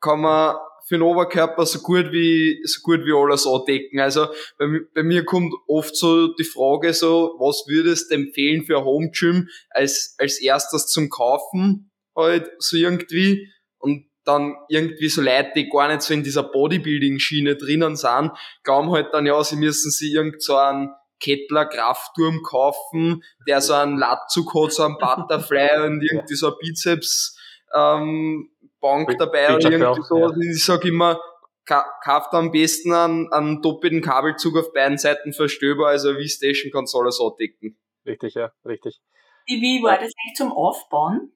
kann 0.00 0.20
man 0.20 0.56
für 0.86 0.96
den 0.96 1.02
Oberkörper 1.02 1.66
so 1.66 1.80
gut 1.80 2.12
wie, 2.12 2.60
so 2.64 2.80
gut 2.82 3.04
wie 3.04 3.12
alles 3.12 3.46
andecken. 3.46 4.00
Also 4.00 4.28
bei, 4.58 4.66
bei 4.94 5.02
mir 5.02 5.24
kommt 5.24 5.52
oft 5.66 5.96
so 5.96 6.34
die 6.34 6.44
Frage 6.44 6.92
so, 6.92 7.34
was 7.38 7.64
würdest 7.66 8.10
du 8.10 8.14
empfehlen 8.14 8.64
für 8.64 8.78
ein 8.78 8.84
Home 8.84 9.10
Gym 9.10 9.48
als, 9.70 10.14
als 10.18 10.40
erstes 10.40 10.86
zum 10.86 11.08
Kaufen 11.08 11.90
halt 12.14 12.50
so 12.58 12.76
irgendwie? 12.76 13.50
Und 13.78 14.06
dann 14.24 14.54
irgendwie 14.68 15.08
so 15.08 15.20
Leute, 15.20 15.52
die 15.56 15.68
gar 15.68 15.88
nicht 15.88 16.02
so 16.02 16.14
in 16.14 16.22
dieser 16.22 16.44
Bodybuilding-Schiene 16.44 17.56
drinnen 17.56 17.96
sind, 17.96 18.30
glauben 18.62 18.90
halt 18.92 19.12
dann, 19.12 19.26
ja, 19.26 19.42
sie 19.42 19.56
müssen 19.56 19.90
sich 19.90 20.12
irgend 20.12 20.42
so 20.42 20.56
einen 20.56 20.90
Kettler 21.20 21.66
Kraftturm 21.66 22.42
kaufen, 22.42 23.22
der 23.48 23.60
so 23.60 23.72
einen 23.74 23.98
Latzug 23.98 24.54
hat, 24.54 24.72
so 24.72 24.84
einen 24.84 24.96
Butterfly 25.00 25.86
und 25.86 26.02
irgendwie 26.02 26.34
so 26.34 26.48
ein 26.48 26.54
Bizeps 26.60 27.38
ähm, 27.74 28.50
Bank 28.80 29.16
dabei 29.18 29.54
oder 29.54 29.70
irgendwie 29.70 30.02
so. 30.02 30.18
Ja. 30.18 30.30
Ich 30.40 30.64
sage 30.64 30.88
immer, 30.88 31.20
kauft 31.66 32.32
am 32.32 32.50
besten 32.50 32.92
einen, 32.92 33.32
einen 33.32 33.62
doppelten 33.62 34.02
Kabelzug 34.02 34.56
auf 34.56 34.72
beiden 34.72 34.98
Seiten 34.98 35.32
verstöber, 35.32 35.88
also 35.88 36.16
wie 36.18 36.28
Station 36.28 36.70
kann 36.70 36.84
alles 36.94 37.20
andecken. 37.20 37.78
Richtig, 38.06 38.34
ja, 38.34 38.52
richtig. 38.64 39.00
Wie, 39.46 39.60
wie 39.60 39.82
war 39.82 39.94
das 39.94 40.12
eigentlich 40.16 40.36
zum 40.36 40.52
Aufbauen? 40.52 41.32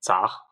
Zach. 0.00 0.44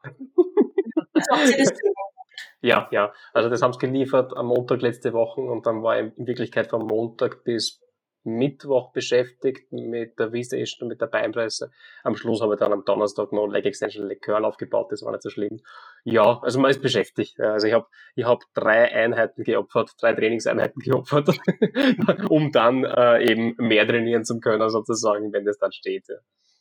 ja, 2.60 2.88
ja. 2.92 3.12
Also 3.32 3.48
das 3.48 3.62
haben 3.62 3.72
sie 3.72 3.80
geliefert 3.80 4.36
am 4.36 4.46
Montag 4.46 4.80
letzte 4.80 5.12
Woche 5.12 5.40
und 5.40 5.66
dann 5.66 5.82
war 5.82 5.98
in 5.98 6.12
Wirklichkeit 6.16 6.68
von 6.68 6.86
Montag 6.86 7.42
bis 7.42 7.80
Mittwoch 8.22 8.92
beschäftigt 8.92 9.72
mit 9.72 10.18
der 10.18 10.30
V-Station 10.30 10.82
und 10.82 10.88
mit 10.88 11.00
der 11.00 11.06
Beinpresse. 11.06 11.70
Am 12.02 12.16
Schluss 12.16 12.42
habe 12.42 12.54
ich 12.54 12.60
dann 12.60 12.72
am 12.72 12.84
Donnerstag 12.84 13.32
noch 13.32 13.46
Leg 13.46 13.64
Extension, 13.64 14.06
Leg 14.06 14.20
Curl 14.20 14.44
aufgebaut, 14.44 14.92
das 14.92 15.02
war 15.02 15.12
nicht 15.12 15.22
so 15.22 15.30
schlimm. 15.30 15.60
Ja, 16.04 16.38
also 16.40 16.60
man 16.60 16.70
ist 16.70 16.82
beschäftigt. 16.82 17.40
Also 17.40 17.66
ich 17.66 17.72
habe 17.72 17.86
ich 18.14 18.24
hab 18.24 18.42
drei 18.54 18.92
Einheiten 18.92 19.42
geopfert, 19.42 19.92
drei 20.00 20.12
Trainingseinheiten 20.12 20.80
geopfert, 20.84 21.28
um 22.28 22.52
dann 22.52 22.84
äh, 22.84 23.24
eben 23.24 23.54
mehr 23.56 23.86
trainieren 23.86 24.24
zu 24.24 24.38
können, 24.38 24.68
sozusagen, 24.68 25.32
wenn 25.32 25.44
das 25.44 25.58
dann 25.58 25.72
steht. 25.72 26.06
Ja. 26.08 26.16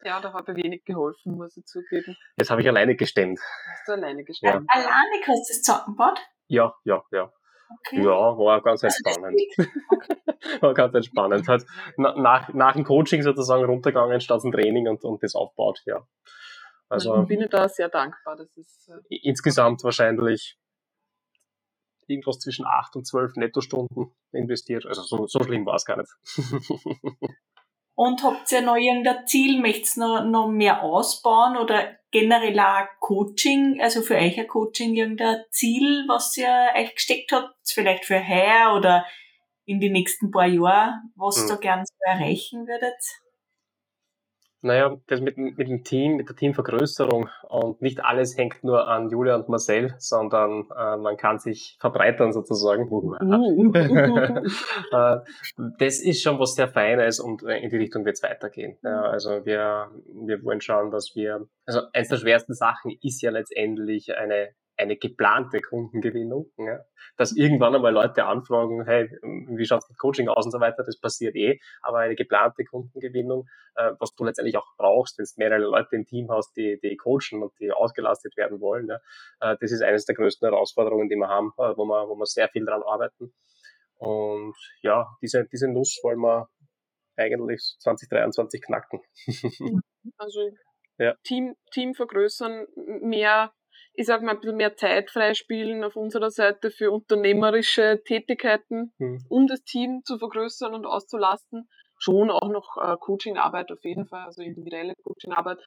ja, 0.05 0.21
da 0.21 0.33
habe 0.33 0.53
ich 0.53 0.65
wenig 0.65 0.85
geholfen, 0.85 1.37
muss 1.37 1.57
ich 1.57 1.65
zugeben. 1.67 2.17
Jetzt 2.37 2.51
habe 2.51 2.63
ich 2.63 2.69
alleine 2.69 2.97
gestemmt. 2.97 3.39
Hast 3.71 3.89
du 3.89 3.93
alleine 3.93 4.25
gestemmt? 4.25 4.67
Ja. 4.69 4.81
Alleine 4.81 5.23
kannst 5.25 5.51
du 5.51 5.55
das 5.55 5.63
Zockenbad? 5.63 6.19
Ja, 6.49 6.75
ja, 6.85 7.03
ja. 7.13 7.33
Okay. 7.73 8.03
Ja, 8.03 8.37
war 8.37 8.61
ganz 8.63 8.83
entspannend. 8.83 9.41
war 10.61 10.75
ganz 10.75 10.95
entspannend. 10.95 11.49
Hat 11.49 11.65
nach, 11.97 12.53
nach 12.53 12.75
dem 12.75 12.85
Coaching 12.85 13.23
sozusagen 13.23 13.65
runtergegangen 13.65 14.21
statt 14.21 14.43
dem 14.43 14.53
Training 14.53 14.89
und, 14.89 15.05
und 15.05 15.23
das 15.23 15.35
aufbaut, 15.35 15.81
ja. 15.87 16.07
Also, 16.89 17.23
ich 17.23 17.29
bin 17.29 17.47
da 17.49 17.69
sehr 17.69 17.89
dankbar. 17.89 18.37
Das 18.37 18.49
ist, 18.57 18.89
äh, 18.89 19.17
insgesamt 19.23 19.85
wahrscheinlich 19.85 20.59
irgendwas 22.09 22.41
zwischen 22.41 22.67
acht 22.67 22.97
und 22.97 23.07
zwölf 23.07 23.37
Nettostunden 23.37 24.13
investiert. 24.33 24.85
Also 24.87 25.03
so, 25.03 25.27
so 25.29 25.43
schlimm 25.45 25.65
war 25.67 25.77
es 25.77 25.85
gar 25.85 25.97
nicht. 25.97 26.11
Und 27.95 28.23
habt 28.25 28.51
ihr 28.51 28.63
noch 28.63 28.77
irgendein 28.77 29.27
Ziel? 29.27 29.61
Möchtet 29.61 29.99
ihr 29.99 30.07
noch, 30.07 30.25
noch 30.25 30.49
mehr 30.49 30.83
ausbauen 30.83 31.59
oder 31.59 32.00
generell 32.11 32.59
auch 32.59 32.87
Coaching, 32.99 33.81
also 33.81 34.03
für 34.03 34.15
euch 34.15 34.39
ein 34.39 34.49
Coaching, 34.49 34.95
irgendein 34.95 35.45
Ziel, 35.51 36.05
was 36.09 36.37
ihr 36.37 36.71
euch 36.77 36.95
gesteckt 36.95 37.33
habt, 37.33 37.55
vielleicht 37.65 38.05
für 38.05 38.27
heuer 38.27 38.77
oder 38.77 39.07
in 39.65 39.81
die 39.81 39.91
nächsten 39.91 40.31
paar 40.31 40.47
Jahre, 40.47 40.95
was 41.15 41.43
hm. 41.43 41.49
da 41.49 41.57
gern 41.57 41.85
so 41.87 41.95
erreichen 42.05 42.67
würdet? 42.67 42.97
Naja, 44.63 44.97
das 45.07 45.21
mit, 45.21 45.39
mit 45.39 45.69
dem 45.69 45.85
Team, 45.85 46.17
mit 46.17 46.29
der 46.29 46.37
Teamvergrößerung 46.37 47.29
und 47.49 47.81
nicht 47.81 48.05
alles 48.05 48.37
hängt 48.37 48.63
nur 48.63 48.89
an 48.89 49.09
Julia 49.09 49.37
und 49.37 49.49
Marcel, 49.49 49.95
sondern 49.99 50.67
äh, 50.77 50.97
man 50.99 51.17
kann 51.17 51.39
sich 51.39 51.79
verbreitern 51.81 52.33
sozusagen. 52.33 52.91
Uh. 52.91 53.15
äh, 54.93 55.17
das 55.79 56.01
ist 56.01 56.23
schon 56.23 56.39
was 56.39 56.55
sehr 56.55 56.69
Feines 56.69 57.21
und 57.21 57.43
in 57.43 57.71
die 57.71 57.77
Richtung 57.77 58.05
wird 58.05 58.17
es 58.17 58.23
weitergehen. 58.23 58.77
Ja, 58.83 59.01
also 59.03 59.47
wir, 59.47 59.91
wir 60.27 60.45
wollen 60.45 60.61
schauen, 60.61 60.91
dass 60.91 61.13
wir, 61.15 61.47
also 61.65 61.81
eins 61.95 62.09
der 62.09 62.19
schwersten 62.19 62.53
Sachen 62.53 62.93
ist 63.01 63.23
ja 63.23 63.31
letztendlich 63.31 64.15
eine 64.15 64.51
eine 64.81 64.97
geplante 64.97 65.61
Kundengewinnung, 65.61 66.51
ja, 66.57 66.81
dass 67.17 67.37
irgendwann 67.37 67.75
einmal 67.75 67.93
Leute 67.93 68.25
anfragen, 68.25 68.85
hey, 68.87 69.09
wie 69.23 69.67
schaut's 69.67 69.89
mit 69.89 69.99
Coaching 69.99 70.29
aus 70.29 70.47
und 70.47 70.53
so 70.53 70.61
weiter, 70.61 70.83
das 70.85 70.99
passiert 70.99 71.37
eh, 71.37 71.61
aber 71.83 71.99
eine 71.99 72.17
geplante 72.17 72.65
Kundengewinnung, 72.65 73.47
äh, 73.77 73.93
was 73.99 74.15
du 74.15 74.25
letztendlich 74.25 74.57
auch 74.57 74.67
brauchst, 74.79 75.19
wenn 75.19 75.25
du 75.25 75.33
mehrere 75.37 75.71
Leute 75.71 75.97
im 75.97 76.07
Team 76.07 76.31
hast, 76.31 76.57
die, 76.57 76.79
die 76.83 76.97
coachen 76.97 77.43
und 77.43 77.53
die 77.61 77.71
ausgelastet 77.71 78.37
werden 78.37 78.61
wollen, 78.61 78.89
ja, 78.89 78.99
äh, 79.41 79.57
das 79.61 79.71
ist 79.71 79.83
eines 79.83 80.07
der 80.07 80.15
größten 80.15 80.49
Herausforderungen, 80.49 81.09
die 81.09 81.17
wir 81.17 81.29
haben, 81.29 81.53
äh, 81.59 81.77
wo 81.77 81.85
wir, 81.85 82.09
wo 82.09 82.17
wir 82.17 82.27
sehr 82.27 82.49
viel 82.49 82.65
dran 82.65 82.83
arbeiten. 82.83 83.33
Und 83.99 84.57
ja, 84.81 85.07
diese, 85.21 85.47
diese 85.53 85.69
Nuss 85.69 86.01
wollen 86.03 86.21
wir 86.21 86.49
eigentlich 87.17 87.77
2023 87.81 88.63
knacken. 88.63 89.01
Also 90.17 90.41
ja. 90.99 91.15
Team, 91.23 91.55
Team 91.71 91.93
vergrößern, 91.93 92.67
mehr 93.03 93.53
ich 93.93 94.07
sag 94.07 94.23
mal, 94.23 94.33
ein 94.33 94.41
bisschen 94.41 94.57
mehr 94.57 94.77
Zeit 94.77 95.11
freispielen 95.11 95.85
auf 95.85 95.97
unserer 95.97 96.31
Seite 96.31 96.71
für 96.71 96.91
unternehmerische 96.91 98.03
Tätigkeiten, 98.05 98.93
mhm. 98.99 99.25
um 99.29 99.47
das 99.47 99.63
Team 99.63 100.03
zu 100.05 100.19
vergrößern 100.19 100.75
und 100.75 100.87
auszulasten. 100.87 101.69
Schon 101.99 102.31
auch 102.31 102.49
noch 102.49 102.77
äh, 102.79 102.97
Coachingarbeit 102.99 103.71
auf 103.73 103.85
jeden 103.85 104.07
Fall, 104.07 104.25
also 104.25 104.43
individuelle 104.43 104.95
Coachingarbeit. 105.03 105.59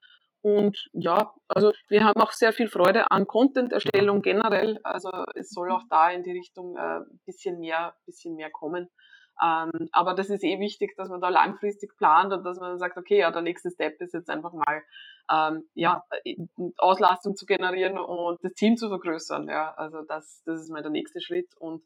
Und 0.42 0.90
ja, 0.92 1.32
also 1.48 1.72
wir 1.88 2.04
haben 2.04 2.20
auch 2.20 2.32
sehr 2.32 2.52
viel 2.52 2.68
Freude 2.68 3.10
an 3.10 3.26
Content-Erstellung 3.26 4.20
generell. 4.20 4.78
Also 4.82 5.10
es 5.34 5.48
soll 5.50 5.70
auch 5.70 5.84
da 5.88 6.10
in 6.10 6.22
die 6.22 6.32
Richtung 6.32 6.76
äh, 6.76 7.00
bisschen 7.24 7.60
mehr, 7.60 7.94
bisschen 8.04 8.34
mehr 8.34 8.50
kommen. 8.50 8.90
Ähm, 9.42 9.88
aber 9.92 10.14
das 10.14 10.30
ist 10.30 10.44
eh 10.44 10.60
wichtig, 10.60 10.94
dass 10.96 11.08
man 11.08 11.20
da 11.20 11.28
langfristig 11.28 11.96
plant 11.96 12.32
und 12.32 12.44
dass 12.44 12.60
man 12.60 12.78
sagt, 12.78 12.96
okay, 12.96 13.18
ja, 13.18 13.30
der 13.30 13.42
nächste 13.42 13.70
Step 13.70 14.00
ist 14.00 14.14
jetzt 14.14 14.30
einfach 14.30 14.52
mal 14.52 14.82
ähm, 15.30 15.64
ja, 15.74 16.04
Auslastung 16.76 17.34
zu 17.34 17.46
generieren 17.46 17.98
und 17.98 18.38
das 18.42 18.52
Team 18.54 18.76
zu 18.76 18.88
vergrößern. 18.88 19.48
Ja, 19.48 19.74
also 19.74 20.02
das, 20.02 20.42
das 20.44 20.60
ist 20.60 20.70
mal 20.70 20.82
der 20.82 20.90
nächste 20.90 21.20
Schritt. 21.20 21.48
Und 21.58 21.82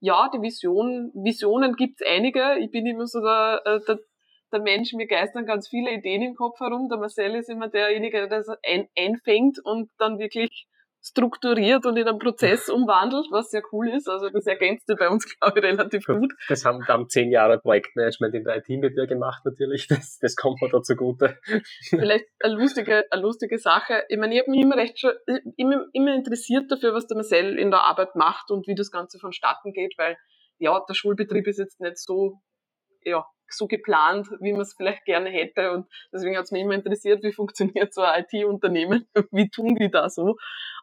ja, 0.00 0.28
die 0.32 0.40
Vision, 0.40 1.12
Visionen 1.14 1.74
gibt's 1.74 2.02
einige. 2.06 2.58
Ich 2.58 2.70
bin 2.70 2.86
immer 2.86 3.06
so 3.06 3.20
der, 3.20 3.62
äh, 3.64 3.80
der, 3.86 3.98
der 4.52 4.60
Mensch, 4.60 4.92
mir 4.92 5.06
geistern 5.06 5.46
ganz 5.46 5.68
viele 5.68 5.92
Ideen 5.92 6.22
im 6.22 6.34
Kopf 6.34 6.58
herum. 6.60 6.88
Der 6.88 6.98
Marcel 6.98 7.34
ist 7.34 7.48
immer 7.48 7.68
derjenige, 7.68 8.28
der 8.28 8.38
das 8.38 8.48
ein, 8.64 8.88
einfängt 8.96 9.58
und 9.64 9.90
dann 9.98 10.18
wirklich 10.18 10.66
strukturiert 11.00 11.86
und 11.86 11.96
in 11.96 12.08
einen 12.08 12.18
Prozess 12.18 12.68
umwandelt, 12.68 13.26
was 13.30 13.50
sehr 13.50 13.62
cool 13.72 13.88
ist. 13.88 14.08
Also 14.08 14.28
das 14.30 14.46
ergänzt 14.46 14.86
bei 14.98 15.08
uns, 15.08 15.24
glaube 15.38 15.58
ich, 15.58 15.64
relativ 15.64 16.04
gut. 16.06 16.32
Das 16.48 16.64
haben 16.64 16.84
dann 16.86 17.08
zehn 17.08 17.30
Jahre 17.30 17.58
Projektmanagement 17.58 18.34
in 18.34 18.44
der 18.44 18.56
IT 18.56 18.68
mit 18.68 18.96
dir 18.96 19.06
gemacht 19.06 19.44
natürlich. 19.44 19.86
Das, 19.88 20.18
das 20.18 20.36
kommt 20.36 20.60
mir 20.60 20.68
da 20.68 20.82
zugute. 20.82 21.38
Vielleicht 21.88 22.26
eine 22.40 22.54
lustige, 22.54 23.04
eine 23.10 23.22
lustige 23.22 23.58
Sache. 23.58 24.04
Ich 24.08 24.18
meine, 24.18 24.34
ich 24.34 24.40
habe 24.40 24.50
mich 24.50 24.60
immer 24.60 24.76
recht 24.76 24.98
schon, 24.98 25.12
immer, 25.56 25.86
immer 25.92 26.14
interessiert 26.14 26.70
dafür, 26.70 26.94
was 26.94 27.06
der 27.06 27.16
Marcel 27.16 27.58
in 27.58 27.70
der 27.70 27.82
Arbeit 27.82 28.14
macht 28.14 28.50
und 28.50 28.66
wie 28.66 28.74
das 28.74 28.90
Ganze 28.90 29.18
vonstatten 29.18 29.72
geht, 29.72 29.94
weil 29.96 30.16
ja, 30.58 30.80
der 30.88 30.94
Schulbetrieb 30.94 31.46
ist 31.46 31.58
jetzt 31.58 31.80
nicht 31.80 31.98
so 31.98 32.40
ja, 33.04 33.24
so 33.50 33.66
geplant, 33.66 34.28
wie 34.40 34.52
man 34.52 34.62
es 34.62 34.74
vielleicht 34.74 35.04
gerne 35.04 35.30
hätte. 35.30 35.72
Und 35.72 35.86
deswegen 36.12 36.36
hat 36.36 36.44
es 36.44 36.52
mich 36.52 36.62
immer 36.62 36.74
interessiert, 36.74 37.22
wie 37.22 37.32
funktioniert 37.32 37.94
so 37.94 38.02
ein 38.02 38.24
IT-Unternehmen, 38.30 39.08
wie 39.30 39.48
tun 39.48 39.74
die 39.74 39.90
da 39.90 40.08
so. 40.08 40.36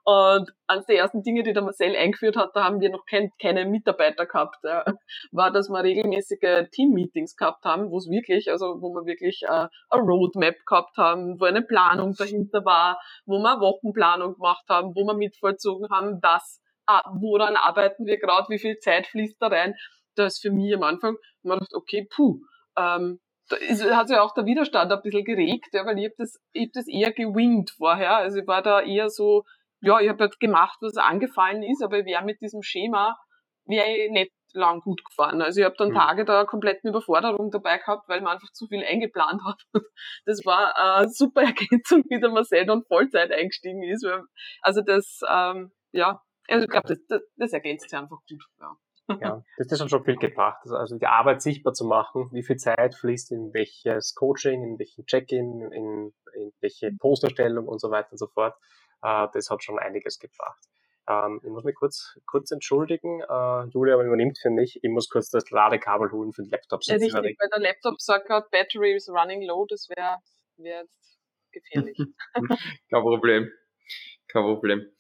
Und 0.08 0.52
eines 0.68 0.86
der 0.86 0.98
ersten 0.98 1.24
Dinge, 1.24 1.42
die 1.42 1.54
der 1.54 1.64
Marcel 1.64 1.96
eingeführt 1.96 2.38
hat, 2.38 2.52
da 2.54 2.64
haben 2.64 2.80
wir 2.80 2.92
noch 2.92 3.06
kein, 3.08 3.32
keine 3.42 3.66
Mitarbeiter 3.66 4.28
gehabt, 4.28 4.58
ja, 4.64 4.86
war, 5.32 5.52
dass 5.52 5.68
wir 5.68 5.84
regelmäßige 5.84 6.70
Team-Meetings 6.72 7.36
gehabt 7.36 7.66
haben, 7.66 7.90
wo 7.90 7.98
es 7.98 8.08
wirklich, 8.08 8.52
also 8.52 8.82
wo 8.82 8.94
wir 8.94 9.08
wirklich 9.08 9.42
äh, 9.46 9.68
eine 9.90 10.04
Roadmap 10.04 10.58
gehabt 10.68 10.96
haben, 10.98 11.40
wo 11.40 11.46
eine 11.46 11.64
Planung 11.64 12.14
dahinter 12.14 12.64
war, 12.66 13.02
wo 13.26 13.40
wir 13.40 13.60
Wochenplanung 13.60 14.36
gemacht 14.36 14.66
haben, 14.70 14.94
wo 14.94 15.06
wir 15.06 15.16
mitvollzogen 15.16 15.90
haben, 15.90 16.20
was, 16.22 16.62
ah, 16.86 17.02
woran 17.20 17.56
arbeiten 17.56 18.06
wir 18.06 18.20
gerade, 18.20 18.48
wie 18.50 18.60
viel 18.60 18.78
Zeit 18.78 19.08
fließt 19.08 19.42
da 19.42 19.48
rein. 19.48 19.74
Das 20.14 20.38
für 20.38 20.52
mich 20.52 20.72
am 20.76 20.84
Anfang, 20.84 21.18
man 21.42 21.58
dachte, 21.58 21.76
okay, 21.76 22.08
puh, 22.16 22.42
ähm, 22.78 23.20
da 23.50 23.56
ist, 23.56 23.84
hat 23.84 24.08
sich 24.08 24.18
auch 24.18 24.36
der 24.36 24.46
Widerstand 24.46 24.92
ein 24.92 25.02
bisschen 25.02 25.26
geregt, 25.26 25.74
ja, 25.74 25.84
weil 25.84 25.98
ich 25.98 26.06
habe 26.06 26.16
das, 26.20 26.40
hab 26.56 26.70
das 26.74 26.88
eher 26.88 27.12
gewinnt 27.12 27.72
vorher. 27.72 28.18
Also 28.18 28.38
ich 28.40 28.48
war 28.48 28.62
da 28.62 28.82
eher 28.82 29.10
so, 29.10 29.44
ja, 29.82 30.00
ich 30.00 30.10
habe 30.10 30.24
halt 30.24 30.40
gemacht, 30.40 30.78
was 30.82 30.98
angefallen 30.98 31.64
ist, 31.64 31.84
aber 31.84 32.00
ich 32.00 32.06
wäre 32.06 32.24
mit 32.24 32.42
diesem 32.42 32.62
Schema, 32.62 33.18
wäre 33.66 33.90
ich 33.90 34.12
nicht 34.12 34.32
lang 34.54 34.80
gut 34.80 35.04
gefahren. 35.04 35.42
Also 35.42 35.60
ich 35.60 35.66
habe 35.66 35.76
dann 35.78 35.90
mhm. 35.90 35.96
Tage 35.96 36.26
da 36.26 36.46
kompletten 36.46 36.90
Überforderung 36.90 37.52
dabei 37.52 37.78
gehabt, 37.78 38.08
weil 38.08 38.22
man 38.22 38.34
einfach 38.34 38.52
zu 38.52 38.68
viel 38.68 38.84
eingeplant 38.84 39.42
hat. 39.46 39.62
Das 40.26 40.46
war 40.46 40.76
eine 40.78 41.10
super 41.10 41.42
Ergänzung, 41.44 42.04
wie 42.10 42.20
der 42.20 42.30
Marcel 42.30 42.66
dann 42.66 42.84
Vollzeit 42.84 43.32
eingestiegen 43.32 43.84
ist. 43.84 44.08
Also 44.62 44.82
das, 44.82 45.20
ähm, 45.30 45.72
ja, 45.92 46.22
also 46.48 46.64
ich 46.64 46.70
glaube, 46.70 46.88
das, 46.88 47.00
das, 47.08 47.22
das 47.36 47.54
ergänzt 47.54 47.90
sich 47.90 47.98
einfach 47.98 48.20
gut. 48.28 48.44
Ja. 48.60 48.76
Ja, 49.08 49.44
das 49.58 49.72
ist 49.72 49.90
schon 49.90 50.04
viel 50.04 50.18
gebracht. 50.18 50.60
Also, 50.64 50.76
also 50.76 50.98
die 50.98 51.06
Arbeit 51.06 51.42
sichtbar 51.42 51.74
zu 51.74 51.86
machen, 51.86 52.30
wie 52.32 52.44
viel 52.44 52.58
Zeit 52.58 52.96
fließt 52.96 53.32
in 53.32 53.54
welches 53.54 54.16
Coaching, 54.16 54.64
in 54.64 54.80
welchen 54.80 55.06
Check-in, 55.06 55.72
in, 55.72 56.14
in 56.34 56.52
welche 56.60 56.92
Posterstellung 56.92 57.68
und 57.68 57.80
so 57.80 57.92
weiter 57.92 58.12
und 58.12 58.18
so 58.18 58.28
fort. 58.28 58.56
Äh, 59.02 59.28
das 59.34 59.50
hat 59.50 59.64
schon 59.64 59.80
einiges 59.80 60.20
gebracht. 60.20 60.64
Ähm, 61.08 61.40
ich 61.44 61.50
muss 61.50 61.64
mich 61.64 61.76
kurz, 61.76 62.18
kurz 62.26 62.52
entschuldigen. 62.52 63.22
Äh, 63.22 63.66
Julia 63.70 64.02
übernimmt 64.02 64.40
für 64.42 64.50
mich. 64.50 64.80
Ich 64.82 64.90
muss 64.90 65.10
kurz 65.10 65.30
das 65.30 65.50
Ladekabel 65.52 66.12
holen 66.12 66.34
für 66.34 66.44
den 66.44 66.50
Laptop. 66.50 66.82
Ja, 66.84 66.96
richtig, 66.96 67.14
weil 67.14 67.50
der 67.50 67.60
Laptop 67.60 68.02
sagt 68.02 68.28
gerade, 68.28 68.48
Battery 68.52 68.96
is 68.96 69.10
running 69.10 69.44
low. 69.44 69.66
Das 69.70 69.88
wäre 69.90 70.18
wär 70.58 70.82
jetzt 70.82 71.20
gefährlich. 71.52 71.98
Kein 72.34 73.02
Problem. 73.02 73.52
Kein 74.28 74.44
Problem. 74.44 74.92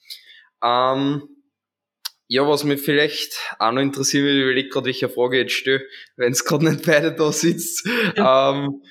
Ähm, 0.64 1.35
ja, 2.28 2.48
was 2.48 2.64
mich 2.64 2.82
vielleicht 2.82 3.56
auch 3.60 3.72
noch 3.72 3.82
interessieren 3.82 4.26
würde, 4.26 4.38
ich 4.38 4.44
überlege 4.44 4.70
gerade, 4.70 4.86
welche 4.86 5.10
Frage 5.10 5.38
jetzt 5.40 5.54
stelle, 5.54 5.86
wenn 6.16 6.32
es 6.32 6.46
gerade 6.46 6.66
nicht 6.66 6.86
beide 6.86 7.14
da 7.14 7.32
sitzt. 7.32 7.88
Ja. 8.16 8.52
Ähm, 8.52 8.82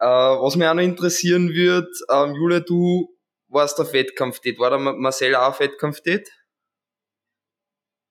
äh, 0.00 0.06
was 0.06 0.56
mich 0.56 0.68
auch 0.68 0.74
noch 0.74 0.82
interessieren 0.82 1.50
wird, 1.50 1.88
ähm, 2.10 2.34
Julia, 2.34 2.60
du 2.60 3.14
warst 3.48 3.80
auf 3.80 3.92
Wettkampf 3.92 4.40
dort. 4.40 4.58
War 4.58 4.70
der 4.70 4.78
Marcel 4.78 5.34
auch 5.34 5.48
auf 5.48 5.60
Wettkampf 5.60 6.00
dort? 6.04 6.28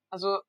Also, 0.10 0.40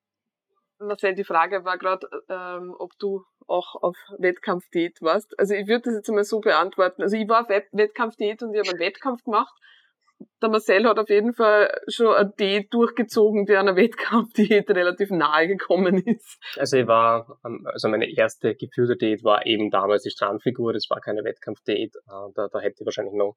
Marcel, 0.79 1.15
die 1.15 1.23
Frage 1.23 1.63
war 1.63 1.77
gerade, 1.77 2.09
ähm, 2.29 2.75
ob 2.77 2.97
du 2.99 3.23
auch 3.47 3.75
auf 3.75 3.97
Wettkampfdiät 4.17 5.01
warst. 5.01 5.37
Also 5.39 5.53
ich 5.53 5.67
würde 5.67 5.83
das 5.85 5.95
jetzt 5.95 6.09
einmal 6.09 6.23
so 6.23 6.39
beantworten. 6.39 7.01
Also 7.01 7.17
ich 7.17 7.27
war 7.27 7.41
auf 7.41 7.49
Wettkampfdiät 7.49 8.41
und 8.43 8.53
ich 8.53 8.59
habe 8.59 8.69
einen 8.69 8.79
Wettkampf 8.79 9.23
gemacht 9.23 9.53
der 10.41 10.49
Marcel 10.49 10.85
hat 10.85 10.99
auf 10.99 11.09
jeden 11.09 11.33
Fall 11.33 11.69
schon 11.87 12.13
eine 12.13 12.31
Diät 12.39 12.73
durchgezogen, 12.73 13.45
die 13.45 13.55
einer 13.55 13.75
Wettkampfdiät 13.75 14.69
relativ 14.69 15.09
nahe 15.11 15.47
gekommen 15.47 15.97
ist. 15.97 16.39
Also 16.57 16.77
ich 16.77 16.87
war, 16.87 17.39
also 17.65 17.89
meine 17.89 18.09
erste 18.09 18.55
geführte 18.55 18.95
Diät 18.97 19.23
war 19.23 19.45
eben 19.45 19.69
damals 19.69 20.03
die 20.03 20.09
Strandfigur, 20.09 20.73
das 20.73 20.89
war 20.89 20.99
keine 20.99 21.23
Wettkampfdiät, 21.23 21.95
äh, 21.95 22.31
da, 22.35 22.47
da 22.51 22.59
hätte 22.59 22.77
ich 22.79 22.85
wahrscheinlich 22.85 23.15
noch 23.15 23.35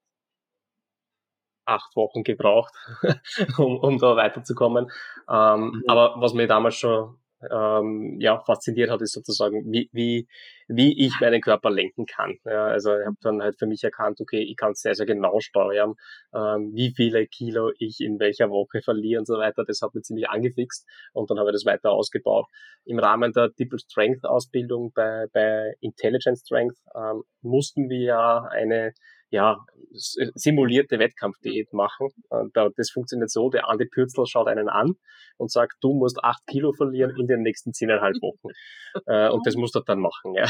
acht 1.64 1.94
Wochen 1.96 2.22
gebraucht, 2.22 2.74
um, 3.58 3.78
um 3.78 3.98
da 3.98 4.16
weiterzukommen. 4.16 4.90
Ähm, 5.28 5.60
mhm. 5.60 5.84
Aber 5.86 6.14
was 6.18 6.34
mir 6.34 6.46
damals 6.46 6.76
schon 6.76 7.18
ähm, 7.50 8.16
ja, 8.20 8.38
fasziniert 8.40 8.90
hat, 8.90 9.02
ist 9.02 9.12
sozusagen, 9.12 9.64
wie, 9.72 9.88
wie, 9.92 10.28
wie 10.68 11.06
ich 11.06 11.20
meinen 11.20 11.40
Körper 11.40 11.70
lenken 11.70 12.06
kann. 12.06 12.36
Ja, 12.44 12.66
also 12.66 12.96
ich 12.96 13.06
habe 13.06 13.16
dann 13.20 13.42
halt 13.42 13.58
für 13.58 13.66
mich 13.66 13.82
erkannt, 13.82 14.20
okay, 14.20 14.42
ich 14.42 14.56
kann 14.56 14.74
sehr, 14.74 14.94
sehr 14.94 15.06
genau 15.06 15.40
steuern, 15.40 15.94
ähm, 16.34 16.72
wie 16.74 16.92
viele 16.94 17.26
Kilo 17.26 17.70
ich 17.78 18.00
in 18.00 18.18
welcher 18.18 18.50
Woche 18.50 18.82
verliere 18.82 19.20
und 19.20 19.26
so 19.26 19.34
weiter. 19.34 19.64
Das 19.66 19.80
hat 19.82 19.94
mich 19.94 20.04
ziemlich 20.04 20.28
angefixt 20.28 20.86
und 21.12 21.30
dann 21.30 21.38
habe 21.38 21.50
ich 21.50 21.54
das 21.54 21.66
weiter 21.66 21.90
ausgebaut. 21.90 22.46
Im 22.84 22.98
Rahmen 22.98 23.32
der 23.32 23.52
Triple 23.52 23.78
Strength 23.78 24.24
Ausbildung 24.24 24.92
bei, 24.94 25.26
bei 25.32 25.74
Intelligent 25.80 26.38
Strength 26.38 26.76
ähm, 26.94 27.22
mussten 27.40 27.88
wir 27.88 28.00
ja 28.00 28.42
eine 28.50 28.92
ja, 29.32 29.64
simulierte 29.94 30.98
Wettkampfdiät 30.98 31.72
machen. 31.72 32.08
Das 32.52 32.90
funktioniert 32.90 33.30
so, 33.30 33.48
der 33.48 33.68
Andi 33.68 33.86
Pürzel 33.86 34.26
schaut 34.26 34.46
einen 34.46 34.68
an 34.68 34.94
und 35.38 35.50
sagt, 35.50 35.74
du 35.80 35.94
musst 35.94 36.22
acht 36.22 36.46
Kilo 36.46 36.72
verlieren 36.72 37.14
in 37.18 37.26
den 37.26 37.40
nächsten 37.42 37.72
zehneinhalb 37.72 38.14
Wochen. 38.22 38.48
Äh, 39.06 39.30
und 39.30 39.46
das 39.46 39.56
musst 39.56 39.74
du 39.74 39.80
dann 39.80 40.00
machen, 40.00 40.34
ja. 40.34 40.46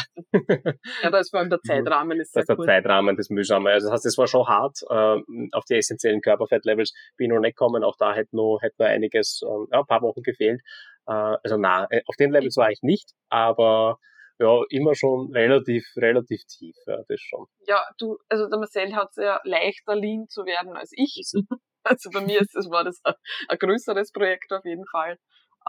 Ja, 1.03 1.11
da 1.11 1.19
ist 1.19 1.31
vor 1.31 1.41
allem 1.41 1.51
der 1.51 1.61
Zeitrahmen. 1.67 2.21
Ist 2.21 2.35
das 2.35 2.43
ist 2.43 2.49
der 2.49 2.59
cool. 2.59 2.67
Zeitrahmen 2.67 3.17
das 3.17 3.31
Mühsame. 3.31 3.71
Also 3.71 3.87
das 3.87 3.95
heißt, 3.95 4.07
es 4.07 4.19
war 4.19 4.27
schon 4.27 4.47
hart. 4.47 4.79
Äh, 4.89 5.21
auf 5.53 5.65
die 5.65 5.75
essentiellen 5.75 6.21
Körperfettlevels 6.21 6.93
bin 7.17 7.27
ich 7.27 7.35
noch 7.35 7.41
nicht 7.41 7.57
gekommen. 7.57 7.85
Auch 7.85 7.97
da 7.97 8.15
hätte 8.15 8.35
noch, 8.35 8.59
hätte 8.63 8.77
noch 8.79 8.87
einiges, 8.87 9.43
ähm, 9.45 9.69
ja, 9.71 9.81
ein 9.81 9.87
paar 9.87 10.03
Wochen 10.03 10.23
gefehlt. 10.23 10.61
Äh, 11.07 11.13
also 11.13 11.57
na, 11.57 11.87
auf 12.07 12.17
den 12.17 12.33
Levels 12.33 12.57
war 12.57 12.71
ich 12.71 12.83
nicht, 12.83 13.13
aber 13.29 13.99
ja, 14.43 14.61
immer 14.71 14.95
schon 14.95 15.33
relativ, 15.33 15.85
relativ 15.97 16.43
tief, 16.47 16.77
ja, 16.87 16.99
das 17.09 17.21
schon. 17.21 17.47
Ja, 17.67 17.83
du, 17.99 18.19
also 18.29 18.49
der 18.49 18.59
Marcel 18.59 18.95
hat 18.95 19.09
es 19.11 19.17
ja 19.17 19.41
leichter, 19.45 19.95
lean 19.95 20.27
zu 20.29 20.45
werden 20.45 20.77
als 20.77 20.91
ich. 20.95 21.23
Also 21.85 22.11
bei 22.11 22.21
mir 22.21 22.41
ist 22.41 22.55
das, 22.55 22.71
war 22.71 22.85
das 22.85 23.01
ein, 23.03 23.15
ein 23.49 23.59
größeres 23.59 24.13
Projekt 24.13 24.53
auf 24.53 24.65
jeden 24.65 24.87
Fall. 24.87 25.19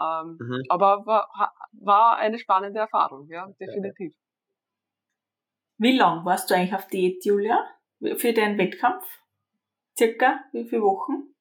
Ähm, 0.00 0.38
mhm. 0.38 0.62
Aber 0.68 1.04
war, 1.06 1.28
war 1.72 2.18
eine 2.18 2.38
spannende 2.38 2.78
Erfahrung, 2.78 3.26
ja, 3.28 3.48
definitiv. 3.58 4.14
Wie 5.76 5.98
lang 5.98 6.24
warst 6.24 6.48
du 6.48 6.54
eigentlich 6.54 6.72
auf 6.72 6.86
Diät, 6.86 7.24
Julia? 7.24 7.68
Für 8.16 8.32
deinen 8.32 8.58
Wettkampf? 8.58 9.04
Circa 9.98 10.44
wie 10.52 10.64
viele 10.68 10.82
Wochen? 10.82 11.33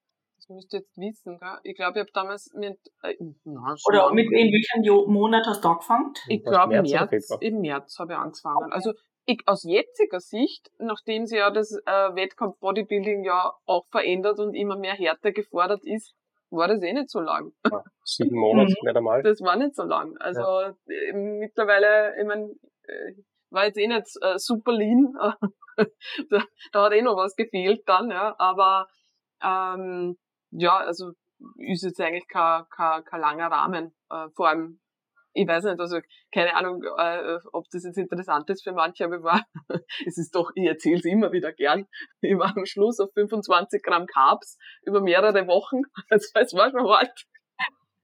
Das 0.43 0.49
müsst 0.49 0.73
ihr 0.73 0.79
jetzt 0.79 0.97
wissen, 0.97 1.39
gell? 1.39 1.57
Ich 1.63 1.75
glaube, 1.75 1.99
ich 1.99 2.01
habe 2.01 2.11
damals 2.13 2.51
mit, 2.53 2.77
äh, 3.01 3.15
na, 3.45 3.75
Oder 3.87 4.13
mit 4.13 4.25
in 4.31 4.51
welchem 4.51 5.11
Monat 5.11 5.45
hast 5.47 5.63
du 5.63 5.69
angefangen? 5.69 6.13
Ich 6.27 6.43
glaube, 6.43 6.75
im 6.75 6.83
März, 6.83 7.29
im 7.39 7.61
März 7.61 7.97
habe 7.99 8.13
ich 8.13 8.19
angefangen. 8.19 8.65
Okay. 8.65 8.73
Also, 8.73 8.93
ich, 9.25 9.41
aus 9.45 9.63
jetziger 9.63 10.19
Sicht, 10.19 10.69
nachdem 10.79 11.25
sie 11.25 11.37
ja 11.37 11.49
das 11.49 11.71
äh, 11.85 12.15
Wettkampf 12.15 12.59
Bodybuilding 12.59 13.23
ja 13.23 13.53
auch 13.65 13.85
verändert 13.87 14.39
und 14.39 14.53
immer 14.53 14.77
mehr 14.77 14.95
Härte 14.95 15.31
gefordert 15.31 15.85
ist, 15.85 16.13
war 16.49 16.67
das 16.67 16.83
eh 16.83 16.93
nicht 16.93 17.09
so 17.09 17.21
lang. 17.21 17.53
Ja, 17.71 17.83
sieben 18.03 18.37
Monate, 18.37 18.73
mhm. 18.81 18.87
nicht 18.87 18.97
einmal. 18.97 19.23
Das 19.23 19.41
war 19.41 19.55
nicht 19.55 19.75
so 19.75 19.83
lang. 19.83 20.17
Also 20.17 20.41
ja. 20.41 20.75
äh, 20.87 21.13
mittlerweile, 21.13 22.15
ich 22.19 22.27
meine, 22.27 22.51
äh, 22.83 23.13
war 23.49 23.65
jetzt 23.65 23.77
eh 23.77 23.87
nicht 23.87 24.07
äh, 24.21 24.37
super 24.37 24.73
lean. 24.73 25.13
da, 26.29 26.43
da 26.73 26.83
hat 26.83 26.93
eh 26.93 27.01
noch 27.01 27.15
was 27.15 27.35
gefehlt 27.35 27.87
dann, 27.87 28.11
ja. 28.11 28.35
Aber 28.37 28.87
ähm, 29.41 30.17
ja, 30.57 30.77
also 30.77 31.13
ist 31.57 31.83
jetzt 31.83 31.99
eigentlich 31.99 32.27
kein, 32.27 32.63
kein, 32.69 33.03
kein 33.03 33.21
langer 33.21 33.47
Rahmen. 33.47 33.93
Äh, 34.09 34.27
vor 34.35 34.49
allem, 34.49 34.79
ich 35.33 35.47
weiß 35.47 35.63
nicht, 35.65 35.79
also 35.79 35.99
keine 36.31 36.55
Ahnung, 36.55 36.83
äh, 36.97 37.39
ob 37.51 37.65
das 37.71 37.83
jetzt 37.83 37.97
interessant 37.97 38.49
ist 38.49 38.63
für 38.63 38.71
manche, 38.71 39.05
aber 39.05 39.17
ich 39.17 39.23
war, 39.23 39.41
es 40.05 40.17
ist 40.17 40.35
doch, 40.35 40.51
ich 40.55 40.65
erzähle 40.65 40.97
es 40.97 41.05
immer 41.05 41.31
wieder 41.31 41.51
gern, 41.51 41.87
ich 42.21 42.37
war 42.37 42.55
am 42.55 42.65
Schluss 42.65 42.99
auf 42.99 43.11
25 43.13 43.81
Gramm 43.83 44.05
Carbs 44.05 44.57
über 44.83 45.01
mehrere 45.01 45.47
Wochen. 45.47 45.81
Also 46.09 46.27
es 46.35 46.53
war 46.53 46.69
schon 46.69 46.87
hart. 46.87 47.25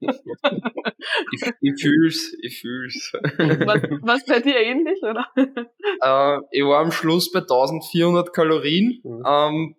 ich, 0.00 1.52
ich 1.60 1.80
fühl's, 1.82 2.34
ich 2.42 2.60
fühl's. 2.60 3.12
Was, 3.12 3.82
was 4.02 4.24
bei 4.24 4.40
dir 4.40 4.56
ähnlich, 4.56 4.98
oder? 5.02 5.26
Äh, 5.36 6.40
ich 6.50 6.64
war 6.64 6.80
am 6.80 6.90
Schluss 6.90 7.30
bei 7.30 7.40
1400 7.40 8.32
Kalorien, 8.32 9.00
mhm. 9.04 9.22
ähm, 9.26 9.76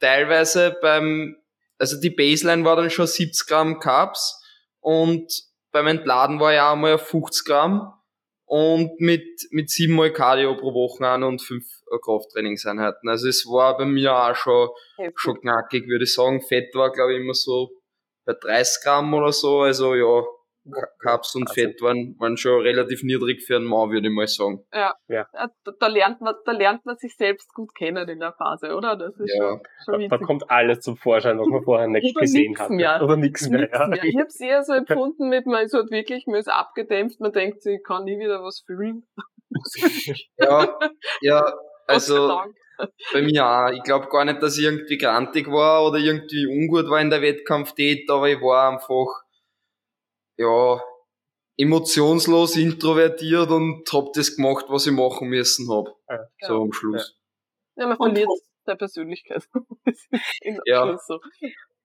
teilweise 0.00 0.76
beim 0.82 1.36
also 1.84 2.00
die 2.00 2.08
Baseline 2.08 2.64
war 2.64 2.76
dann 2.76 2.88
schon 2.88 3.06
70 3.06 3.46
Gramm 3.46 3.78
Carbs 3.78 4.42
und 4.80 5.30
beim 5.70 5.86
Entladen 5.86 6.40
war 6.40 6.54
ja 6.54 6.72
einmal 6.72 6.94
auf 6.94 7.08
50 7.08 7.44
Gramm 7.44 7.92
und 8.46 8.98
mit, 9.00 9.26
mit 9.50 9.68
sieben 9.68 9.94
Mal 9.94 10.10
Cardio 10.10 10.56
pro 10.56 10.72
Woche 10.72 11.06
an 11.06 11.24
und 11.24 11.42
fünf 11.42 11.64
Krafttrainingseinheiten. 12.02 13.06
Also 13.08 13.28
es 13.28 13.44
war 13.44 13.76
bei 13.76 13.84
mir 13.84 14.16
auch 14.16 14.34
schon, 14.34 14.70
schon 15.14 15.40
knackig, 15.40 15.86
würde 15.86 16.04
ich 16.04 16.14
sagen. 16.14 16.40
Fett 16.40 16.74
war, 16.74 16.90
glaube 16.90 17.12
ich, 17.12 17.20
immer 17.20 17.34
so 17.34 17.70
bei 18.24 18.32
30 18.32 18.82
Gramm 18.82 19.12
oder 19.12 19.32
so. 19.32 19.60
Also 19.60 19.94
ja, 19.94 20.22
Carbs 20.98 21.34
und 21.34 21.48
also. 21.48 21.54
Fett 21.54 21.80
waren, 21.82 22.16
waren 22.18 22.36
schon 22.36 22.62
relativ 22.62 23.02
niedrig 23.02 23.42
für 23.42 23.56
einen 23.56 23.66
Mann, 23.66 23.90
würde 23.90 24.08
ich 24.08 24.14
mal 24.14 24.26
sagen. 24.26 24.64
Ja, 24.72 24.94
ja. 25.08 25.26
Da, 25.32 25.72
da, 25.78 25.86
lernt 25.86 26.20
man, 26.20 26.34
da 26.44 26.52
lernt 26.52 26.86
man 26.86 26.96
sich 26.96 27.16
selbst 27.16 27.52
gut 27.52 27.74
kennen 27.74 28.08
in 28.08 28.20
der 28.20 28.32
Phase, 28.32 28.74
oder? 28.74 28.96
Das 28.96 29.18
ist 29.18 29.34
ja. 29.34 29.42
schon, 29.42 29.60
schon 29.84 30.08
da, 30.08 30.16
da, 30.16 30.24
kommt 30.24 30.50
alles 30.50 30.80
zum 30.80 30.96
Vorschein, 30.96 31.38
was 31.38 31.46
man 31.46 31.62
vorher 31.62 31.88
nicht 31.88 32.16
gesehen 32.16 32.58
hat. 32.58 32.70
Mehr. 32.70 33.00
Oder 33.02 33.16
nichts 33.16 33.48
mehr. 33.48 33.68
Ja. 33.70 33.86
mehr. 33.86 34.04
Ich 34.04 34.16
habe 34.16 34.26
es 34.26 34.40
eher 34.40 34.62
so 34.62 34.72
empfunden 34.74 35.28
mit, 35.28 35.46
man 35.46 35.64
ist 35.64 35.74
halt 35.74 35.90
wirklich, 35.90 36.26
man 36.26 36.36
ist 36.36 36.48
abgedämpft, 36.48 37.20
man 37.20 37.32
denkt, 37.32 37.64
ich 37.66 37.82
kann 37.84 38.04
nie 38.04 38.18
wieder 38.18 38.42
was 38.42 38.62
fühlen. 38.66 39.06
ja, 40.38 40.78
ja, 41.20 41.54
also 41.86 42.40
bei 43.12 43.22
mir 43.22 43.46
auch. 43.46 43.70
Ich 43.70 43.82
glaube 43.82 44.08
gar 44.08 44.24
nicht, 44.24 44.42
dass 44.42 44.58
ich 44.58 44.64
irgendwie 44.64 44.98
grantig 44.98 45.50
war 45.50 45.86
oder 45.86 45.98
irgendwie 45.98 46.46
ungut 46.46 46.88
war 46.88 47.00
in 47.00 47.10
der 47.10 47.22
Wettkampftät, 47.22 48.08
aber 48.10 48.28
ich 48.28 48.40
war 48.40 48.72
einfach, 48.72 49.23
ja, 50.36 50.80
emotionslos 51.56 52.56
introvertiert 52.56 53.50
und 53.50 53.84
hab 53.92 54.12
das 54.12 54.36
gemacht, 54.36 54.66
was 54.68 54.86
ich 54.86 54.92
machen 54.92 55.28
müssen 55.28 55.70
hab. 55.70 55.86
Ja, 56.08 56.26
so 56.40 56.62
am 56.62 56.72
Schluss. 56.72 57.16
Ja, 57.76 57.86
man 57.86 57.96
verliert 57.96 58.28
der 58.66 58.76
Persönlichkeit. 58.76 59.48
ja. 60.64 60.96
So. 60.98 61.20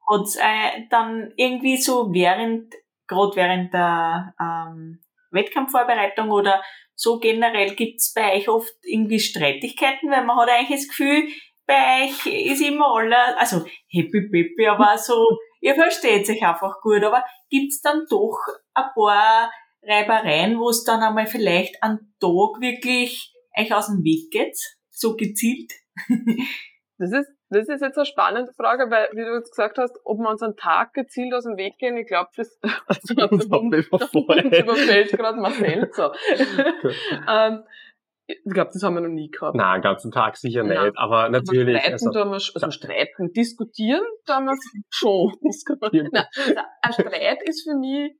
Hat's 0.09 0.35
äh, 0.35 0.87
dann 0.89 1.33
irgendwie 1.35 1.77
so 1.77 2.11
während, 2.13 2.73
gerade 3.07 3.35
während 3.35 3.73
der 3.73 4.33
ähm, 4.39 4.99
Wettkampfvorbereitung 5.31 6.31
oder 6.31 6.63
so 6.95 7.19
generell 7.19 7.75
gibt's 7.75 8.13
bei 8.13 8.35
euch 8.35 8.49
oft 8.49 8.73
irgendwie 8.83 9.19
Streitigkeiten, 9.19 10.09
weil 10.09 10.25
man 10.25 10.37
hat 10.37 10.49
eigentlich 10.49 10.79
das 10.79 10.87
Gefühl, 10.89 11.27
bei 11.65 12.03
euch 12.05 12.25
ist 12.25 12.61
immer 12.61 12.95
alle, 12.95 13.37
also 13.37 13.63
happy 13.89 14.27
peppy, 14.29 14.67
aber 14.67 14.97
so, 14.97 15.37
ihr 15.59 15.75
versteht 15.75 16.25
sich 16.25 16.43
einfach 16.43 16.81
gut, 16.81 17.03
aber 17.03 17.23
gibt's 17.49 17.81
dann 17.81 18.05
doch 18.09 18.37
ein 18.73 18.85
paar 18.95 19.51
Reibereien, 19.83 20.59
wo 20.59 20.69
es 20.69 20.83
dann 20.83 21.01
einmal 21.01 21.27
vielleicht 21.27 21.81
an 21.81 22.13
Tag 22.19 22.59
wirklich 22.59 23.33
euch 23.57 23.73
aus 23.73 23.87
dem 23.87 24.03
Weg 24.03 24.31
geht, 24.31 24.57
so 24.89 25.15
gezielt? 25.15 25.71
Das 26.97 27.11
ist, 27.11 27.29
das 27.49 27.67
ist 27.67 27.81
jetzt 27.81 27.97
eine 27.97 28.05
spannende 28.05 28.53
Frage, 28.53 28.91
weil, 28.91 29.07
wie 29.13 29.23
du 29.23 29.35
jetzt 29.35 29.51
gesagt 29.51 29.77
hast, 29.77 29.97
ob 30.03 30.19
wir 30.19 30.29
uns 30.29 30.43
einen 30.43 30.57
Tag 30.57 30.93
gezielt 30.93 31.33
aus 31.33 31.45
dem 31.45 31.57
Weg 31.57 31.77
gehen, 31.77 31.97
ich 31.97 32.07
glaube, 32.07 32.29
das, 32.35 32.59
also, 32.87 33.13
das 33.15 33.45
überfällt 34.63 35.11
gerade 35.11 35.39
Marcel 35.39 35.89
so. 35.93 36.11
ähm, 37.27 37.63
ich 38.29 38.53
glaube, 38.53 38.69
das 38.71 38.83
haben 38.83 38.93
wir 38.93 39.01
noch 39.01 39.09
nie 39.09 39.29
gehabt. 39.29 39.55
Nein, 39.55 39.81
den 39.81 39.83
ganzen 39.83 40.11
Tag 40.11 40.37
sicher 40.37 40.63
nicht, 40.63 40.75
Nein. 40.75 40.95
aber 40.95 41.27
natürlich. 41.29 41.75
Aber 41.75 41.97
streiten, 41.97 42.07
also, 42.07 42.29
wir, 42.29 42.33
also 42.33 42.71
streiten, 42.71 43.33
diskutieren, 43.33 44.05
da 44.25 44.39
wir 44.39 44.55
schon. 44.89 45.33
Diskutieren. 45.43 46.07
Nein, 46.11 46.25
also 46.81 47.03
ein 47.03 47.09
Streit 47.09 47.41
ist 47.43 47.67
für 47.67 47.75
mich 47.75 48.15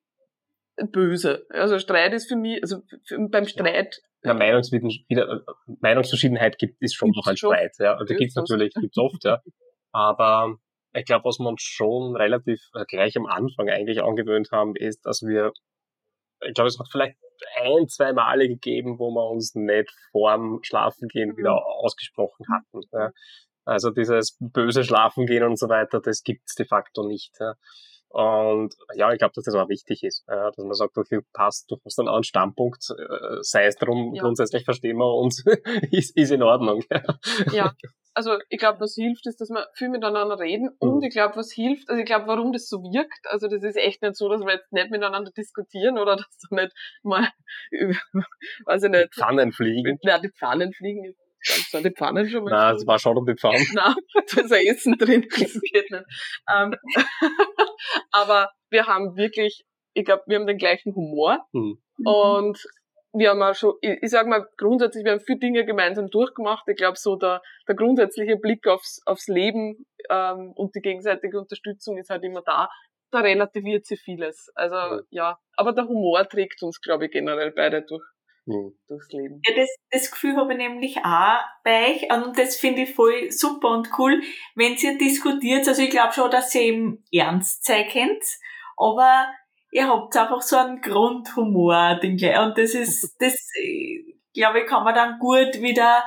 böse. 0.92 1.46
Also 1.50 1.78
Streit 1.78 2.14
ist 2.14 2.28
für 2.28 2.38
mich, 2.38 2.60
also 2.64 2.82
beim 3.30 3.46
Streit 3.46 4.02
ja, 4.24 4.34
Meinungsverschiedenheit 4.34 6.58
gibt, 6.58 6.82
ist 6.82 6.96
schon 6.96 7.12
noch 7.12 7.28
ein 7.28 7.38
Streit. 7.38 7.76
Ja. 7.80 7.96
Also 7.96 8.16
gibt 8.16 8.30
es 8.30 8.36
natürlich, 8.36 8.74
gibt's 8.74 8.98
oft, 8.98 9.24
ja. 9.24 9.42
Aber 9.92 10.56
ich 10.94 11.06
glaube, 11.06 11.26
was 11.26 11.38
wir 11.40 11.48
uns 11.48 11.62
schon 11.62 12.16
relativ 12.16 12.60
äh, 12.74 12.86
gleich 12.86 13.16
am 13.16 13.28
Anfang 13.28 13.70
eigentlich 13.70 14.02
angewöhnt 14.02 14.50
haben, 14.52 14.76
ist, 14.76 15.06
dass 15.06 15.22
wir, 15.22 15.54
ich 16.46 16.54
glaube, 16.54 16.68
es 16.68 16.80
hat 16.80 16.88
vielleicht 16.92 17.18
ein, 17.62 17.88
zwei 17.88 18.14
Male 18.14 18.48
gegeben, 18.48 19.00
wo 19.00 19.12
wir 19.12 19.30
uns 19.30 19.56
nicht 19.56 19.92
vorm 20.12 20.60
Schlafengehen 20.64 21.38
wieder 21.38 21.52
mhm. 21.52 21.84
ausgesprochen 21.84 22.46
hatten. 22.52 22.82
Ja. 22.92 23.12
Also 23.66 23.92
dieses 23.92 24.38
böse 24.40 24.84
Schlafengehen 24.84 25.44
und 25.44 25.60
so 25.60 25.70
weiter, 25.70 26.00
das 26.02 26.24
gibt's 26.24 26.56
de 26.56 26.66
facto 26.66 27.06
nicht. 27.06 27.36
Ja. 27.40 27.56
Und 28.10 28.74
ja, 28.96 29.12
ich 29.12 29.20
glaube, 29.20 29.34
dass 29.36 29.46
das 29.46 29.54
auch 29.54 29.70
wichtig 29.70 30.02
ist, 30.02 30.24
dass 30.28 30.58
man 30.58 30.74
sagt, 30.74 30.98
okay, 30.98 31.20
passt, 31.32 31.70
du 31.70 31.78
hast 31.86 32.00
einen 32.00 32.08
anderen 32.08 32.24
Standpunkt, 32.24 32.84
äh, 32.98 33.38
sei 33.42 33.66
es 33.66 33.76
darum, 33.76 34.16
ja. 34.16 34.24
grundsätzlich 34.24 34.66
verstehen 34.66 34.98
wir 34.98 35.14
uns, 35.14 35.44
ist, 35.92 36.18
ist 36.18 36.32
in 36.32 36.42
Ordnung. 36.42 36.84
ja, 37.52 37.74
also 38.20 38.38
ich 38.50 38.60
glaube, 38.60 38.82
was 38.82 38.96
hilft, 38.96 39.26
ist, 39.28 39.40
dass 39.40 39.50
wir 39.50 39.66
viel 39.76 39.88
miteinander 39.88 40.38
reden 40.38 40.72
mhm. 40.82 40.90
und 40.90 41.04
ich 41.04 41.12
glaube, 41.12 41.38
was 41.38 41.54
hilft, 41.54 41.90
also 41.90 42.02
ich 42.02 42.06
glaube, 42.06 42.28
warum 42.28 42.52
das 42.52 42.68
so 42.68 42.84
wirkt, 42.84 43.26
also 43.30 43.48
das 43.48 43.64
ist 43.64 43.78
echt 43.78 44.02
nicht 44.02 44.18
so, 44.18 44.28
dass 44.28 44.42
wir 44.42 44.56
jetzt 44.56 44.74
nicht 44.74 44.92
miteinander 44.92 45.32
diskutieren 45.32 45.98
oder 45.98 46.16
dass 46.18 46.38
du 46.50 46.54
nicht 46.54 46.74
mal, 47.02 47.30
weiß 48.66 48.84
ich 48.84 48.90
nicht. 48.90 49.14
Pfannen 49.14 49.54
fliegen. 49.54 50.00
Ja, 50.02 50.20
die 50.20 50.32
Pfannen 50.32 50.74
fliegen 50.74 51.16
sind 51.42 51.86
die 51.86 51.92
Pfannen 51.92 52.30
schon 52.30 52.44
mal? 52.44 52.50
Nein, 52.50 52.76
es 52.76 52.86
war 52.86 53.00
schon 53.00 53.18
um 53.18 53.26
die 53.26 53.36
Pfannen. 53.36 53.66
Nein, 53.74 53.96
da 54.14 54.42
ist 54.42 54.52
ein 54.52 54.68
Essen 54.68 54.98
drin, 54.98 55.26
das 55.30 55.40
geht 55.62 55.90
nicht. 55.90 56.04
Ähm, 56.54 56.76
aber 58.12 58.50
wir 58.70 58.86
haben 58.88 59.16
wirklich, 59.16 59.64
ich 59.94 60.04
glaube, 60.04 60.24
wir 60.28 60.38
haben 60.38 60.48
den 60.48 60.58
gleichen 60.58 60.94
Humor 60.94 61.40
mhm. 61.54 61.82
und 62.04 62.62
wir 63.14 63.30
haben 63.30 63.42
auch 63.42 63.56
schon, 63.56 63.74
ich, 63.82 63.98
ich 64.02 64.10
sage 64.10 64.30
mal 64.30 64.48
grundsätzlich, 64.58 65.04
wir 65.04 65.14
haben 65.14 65.20
viele 65.20 65.40
Dinge 65.40 65.66
gemeinsam 65.66 66.08
durchgemacht. 66.08 66.68
Ich 66.68 66.78
glaube, 66.78 66.98
so 66.98 67.16
der, 67.16 67.42
der 67.68 67.76
grundsätzliche 67.76 68.38
Blick 68.38 68.68
aufs, 68.68 69.02
aufs 69.06 69.28
Leben 69.28 69.86
ähm, 70.10 70.52
und 70.56 70.76
die 70.76 70.82
gegenseitige 70.82 71.40
Unterstützung 71.40 71.98
ist 71.98 72.10
halt 72.10 72.24
immer 72.24 72.42
da. 72.42 72.70
Da 73.12 73.20
relativiert 73.22 73.86
sich 73.86 74.00
vieles. 74.02 74.52
Also 74.54 74.76
mhm. 74.76 75.02
ja, 75.10 75.40
aber 75.56 75.74
der 75.74 75.88
Humor 75.88 76.28
trägt 76.28 76.62
uns, 76.62 76.80
glaube 76.80 77.06
ich, 77.06 77.12
generell 77.12 77.52
beide 77.52 77.82
durch 77.82 78.04
mhm. 78.46 78.78
durchs 78.88 79.12
Leben. 79.12 79.42
Ja, 79.46 79.56
das, 79.56 79.76
das 79.90 80.12
Gefühl 80.12 80.36
habe 80.36 80.54
ich 80.54 80.58
nämlich 80.58 80.98
auch 80.98 81.40
bei 81.64 81.92
euch 81.92 82.12
und 82.12 82.38
das 82.38 82.58
finde 82.58 82.84
ich 82.84 82.94
voll 82.94 83.32
super 83.32 83.70
und 83.70 83.90
cool, 83.98 84.22
wenn 84.56 84.76
ihr 84.76 84.98
diskutiert. 84.98 85.68
Also 85.68 85.82
ich 85.82 85.90
glaube 85.90 86.14
schon, 86.14 86.30
dass 86.30 86.54
ihr 86.54 86.62
eben 86.62 87.04
ernst 87.12 87.66
sein 87.66 87.88
könnt, 87.92 88.24
aber 88.78 89.28
ihr 89.72 89.88
habt 89.88 90.16
einfach 90.16 90.42
so 90.42 90.58
einen 90.58 90.82
Grundhumor, 90.82 92.00
den 92.02 92.14
und 92.14 92.58
das 92.58 92.74
ist, 92.74 93.16
das, 93.20 93.36
glaube 94.34 94.62
ich, 94.62 94.66
kann 94.68 94.84
man 94.84 94.96
dann 94.96 95.20
gut 95.20 95.62
wieder 95.62 96.04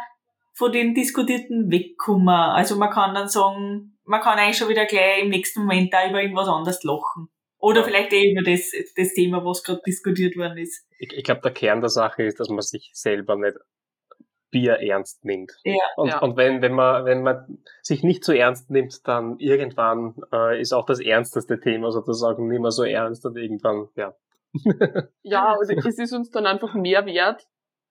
von 0.55 0.73
den 0.73 0.95
Diskutierten 0.95 1.71
wegkommen. 1.71 2.29
Also 2.29 2.77
man 2.77 2.91
kann 2.91 3.15
dann 3.15 3.29
sagen, 3.29 3.99
man 4.05 4.21
kann 4.21 4.39
eigentlich 4.39 4.59
schon 4.59 4.69
wieder 4.69 4.87
gleich 4.87 5.23
im 5.23 5.31
nächsten 5.31 5.61
Moment 5.61 5.93
da 5.93 6.09
über 6.09 6.21
irgendwas 6.21 6.49
anderes 6.49 6.83
lachen. 6.83 7.29
Oder 7.59 7.85
vielleicht 7.85 8.13
eben 8.13 8.39
über 8.39 8.51
das, 8.51 8.73
das 8.97 9.15
Thema, 9.15 9.45
was 9.45 9.63
gerade 9.63 9.81
diskutiert 9.87 10.37
worden 10.37 10.59
ist. 10.59 10.85
Ich, 10.99 11.13
ich 11.13 11.23
glaube, 11.23 11.43
der 11.43 11.53
Kern 11.53 11.81
der 11.81 11.91
Sache 11.91 12.25
ist, 12.25 12.41
dass 12.41 12.49
man 12.49 12.61
sich 12.61 12.91
selber 12.93 13.37
nicht 13.37 13.57
Bier 14.53 14.75
ernst 14.75 15.25
nimmt. 15.25 15.51
Ja, 15.65 15.75
und, 15.97 16.09
ja. 16.09 16.19
und 16.21 16.37
wenn, 16.37 16.63
wenn, 16.63 16.75
man, 16.75 17.05
wenn 17.05 17.23
man 17.23 17.59
sich 17.81 18.05
nicht 18.05 18.23
so 18.25 18.33
ernst 18.33 18.71
nimmt, 18.71 19.09
dann 19.09 19.39
irgendwann 19.39 20.15
äh, 20.33 20.61
ist 20.61 20.73
auch 20.73 20.87
das 20.87 21.01
ernsteste 21.01 21.59
Thema 21.59 21.91
sozusagen 21.91 22.47
nicht 22.47 22.61
mehr 22.61 22.71
so 22.71 22.85
ernst 22.85 23.27
und 23.27 23.37
irgendwann, 23.37 23.89
ja. 23.97 24.15
ja, 25.23 25.57
also 25.59 25.73
es 25.75 25.99
ist 25.99 26.13
uns 26.13 26.31
dann 26.31 26.47
einfach 26.47 26.75
mehr 26.75 27.07
wert, 27.07 27.49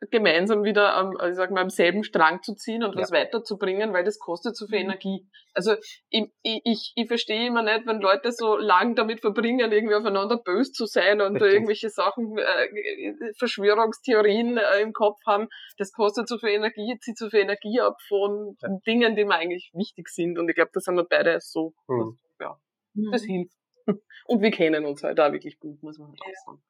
gemeinsam 0.09 0.63
wieder 0.63 0.95
am, 0.95 1.15
also 1.17 1.35
sag 1.35 1.51
mal, 1.51 1.61
am 1.61 1.69
selben 1.69 2.03
Strang 2.03 2.41
zu 2.41 2.55
ziehen 2.55 2.83
und 2.83 2.95
ja. 2.95 3.01
was 3.01 3.11
weiterzubringen, 3.11 3.93
weil 3.93 4.03
das 4.03 4.17
kostet 4.17 4.55
so 4.55 4.65
viel 4.65 4.79
mhm. 4.79 4.85
Energie. 4.85 5.27
Also 5.53 5.75
ich, 6.09 6.31
ich, 6.41 6.93
ich 6.95 7.07
verstehe 7.07 7.47
immer 7.47 7.61
nicht, 7.61 7.85
wenn 7.85 8.01
Leute 8.01 8.31
so 8.31 8.57
lang 8.57 8.95
damit 8.95 9.21
verbringen, 9.21 9.71
irgendwie 9.71 9.95
aufeinander 9.95 10.37
böse 10.37 10.71
zu 10.71 10.85
sein 10.85 11.21
und 11.21 11.35
Richtig. 11.35 11.53
irgendwelche 11.53 11.89
Sachen, 11.89 12.37
äh, 12.37 13.33
Verschwörungstheorien 13.37 14.57
äh, 14.57 14.81
im 14.81 14.93
Kopf 14.93 15.19
haben. 15.27 15.49
Das 15.77 15.91
kostet 15.91 16.27
so 16.27 16.37
viel 16.39 16.49
Energie, 16.49 16.97
zieht 16.99 17.17
so 17.17 17.29
viel 17.29 17.41
Energie 17.41 17.79
ab 17.79 17.97
von 18.07 18.57
ja. 18.61 18.69
Dingen, 18.87 19.15
die 19.15 19.25
mir 19.25 19.35
eigentlich 19.35 19.71
wichtig 19.73 20.09
sind. 20.09 20.39
Und 20.39 20.49
ich 20.49 20.55
glaube, 20.55 20.71
das 20.73 20.85
sind 20.85 20.95
wir 20.95 21.05
beide 21.05 21.37
so. 21.41 21.73
Mhm. 21.87 22.17
ja, 22.39 22.57
das 23.11 23.23
mhm. 23.23 23.27
hilft. 23.27 23.55
Und 24.27 24.41
wir 24.41 24.51
kennen 24.51 24.85
uns 24.85 25.03
halt 25.03 25.19
da 25.19 25.31
wirklich 25.31 25.59
gut, 25.59 25.81
muss 25.83 25.97
man 25.97 26.09
halt 26.09 26.21
auch 26.21 26.45
sagen 26.45 26.63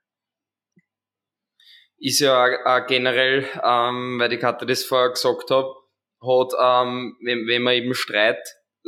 ist 2.02 2.20
ja 2.20 2.43
auch 2.66 2.88
generell, 2.88 3.45
ähm, 3.64 4.20
weil 4.20 4.30
die 4.30 4.38
Karte 4.38 4.66
das 4.66 4.84
vorher 4.84 5.12
gesagt 5.12 5.52
hat, 5.52 5.66
hat, 6.22 6.54
ähm, 6.60 7.16
wenn, 7.24 7.47
wenn 7.47 7.62
man 7.62 7.76
eben 7.76 7.93
streit, 7.93 8.41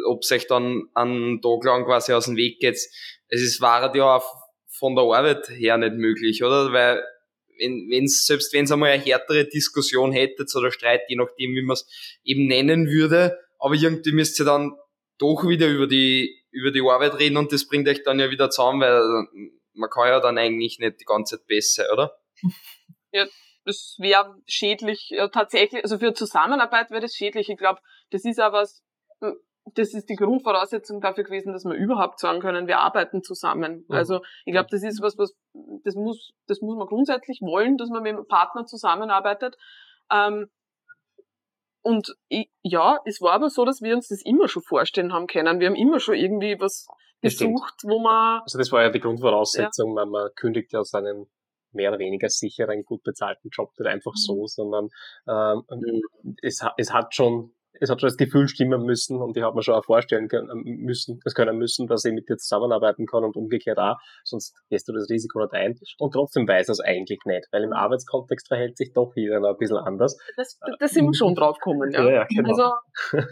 ob 0.07 0.23
sich 0.23 0.47
dann 0.47 0.89
einen 0.95 1.41
Tag 1.41 1.63
lang 1.63 1.85
quasi 1.85 2.13
aus 2.13 2.25
dem 2.25 2.35
Weg 2.35 2.59
geht, 2.59 2.75
es 2.75 3.41
ist, 3.41 3.61
war 3.61 3.95
ja 3.95 4.15
auch 4.15 4.25
von 4.67 4.95
der 4.95 5.03
Arbeit 5.05 5.47
her 5.49 5.77
nicht 5.77 5.93
möglich, 5.93 6.43
oder? 6.43 6.73
Weil, 6.73 7.03
wenn, 7.59 7.87
wenn's, 7.91 8.25
selbst 8.25 8.51
wenn 8.53 8.65
es 8.65 8.71
einmal 8.71 8.89
eine 8.89 9.03
härtere 9.03 9.45
Diskussion 9.45 10.11
hättet 10.11 10.53
oder 10.55 10.71
Streit, 10.71 11.01
je 11.07 11.15
nachdem, 11.15 11.51
wie 11.51 11.61
man 11.61 11.73
es 11.75 11.87
eben 12.23 12.47
nennen 12.47 12.87
würde, 12.87 13.37
aber 13.59 13.75
irgendwie 13.75 14.11
müsst 14.11 14.39
ihr 14.39 14.45
dann 14.45 14.73
doch 15.19 15.47
wieder 15.47 15.67
über 15.67 15.85
die, 15.85 16.43
über 16.51 16.71
die 16.71 16.81
Arbeit 16.81 17.19
reden 17.19 17.37
und 17.37 17.51
das 17.51 17.67
bringt 17.67 17.87
euch 17.87 18.03
dann 18.03 18.19
ja 18.19 18.31
wieder 18.31 18.49
zusammen, 18.49 18.81
weil 18.81 19.47
man 19.73 19.89
kann 19.89 20.07
ja 20.07 20.19
dann 20.19 20.37
eigentlich 20.37 20.79
nicht 20.79 20.99
die 20.99 21.05
ganze 21.05 21.37
Zeit 21.37 21.47
besser, 21.47 21.85
oder? 21.93 22.17
Ja, 23.13 23.25
das 23.65 23.95
wäre 23.99 24.35
schädlich, 24.47 25.09
ja, 25.09 25.29
tatsächlich, 25.29 25.83
also 25.83 25.97
für 25.97 26.13
Zusammenarbeit 26.13 26.91
wäre 26.91 27.01
das 27.01 27.13
schädlich. 27.13 27.49
Ich 27.49 27.57
glaube, 27.57 27.79
das 28.11 28.25
ist 28.25 28.39
aber 28.39 28.59
was, 28.61 28.83
hm, 29.21 29.37
das 29.75 29.93
ist 29.93 30.09
die 30.09 30.15
Grundvoraussetzung 30.15 30.99
dafür 30.99 31.23
gewesen, 31.23 31.53
dass 31.53 31.63
wir 31.63 31.73
überhaupt 31.73 32.19
sagen 32.19 32.41
können, 32.41 32.67
wir 32.67 32.79
arbeiten 32.79 33.23
zusammen. 33.23 33.85
Mhm. 33.87 33.95
Also 33.95 34.19
ich 34.45 34.51
glaube, 34.53 34.67
das 34.69 34.83
ist 34.83 35.01
was, 35.01 35.17
was 35.17 35.33
das 35.83 35.95
muss, 35.95 36.31
das 36.47 36.59
muss 36.61 36.75
man 36.75 36.87
grundsätzlich 36.87 37.39
wollen, 37.41 37.77
dass 37.77 37.89
man 37.89 38.03
mit 38.03 38.13
einem 38.13 38.27
Partner 38.27 38.65
zusammenarbeitet. 38.65 39.55
Ähm, 40.11 40.47
und 41.81 42.15
ich, 42.29 42.49
ja, 42.61 42.99
es 43.05 43.21
war 43.21 43.33
aber 43.33 43.49
so, 43.49 43.65
dass 43.65 43.81
wir 43.81 43.95
uns 43.95 44.07
das 44.07 44.21
immer 44.25 44.47
schon 44.47 44.63
vorstellen 44.63 45.13
haben 45.13 45.27
können. 45.27 45.59
Wir 45.59 45.67
haben 45.67 45.75
immer 45.75 45.99
schon 45.99 46.15
irgendwie 46.15 46.57
was 46.59 46.87
gesucht, 47.21 47.75
wo 47.83 47.99
man. 47.99 48.41
Also 48.41 48.57
das 48.57 48.71
war 48.71 48.83
ja 48.83 48.89
die 48.89 48.99
Grundvoraussetzung, 48.99 49.91
ja. 49.91 49.95
weil 49.95 50.05
man 50.07 50.29
kündigt 50.35 50.73
ja 50.73 50.83
seinen 50.83 51.27
mehr 51.73 51.89
oder 51.89 51.99
weniger 51.99 52.29
sicheren, 52.29 52.83
gut 52.83 53.03
bezahlten 53.03 53.49
Job 53.51 53.71
nicht 53.77 53.89
einfach 53.89 54.13
so, 54.15 54.41
mhm. 54.41 54.47
sondern 54.47 54.89
ähm, 55.27 55.63
mhm. 55.69 56.37
es, 56.41 56.65
es 56.77 56.93
hat 56.93 57.13
schon 57.15 57.53
es 57.79 57.89
hat 57.89 58.01
schon 58.01 58.07
das 58.07 58.17
Gefühl 58.17 58.47
stimmen 58.47 58.83
müssen 58.83 59.21
und 59.21 59.35
ich 59.37 59.43
habe 59.43 59.55
mir 59.55 59.63
schon 59.63 59.75
auch 59.75 59.85
vorstellen 59.85 60.27
können 60.27 60.63
müssen, 60.63 61.19
das 61.23 61.33
können 61.33 61.57
müssen, 61.57 61.87
dass 61.87 62.05
ich 62.05 62.13
mit 62.13 62.29
dir 62.29 62.37
zusammenarbeiten 62.37 63.05
kann 63.05 63.23
und 63.23 63.35
umgekehrt 63.35 63.77
auch, 63.77 63.97
sonst 64.23 64.55
gehst 64.69 64.87
du 64.87 64.93
das 64.93 65.09
Risiko 65.09 65.39
nicht 65.39 65.53
ein. 65.53 65.75
Und 65.97 66.13
trotzdem 66.13 66.47
weiß 66.47 66.69
er 66.69 66.73
es 66.73 66.79
eigentlich 66.79 67.19
nicht, 67.25 67.47
weil 67.51 67.63
im 67.63 67.73
Arbeitskontext 67.73 68.47
verhält 68.47 68.77
sich 68.77 68.93
doch 68.93 69.11
jeder 69.15 69.39
noch 69.39 69.49
ein 69.49 69.57
bisschen 69.57 69.77
anders. 69.77 70.17
Das, 70.37 70.59
das 70.79 70.91
sind 70.91 71.05
wir 71.05 71.13
schon 71.13 71.35
drauf 71.35 71.57
gekommen, 71.57 71.91
ja. 71.91 72.03
ja, 72.03 72.11
ja 72.11 72.25
genau. 72.29 72.49
Also. 72.49 73.27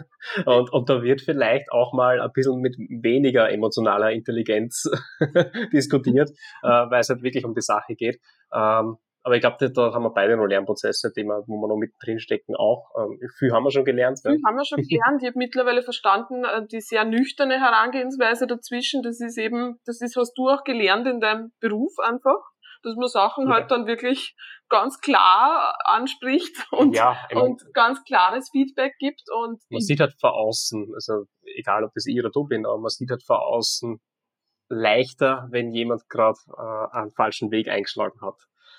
und, 0.46 0.72
und 0.72 0.88
da 0.88 1.02
wird 1.02 1.20
vielleicht 1.20 1.70
auch 1.70 1.92
mal 1.92 2.20
ein 2.20 2.30
bisschen 2.32 2.60
mit 2.60 2.76
weniger 2.76 3.50
emotionaler 3.50 4.10
Intelligenz 4.10 4.90
diskutiert, 5.72 6.30
äh, 6.62 6.68
weil 6.68 7.00
es 7.00 7.08
halt 7.08 7.22
wirklich 7.22 7.44
um 7.44 7.54
die 7.54 7.62
Sache 7.62 7.94
geht. 7.94 8.20
Ähm, 8.54 8.96
aber 9.24 9.36
ich 9.36 9.40
glaube, 9.40 9.70
da 9.70 9.94
haben 9.94 10.02
wir 10.02 10.10
beide 10.10 10.36
noch 10.36 10.46
Lernprozesse, 10.46 11.12
die 11.16 11.22
wir, 11.22 11.44
wo 11.46 11.56
wir 11.60 11.68
noch 11.68 11.76
mit 11.76 11.92
drinstecken 12.02 12.56
auch. 12.56 12.90
Ähm, 12.98 13.18
viel 13.38 13.52
haben 13.52 13.62
wir 13.62 13.70
schon 13.70 13.84
gelernt. 13.84 14.18
Viel 14.20 14.32
ja. 14.32 14.48
haben 14.48 14.56
wir 14.56 14.64
schon 14.64 14.82
gelernt. 14.88 15.22
Ich 15.22 15.28
habe 15.28 15.38
mittlerweile 15.38 15.82
verstanden, 15.82 16.44
äh, 16.44 16.66
die 16.66 16.80
sehr 16.80 17.04
nüchterne 17.04 17.60
Herangehensweise 17.60 18.46
dazwischen, 18.48 19.02
das 19.02 19.20
ist 19.20 19.38
eben, 19.38 19.78
das 19.84 20.00
ist, 20.00 20.16
hast 20.16 20.34
du 20.36 20.48
auch 20.48 20.64
gelernt 20.64 21.06
in 21.06 21.20
deinem 21.20 21.52
Beruf 21.60 21.92
einfach, 22.02 22.40
dass 22.82 22.96
man 22.96 23.08
Sachen 23.08 23.46
ja. 23.46 23.54
halt 23.54 23.70
dann 23.70 23.86
wirklich 23.86 24.34
ganz 24.68 24.98
klar 25.00 25.72
anspricht 25.84 26.56
und, 26.72 26.96
ja, 26.96 27.16
und 27.32 27.62
ganz 27.74 28.02
klares 28.04 28.50
Feedback 28.50 28.94
gibt. 28.98 29.22
Und 29.32 29.62
man 29.70 29.80
sieht 29.80 30.00
halt 30.00 30.14
vor 30.20 30.34
außen, 30.34 30.90
also 30.94 31.26
egal 31.56 31.84
ob 31.84 31.92
das 31.94 32.06
ich 32.06 32.18
oder 32.18 32.30
du 32.30 32.44
bin, 32.44 32.66
aber 32.66 32.78
man 32.78 32.90
sieht 32.90 33.10
halt 33.10 33.22
vor 33.24 33.46
außen 33.46 34.00
leichter, 34.68 35.46
wenn 35.50 35.70
jemand 35.70 36.08
gerade 36.08 36.38
äh, 36.56 36.96
einen 36.96 37.12
falschen 37.12 37.52
Weg 37.52 37.68
eingeschlagen 37.68 38.20
hat. 38.20 38.34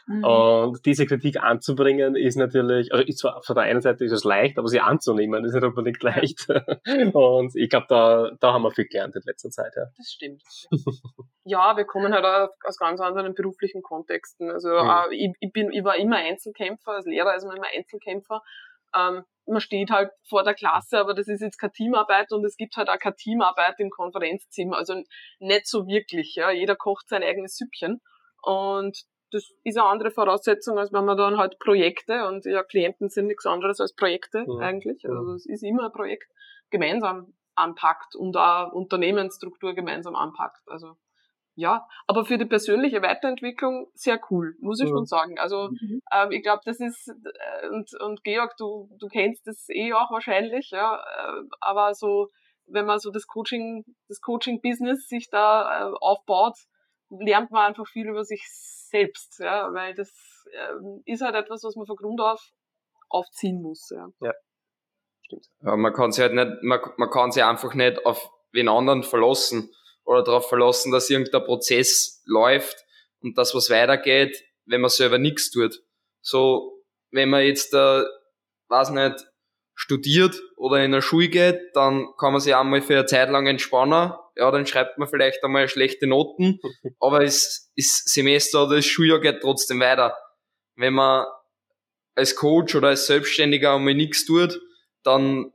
Mhm. 0.06 0.24
Und 0.24 0.86
diese 0.86 1.06
Kritik 1.06 1.42
anzubringen 1.42 2.16
ist 2.16 2.36
natürlich, 2.36 2.92
also 2.92 3.06
ist 3.06 3.20
zwar 3.20 3.42
von 3.42 3.56
der 3.56 3.64
einen 3.64 3.82
Seite 3.82 4.04
ist 4.04 4.12
es 4.12 4.26
leicht, 4.26 4.58
aber 4.58 4.68
sie 4.68 4.82
anzunehmen 4.82 5.46
ist 5.46 5.54
nicht 5.54 5.64
unbedingt 5.64 6.04
leicht. 6.04 6.48
Und 7.14 7.56
ich 7.56 7.70
glaube, 7.70 7.86
da, 7.88 8.32
da 8.40 8.54
haben 8.54 8.64
wir 8.64 8.72
viel 8.72 8.86
gelernt 8.86 9.16
in 9.16 9.22
letzter 9.26 9.50
Zeit. 9.50 9.74
Ja. 9.76 9.86
Das 9.98 10.12
stimmt. 10.12 10.44
ja, 11.46 11.78
wir 11.78 11.86
kommen 11.86 12.14
halt 12.14 12.26
auch 12.26 12.50
aus 12.66 12.78
ganz 12.78 13.00
anderen 13.00 13.34
beruflichen 13.34 13.82
Kontexten. 13.82 14.52
Also 14.52 14.70
mhm. 14.70 15.12
ich, 15.12 15.32
ich, 15.40 15.52
bin, 15.54 15.72
ich 15.72 15.84
war 15.86 15.96
immer 15.96 16.18
Einzelkämpfer, 16.18 16.92
als 16.92 17.06
Lehrer 17.06 17.36
ist 17.36 17.46
man 17.46 17.56
immer 17.56 17.68
Einzelkämpfer. 17.74 18.42
Ähm, 18.96 19.24
man 19.46 19.62
steht 19.62 19.90
halt 19.90 20.12
vor 20.28 20.44
der 20.44 20.54
Klasse, 20.54 21.00
aber 21.00 21.14
das 21.14 21.28
ist 21.28 21.42
jetzt 21.42 21.58
keine 21.58 21.74
Teamarbeit 21.74 22.32
und 22.32 22.46
es 22.46 22.56
gibt 22.56 22.76
halt 22.76 22.90
auch 22.90 23.00
keine 23.00 23.16
Teamarbeit 23.16 23.76
im 23.80 23.90
Konferenzzimmer. 23.90 24.78
Also 24.78 25.02
nicht 25.40 25.68
so 25.68 25.88
wirklich. 25.88 26.36
Ja. 26.36 26.52
Jeder 26.52 26.76
kocht 26.76 27.08
sein 27.08 27.24
eigenes 27.24 27.56
Süppchen. 27.56 28.02
Und 28.42 29.06
das 29.34 29.52
ist 29.64 29.78
eine 29.78 29.88
andere 29.88 30.12
Voraussetzung, 30.12 30.78
als 30.78 30.94
wenn 30.94 31.06
man 31.06 31.18
dann 31.18 31.38
halt 31.38 31.60
Projekte 31.60 32.28
und 32.28 32.46
ja, 32.46 32.64
Klienten 32.64 33.10
sind 33.10 33.28
nichts 33.28 33.46
anderes 33.46 33.80
als 33.80 33.94
Projekte 33.94 34.46
ja. 34.48 34.58
eigentlich. 34.60 35.04
Also 35.08 35.34
es 35.34 35.46
ist 35.46 35.64
immer 35.64 35.86
ein 35.86 35.92
Projekt 35.92 36.32
gemeinsam 36.70 37.34
anpackt 37.56 38.16
und 38.16 38.36
auch 38.38 38.72
Unternehmensstruktur 38.72 39.74
gemeinsam 39.74 40.16
anpackt. 40.16 40.62
Also 40.68 40.96
ja, 41.56 41.88
aber 42.08 42.26
für 42.26 42.38
die 42.38 42.46
persönliche 42.46 43.02
Weiterentwicklung 43.04 43.88
sehr 43.94 44.20
cool, 44.32 44.56
muss 44.60 44.80
ich 44.80 44.90
ja. 44.90 44.96
schon 44.96 45.06
sagen. 45.06 45.38
Also 45.38 45.70
mhm. 45.70 46.02
ähm, 46.12 46.32
ich 46.32 46.42
glaube, 46.42 46.62
das 46.66 46.80
ist 46.80 47.10
äh, 47.10 47.70
und, 47.70 47.90
und 48.02 48.24
Georg, 48.24 48.56
du, 48.58 48.90
du 49.00 49.08
kennst 49.08 49.46
das 49.46 49.68
eh 49.70 49.94
auch 49.94 50.10
wahrscheinlich, 50.12 50.72
ja, 50.72 50.96
äh, 50.96 51.44
aber 51.60 51.94
so 51.94 52.30
wenn 52.68 52.86
man 52.86 53.00
so 53.00 53.12
das 53.12 53.28
Coaching, 53.28 53.84
das 54.08 54.22
Coaching-Business 54.22 55.08
sich 55.08 55.30
da 55.30 55.90
äh, 55.90 55.94
aufbaut, 56.00 56.58
lernt 57.20 57.52
man 57.52 57.68
einfach 57.68 57.88
viel 57.88 58.08
über 58.08 58.24
sich 58.24 58.44
selbst, 58.50 59.40
ja, 59.40 59.74
weil 59.74 59.94
das 59.96 60.12
ähm, 60.54 61.02
ist 61.06 61.22
halt 61.22 61.36
etwas, 61.36 61.64
was 61.64 61.76
man 61.76 61.86
von 61.86 61.96
Grund 61.96 62.22
auf 62.22 62.42
aufziehen 63.10 63.62
muss. 63.62 63.90
Ja, 63.92 64.10
ja. 64.22 64.34
stimmt. 65.22 65.46
Ja, 65.62 65.76
man 65.76 65.94
kann 65.94 66.12
sich 66.12 66.22
halt 66.22 66.34
nicht, 66.34 66.64
man, 66.64 66.80
man 66.98 67.10
kann 67.10 67.32
sich 67.32 67.44
einfach 67.44 67.74
nicht 67.74 68.06
auf 68.06 68.30
den 68.54 68.68
anderen 68.68 69.04
verlassen 69.04 69.72
oder 70.04 70.24
darauf 70.24 70.50
verlassen, 70.50 70.92
dass 70.92 71.10
irgendein 71.10 71.46
Prozess 71.46 72.22
läuft 72.26 72.84
und 73.22 73.38
dass 73.38 73.56
was 73.56 73.70
weitergeht, 73.70 74.44
wenn 74.66 74.82
man 74.82 74.90
selber 74.90 75.18
nichts 75.18 75.52
tut. 75.52 75.80
So, 76.22 76.84
wenn 77.12 77.30
man 77.30 77.44
jetzt, 77.44 77.74
äh, 77.74 78.04
weiß 78.68 78.90
nicht, 78.92 79.26
studiert 79.76 80.42
oder 80.56 80.84
in 80.84 80.92
der 80.92 81.02
Schule 81.02 81.30
geht, 81.30 81.60
dann 81.74 82.08
kann 82.18 82.32
man 82.32 82.42
sich 82.42 82.56
einmal 82.56 82.82
für 82.82 82.94
eine 82.94 83.06
Zeit 83.06 83.30
lang 83.30 83.48
entspannen. 83.48 84.14
Ja, 84.36 84.52
dann 84.52 84.66
schreibt 84.66 84.98
man 84.98 85.08
vielleicht 85.08 85.44
einmal 85.44 85.68
schlechte 85.68 86.08
Noten, 86.08 86.60
aber 87.00 87.24
es 87.24 87.72
ist 87.76 88.10
Semester 88.10 88.66
oder 88.66 88.78
das 88.78 88.86
Schuljahr 88.86 89.20
geht 89.20 89.42
trotzdem 89.42 89.80
weiter. 89.80 90.16
Wenn 90.76 90.94
man 90.94 91.26
als 92.16 92.36
Coach 92.36 92.76
oder 92.76 92.90
als 92.90 93.08
Selbstständiger 93.08 93.76
einmal 93.76 93.96
nichts 93.96 94.26
tut, 94.26 94.60
dann 95.04 95.52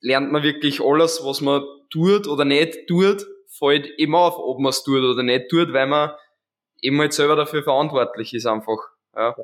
lernt 0.00 0.30
man 0.32 0.42
wirklich 0.42 0.80
alles, 0.80 1.20
was 1.24 1.40
man 1.40 1.64
tut 1.90 2.26
oder 2.28 2.44
nicht 2.44 2.86
tut, 2.88 3.26
fällt 3.48 3.86
immer 3.98 4.18
auf, 4.18 4.38
ob 4.38 4.58
man 4.60 4.70
es 4.70 4.82
tut 4.82 5.02
oder 5.02 5.22
nicht 5.22 5.48
tut, 5.48 5.72
weil 5.72 5.86
man 5.86 6.12
eben 6.80 6.98
halt 7.00 7.12
selber 7.12 7.36
dafür 7.36 7.62
verantwortlich 7.62 8.34
ist 8.34 8.46
einfach. 8.46 8.78
Ja. 9.14 9.34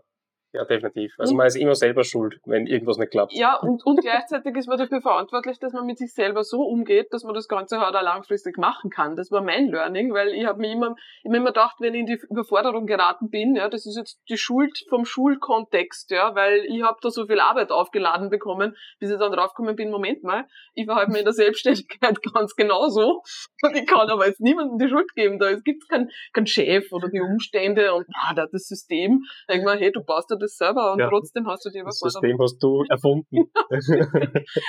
Ja, 0.54 0.66
definitiv. 0.66 1.14
Also 1.18 1.34
man 1.34 1.46
ist 1.46 1.56
immer 1.56 1.74
selber 1.74 2.04
schuld, 2.04 2.38
wenn 2.44 2.66
irgendwas 2.66 2.98
nicht 2.98 3.10
klappt. 3.10 3.32
Ja, 3.32 3.56
und, 3.56 3.84
und 3.86 4.00
gleichzeitig 4.00 4.54
ist 4.54 4.68
man 4.68 4.76
dafür 4.76 5.00
verantwortlich, 5.00 5.58
dass 5.58 5.72
man 5.72 5.86
mit 5.86 5.96
sich 5.96 6.12
selber 6.12 6.44
so 6.44 6.60
umgeht, 6.60 7.10
dass 7.10 7.24
man 7.24 7.32
das 7.32 7.48
Ganze 7.48 7.80
halt 7.80 7.96
auch 7.96 8.02
langfristig 8.02 8.58
machen 8.58 8.90
kann. 8.90 9.16
Das 9.16 9.30
war 9.30 9.40
mein 9.40 9.68
Learning, 9.68 10.12
weil 10.12 10.28
ich 10.28 10.44
habe 10.44 10.60
mir 10.60 10.70
immer, 10.70 10.94
ich 11.22 11.30
mir 11.30 11.38
immer 11.38 11.46
gedacht, 11.46 11.76
wenn 11.80 11.94
ich 11.94 12.00
in 12.00 12.06
die 12.06 12.20
Überforderung 12.28 12.84
geraten 12.86 13.30
bin, 13.30 13.56
ja, 13.56 13.70
das 13.70 13.86
ist 13.86 13.96
jetzt 13.96 14.20
die 14.28 14.36
Schuld 14.36 14.84
vom 14.90 15.06
Schulkontext, 15.06 16.10
ja, 16.10 16.34
weil 16.34 16.66
ich 16.68 16.82
habe 16.82 16.98
da 17.00 17.10
so 17.10 17.26
viel 17.26 17.40
Arbeit 17.40 17.70
aufgeladen 17.70 18.28
bekommen, 18.28 18.76
bis 18.98 19.10
ich 19.10 19.18
dann 19.18 19.32
draufgekommen 19.32 19.74
bin, 19.74 19.90
Moment 19.90 20.22
mal, 20.22 20.44
ich 20.74 20.86
war 20.86 20.96
halt 20.96 21.08
mir 21.08 21.20
in 21.20 21.24
der 21.24 21.32
Selbstständigkeit 21.32 22.18
ganz 22.34 22.54
genauso 22.56 23.22
und 23.62 23.74
ich 23.74 23.86
kann 23.86 24.10
aber 24.10 24.26
jetzt 24.26 24.40
niemandem 24.40 24.78
die 24.78 24.88
Schuld 24.88 25.14
geben. 25.14 25.38
Da 25.38 25.54
gibt 25.54 25.88
keinen 25.88 26.10
kein 26.34 26.46
Chef 26.46 26.92
oder 26.92 27.08
die 27.08 27.20
Umstände 27.20 27.94
und 27.94 28.06
ah, 28.14 28.34
das 28.34 28.68
System. 28.68 29.22
Da 29.46 29.54
denk 29.54 29.64
mal, 29.64 29.78
hey, 29.78 29.90
du 29.90 30.04
baust 30.04 30.30
da 30.30 30.36
das 30.42 30.56
selber 30.56 30.92
und 30.92 30.98
ja. 30.98 31.08
trotzdem 31.08 31.46
hast 31.46 31.64
du 31.64 31.70
dir 31.70 31.84
was 31.84 32.00
Das 32.00 32.12
System 32.12 32.38
hast 32.40 32.58
du 32.62 32.84
erfunden. 32.90 33.50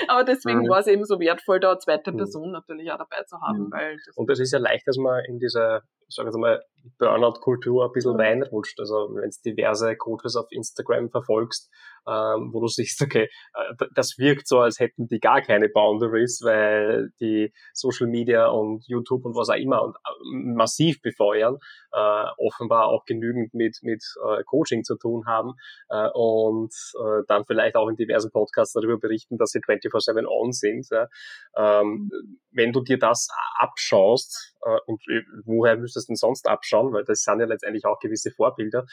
Aber 0.07 0.23
deswegen 0.23 0.69
war 0.69 0.79
es 0.79 0.87
eben 0.87 1.05
so 1.05 1.19
wertvoll, 1.19 1.59
da 1.59 1.71
eine 1.71 1.79
zweite 1.79 2.11
mhm. 2.11 2.17
Person 2.17 2.51
natürlich 2.51 2.91
auch 2.91 2.97
dabei 2.97 3.23
zu 3.23 3.37
haben. 3.41 3.65
Mhm. 3.65 3.71
Weil 3.71 3.97
das 4.05 4.15
und 4.17 4.29
das 4.29 4.39
ist 4.39 4.53
ja 4.53 4.59
leicht, 4.59 4.87
dass 4.87 4.97
man 4.97 5.23
in 5.25 5.39
dieser, 5.39 5.81
sagen 6.13 6.31
wir 6.31 6.39
mal, 6.39 6.63
Burnout-Kultur 6.99 7.85
ein 7.85 7.91
bisschen 7.91 8.15
reinrutscht. 8.15 8.79
Also 8.79 9.09
wenn 9.13 9.29
du 9.29 9.51
diverse 9.51 9.95
Coaches 9.95 10.35
auf 10.35 10.47
Instagram 10.51 11.09
verfolgst, 11.09 11.71
ähm, 12.07 12.49
wo 12.53 12.59
du 12.59 12.67
siehst, 12.67 13.01
okay, 13.01 13.29
äh, 13.53 13.85
das 13.95 14.17
wirkt 14.17 14.47
so, 14.47 14.59
als 14.59 14.79
hätten 14.79 15.07
die 15.07 15.19
gar 15.19 15.41
keine 15.41 15.69
Boundaries, 15.69 16.41
weil 16.43 17.11
die 17.19 17.53
Social 17.73 18.07
Media 18.07 18.47
und 18.47 18.83
YouTube 18.87 19.25
und 19.25 19.35
was 19.35 19.49
auch 19.49 19.55
immer 19.55 19.81
und 19.83 19.95
äh, 19.95 20.53
massiv 20.55 21.01
befeuern, 21.01 21.57
äh, 21.93 22.25
offenbar 22.37 22.87
auch 22.87 23.05
genügend 23.05 23.53
mit, 23.53 23.77
mit 23.83 24.03
äh, 24.27 24.43
Coaching 24.43 24.83
zu 24.83 24.97
tun 24.97 25.25
haben 25.25 25.53
äh, 25.89 26.09
und 26.13 26.73
äh, 26.99 27.23
dann 27.27 27.45
vielleicht 27.45 27.75
auch 27.75 27.87
in 27.87 27.95
diversen 27.95 28.31
Podcasts 28.31 28.73
darüber 28.73 28.97
berichten, 28.97 29.37
dass 29.37 29.51
sie 29.51 29.59
24-7 29.59 30.25
on 30.27 30.51
sind. 30.51 30.85
Ja. 30.91 31.07
Ähm, 31.55 32.11
wenn 32.51 32.73
du 32.73 32.81
dir 32.81 32.99
das 32.99 33.29
abschaust, 33.57 34.53
äh, 34.65 34.77
und 34.85 35.01
woher 35.45 35.77
müsstest 35.77 36.02
denn 36.07 36.15
sonst 36.15 36.47
abschauen, 36.47 36.93
weil 36.93 37.03
das 37.03 37.23
sind 37.23 37.39
ja 37.39 37.45
letztendlich 37.45 37.85
auch 37.85 37.99
gewisse 37.99 38.31
Vorbilder, 38.31 38.85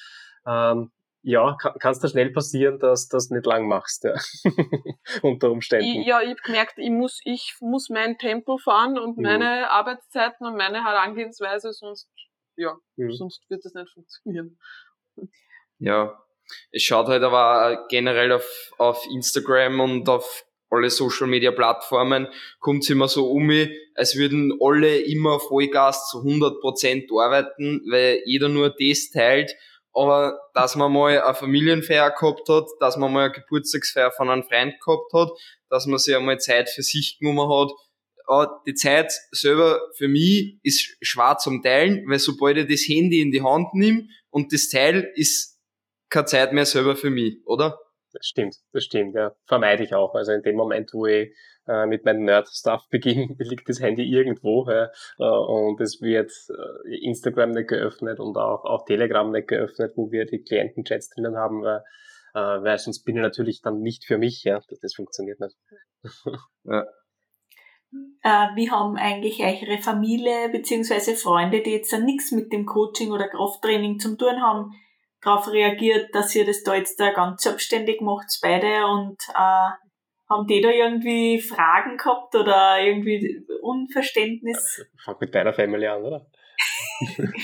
ähm, 0.46 0.90
ja, 1.22 1.56
kann 1.56 1.92
es 1.92 2.00
da 2.00 2.08
schnell 2.08 2.30
passieren, 2.30 2.78
dass 2.78 3.08
du 3.08 3.16
das 3.16 3.30
nicht 3.30 3.44
lang 3.44 3.68
machst, 3.68 4.04
ja. 4.04 4.14
unter 5.22 5.50
Umständen. 5.50 6.00
Ich, 6.00 6.06
ja, 6.06 6.22
ich 6.22 6.30
habe 6.30 6.40
gemerkt, 6.42 6.78
ich 6.78 6.90
muss, 6.90 7.20
ich 7.24 7.56
muss 7.60 7.90
mein 7.90 8.16
Tempo 8.16 8.56
fahren 8.56 8.98
und 8.98 9.18
mhm. 9.18 9.24
meine 9.24 9.70
Arbeitszeiten 9.70 10.46
und 10.46 10.56
meine 10.56 10.82
Herangehensweise, 10.84 11.72
sonst, 11.72 12.08
ja, 12.56 12.74
mhm. 12.96 13.12
sonst 13.12 13.44
wird 13.50 13.64
das 13.64 13.74
nicht 13.74 13.92
funktionieren. 13.92 14.58
Ja, 15.78 16.24
es 16.72 16.82
schaut 16.82 17.08
halt 17.08 17.22
aber 17.22 17.86
generell 17.88 18.32
auf, 18.32 18.72
auf 18.78 19.06
Instagram 19.10 19.80
und 19.80 20.08
auf 20.08 20.44
alle 20.70 20.90
Social 20.90 21.26
Media 21.26 21.50
Plattformen 21.50 22.28
kommt 22.60 22.84
es 22.84 22.90
immer 22.90 23.08
so 23.08 23.30
um, 23.30 23.50
als 23.94 24.16
würden 24.16 24.56
alle 24.60 25.00
immer 25.00 25.40
Vollgas 25.40 26.08
zu 26.08 26.18
100% 26.18 27.08
arbeiten, 27.20 27.82
weil 27.90 28.22
jeder 28.24 28.48
nur 28.48 28.70
das 28.70 29.10
teilt 29.10 29.56
aber 29.92 30.38
dass 30.54 30.76
man 30.76 30.92
mal 30.92 31.20
eine 31.20 31.34
Familienfeier 31.34 32.10
gehabt 32.10 32.48
hat, 32.48 32.66
dass 32.78 32.96
man 32.96 33.12
mal 33.12 33.24
eine 33.24 33.32
Geburtstagsfeier 33.32 34.12
von 34.12 34.30
einem 34.30 34.44
Freund 34.44 34.74
gehabt 34.80 35.12
hat, 35.12 35.30
dass 35.68 35.86
man 35.86 35.98
sich 35.98 36.14
einmal 36.16 36.38
Zeit 36.38 36.68
für 36.68 36.82
sich 36.82 37.18
genommen 37.18 37.48
hat. 37.50 37.72
Die 38.66 38.74
Zeit 38.74 39.12
selber 39.32 39.80
für 39.96 40.06
mich 40.06 40.58
ist 40.62 40.96
schwer 41.00 41.38
zum 41.38 41.62
Teilen, 41.62 42.08
weil 42.08 42.20
sobald 42.20 42.58
ich 42.58 42.68
das 42.68 42.88
Handy 42.88 43.20
in 43.20 43.32
die 43.32 43.42
Hand 43.42 43.74
nehme 43.74 44.06
und 44.30 44.52
das 44.52 44.68
Teil 44.68 45.10
ist 45.16 45.58
keine 46.08 46.26
Zeit 46.26 46.52
mehr 46.52 46.66
selber 46.66 46.94
für 46.94 47.10
mich, 47.10 47.38
oder? 47.44 47.78
Das 48.12 48.26
stimmt, 48.26 48.56
das 48.72 48.84
stimmt, 48.84 49.14
ja. 49.14 49.32
Vermeide 49.46 49.84
ich 49.84 49.94
auch. 49.94 50.14
Also 50.14 50.32
in 50.32 50.42
dem 50.42 50.56
Moment, 50.56 50.92
wo 50.92 51.06
ich 51.06 51.32
äh, 51.66 51.86
mit 51.86 52.04
meinem 52.04 52.24
Nerd-Stuff 52.24 52.86
beginne, 52.90 53.36
liegt 53.38 53.68
das 53.68 53.80
Handy 53.80 54.02
irgendwo 54.02 54.66
ja, 54.68 54.90
äh, 55.18 55.24
und 55.24 55.80
es 55.80 56.00
wird 56.00 56.32
äh, 56.48 57.06
Instagram 57.06 57.52
nicht 57.52 57.68
geöffnet 57.68 58.18
und 58.18 58.36
auch, 58.36 58.64
auch 58.64 58.84
Telegram 58.84 59.30
nicht 59.30 59.48
geöffnet, 59.48 59.92
wo 59.96 60.10
wir 60.10 60.26
die 60.26 60.42
Klientenchats 60.42 61.10
drinnen 61.10 61.36
haben, 61.36 61.62
weil, 61.62 61.82
äh, 62.34 62.62
weil 62.64 62.78
sonst 62.78 63.04
bin 63.04 63.16
ich 63.16 63.22
natürlich 63.22 63.62
dann 63.62 63.80
nicht 63.80 64.04
für 64.04 64.18
mich, 64.18 64.42
ja. 64.44 64.60
Das, 64.68 64.80
das 64.80 64.94
funktioniert 64.94 65.38
nicht. 65.40 65.56
ja. 66.64 66.84
Äh, 68.22 68.48
wie 68.54 68.70
haben 68.70 68.96
eigentlich 68.96 69.40
eure 69.40 69.78
Familie 69.78 70.48
beziehungsweise 70.50 71.16
Freunde, 71.16 71.62
die 71.62 71.70
jetzt 71.70 71.92
nichts 72.00 72.30
mit 72.30 72.52
dem 72.52 72.64
Coaching 72.64 73.10
oder 73.10 73.28
Krafttraining 73.28 73.98
zu 73.98 74.16
tun 74.16 74.40
haben, 74.40 74.72
darauf 75.22 75.48
reagiert, 75.48 76.14
dass 76.14 76.34
ihr 76.34 76.46
das 76.46 76.62
da 76.62 76.74
jetzt 76.74 76.98
da 76.98 77.12
ganz 77.12 77.42
selbstständig 77.42 78.00
macht, 78.00 78.26
beide 78.42 78.86
und 78.86 79.18
äh, 79.34 79.70
haben 80.30 80.46
die 80.46 80.60
da 80.60 80.70
irgendwie 80.70 81.40
Fragen 81.40 81.96
gehabt 81.96 82.34
oder 82.36 82.80
irgendwie 82.80 83.44
Unverständnis? 83.62 84.86
Fang 85.04 85.16
mit 85.20 85.34
deiner 85.34 85.52
Familie 85.52 85.92
an, 85.92 86.04
oder? 86.04 86.26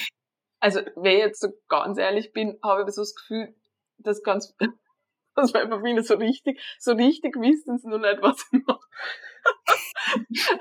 also, 0.61 0.81
wenn 0.95 1.17
ich 1.17 1.19
jetzt 1.19 1.41
so 1.41 1.49
ganz 1.69 1.99
ehrlich 1.99 2.33
bin, 2.33 2.59
habe 2.63 2.85
ich 2.87 2.95
so 2.95 3.03
das 3.03 3.15
Gefühl, 3.17 3.55
dass 3.99 4.23
ganz, 4.23 4.55
dass 5.35 5.53
meine 5.53 5.69
Familie 5.69 6.03
so 6.05 6.15
richtig, 6.15 6.63
so 6.79 6.93
richtig 6.93 7.35
wissen 7.37 7.79
sie 7.79 7.89
noch 7.89 7.99
nicht, 7.99 8.23
was 8.23 8.47
ich 8.53 8.61
mache. 8.65 8.81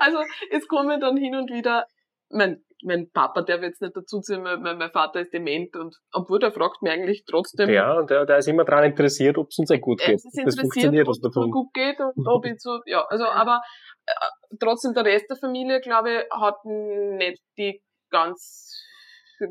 also, 0.00 0.18
es 0.50 0.66
kommen 0.66 1.00
dann 1.00 1.16
hin 1.16 1.36
und 1.36 1.50
wieder, 1.50 1.86
mein, 2.30 2.62
mein 2.84 3.10
Papa 3.10 3.42
darf 3.42 3.62
jetzt 3.62 3.80
nicht 3.80 3.96
dazu 3.96 4.20
ziehen, 4.20 4.42
mein, 4.42 4.60
mein 4.60 4.90
Vater 4.90 5.20
ist 5.20 5.32
dement 5.32 5.74
und 5.76 5.96
obwohl 6.12 6.38
der 6.38 6.52
fragt 6.52 6.82
mir 6.82 6.92
eigentlich 6.92 7.24
trotzdem. 7.28 7.70
Ja, 7.70 8.02
der, 8.02 8.26
der 8.26 8.38
ist 8.38 8.48
immer 8.48 8.64
daran 8.64 8.84
interessiert, 8.84 9.38
ob 9.38 9.48
es 9.48 9.58
uns 9.58 9.70
gut 9.80 10.00
geht. 10.00 10.16
Es 10.16 10.24
ist 10.24 10.42
das 10.44 10.58
funktioniert, 10.58 11.08
ob 11.08 11.14
es 11.14 11.22
mir 11.22 11.50
gut 11.50 11.72
geht 11.72 11.98
und 12.00 12.26
ob 12.28 12.44
ich 12.44 12.58
so, 12.58 12.80
ja, 12.86 13.04
also, 13.08 13.24
aber 13.24 13.60
äh, 14.06 14.56
trotzdem 14.60 14.94
der 14.94 15.04
Rest 15.04 15.26
der 15.30 15.36
Familie, 15.36 15.80
glaube 15.80 16.10
ich, 16.10 16.24
hat 16.30 16.64
nicht 16.64 17.42
die 17.58 17.82
ganz 18.10 18.82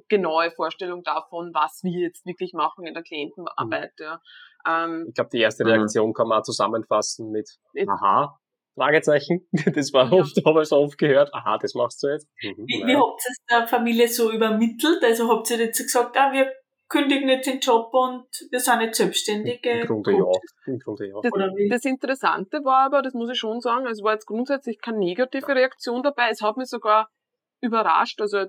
genaue 0.10 0.52
Vorstellung 0.52 1.04
davon, 1.04 1.52
was 1.54 1.82
wir 1.84 2.08
jetzt 2.08 2.26
wirklich 2.26 2.54
machen 2.54 2.86
in 2.86 2.94
der 2.94 3.04
Klientenarbeit. 3.04 3.92
Mhm. 4.00 4.06
Ja. 4.06 4.22
Ähm, 4.68 5.06
ich 5.10 5.14
glaube, 5.14 5.30
die 5.32 5.42
erste 5.42 5.66
Reaktion 5.66 6.14
kann 6.14 6.28
man 6.28 6.44
zusammenfassen 6.44 7.32
mit 7.32 7.50
Aha, 7.88 8.38
Fragezeichen. 8.76 9.48
Das 9.76 9.94
war 9.94 10.12
ja. 10.12 10.20
oft, 10.20 10.38
habe 10.46 10.62
ich 10.62 10.70
so 10.70 10.78
oft 10.78 10.98
gehört. 10.98 11.34
Aha, 11.34 11.58
das 11.58 11.74
machst 11.74 12.04
du 12.04 12.08
jetzt. 12.08 12.28
Mhm, 12.44 12.66
wie, 12.68 12.86
wie 12.86 12.96
habt 12.96 13.22
ihr 13.26 13.32
es 13.32 13.46
der 13.50 13.68
Familie 13.68 14.08
so 14.08 14.32
übermittelt? 14.32 15.04
Also 15.04 15.30
habt 15.30 15.50
ihr 15.50 15.58
jetzt 15.58 15.80
gesagt, 15.80 16.16
ah, 16.18 16.32
wir 16.32 16.52
kündigen 16.88 17.30
jetzt 17.30 17.48
den 17.48 17.60
Job 17.60 17.90
und 17.94 18.28
wir 18.52 18.60
sind 18.60 18.82
jetzt 18.82 18.98
Selbstständige? 18.98 19.82
Im 19.82 19.88
Grunde 19.88 20.12
ja. 20.12 20.26
Im 20.68 20.80
Grunde 20.80 21.08
ja. 21.08 21.16
Das, 21.22 21.32
das, 21.70 21.86
Interessante 21.86 22.64
war 22.64 22.86
aber, 22.86 23.02
das 23.02 23.14
muss 23.14 23.30
ich 23.30 23.40
schon 23.40 23.60
sagen, 23.60 23.88
es 23.88 24.04
war 24.04 24.14
jetzt 24.14 24.28
grundsätzlich 24.28 24.80
keine 24.80 25.00
negative 25.00 25.56
Reaktion 25.56 26.04
dabei. 26.04 26.30
Es 26.30 26.42
hat 26.42 26.58
mich 26.58 26.70
sogar 26.70 27.10
überrascht. 27.62 28.22
Also 28.22 28.46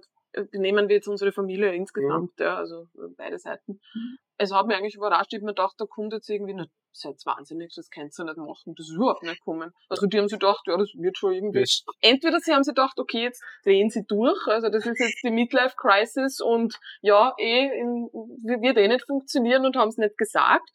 nehmen 0.53 0.89
wir 0.89 0.97
jetzt 0.97 1.09
unsere 1.09 1.33
Familie 1.33 1.75
insgesamt, 1.75 2.39
ja, 2.39 2.47
ja 2.47 2.57
also 2.57 2.89
äh, 2.95 3.09
beide 3.17 3.39
Seiten. 3.39 3.81
Mhm. 3.95 4.19
Es 4.39 4.53
hat 4.53 4.67
mich 4.67 4.77
eigentlich 4.77 4.97
überrascht, 4.97 5.33
ich 5.33 5.39
habe 5.39 5.47
mir 5.47 5.55
gedacht, 5.55 5.75
da 5.79 5.87
kommt 5.87 6.13
jetzt 6.13 6.29
irgendwie, 6.29 6.55
na, 6.55 6.67
seid 6.93 7.15
wahnsinnig, 7.25 7.73
das 7.75 7.91
könnt 7.91 8.19
ihr 8.19 8.25
nicht 8.25 8.37
machen, 8.37 8.75
das 8.77 8.89
ist 8.89 8.97
überhaupt 8.97 9.23
nicht 9.23 9.41
kommen. 9.43 9.73
Also 9.89 10.07
die 10.07 10.19
haben 10.19 10.29
sich 10.29 10.39
gedacht, 10.39 10.63
ja, 10.67 10.77
das 10.77 10.93
wird 10.95 11.17
schon 11.17 11.33
irgendwie. 11.33 11.61
Yes. 11.61 11.85
Entweder 12.01 12.41
sie 12.41 12.53
haben 12.53 12.63
sich 12.63 12.75
gedacht, 12.75 12.99
okay, 12.99 13.23
jetzt 13.23 13.43
drehen 13.65 13.91
sie 13.91 14.05
durch, 14.07 14.47
also 14.47 14.69
das 14.69 14.87
ist 14.87 14.99
jetzt 14.99 15.23
die 15.23 15.31
Midlife 15.31 15.75
Crisis 15.77 16.41
und 16.41 16.79
ja, 17.01 17.35
eh, 17.39 17.67
in, 17.81 18.09
wird 18.43 18.77
eh 18.77 18.89
nicht 18.89 19.07
funktionieren 19.07 19.65
und 19.65 19.77
haben 19.77 19.89
es 19.89 19.97
nicht 19.97 20.17
gesagt. 20.17 20.69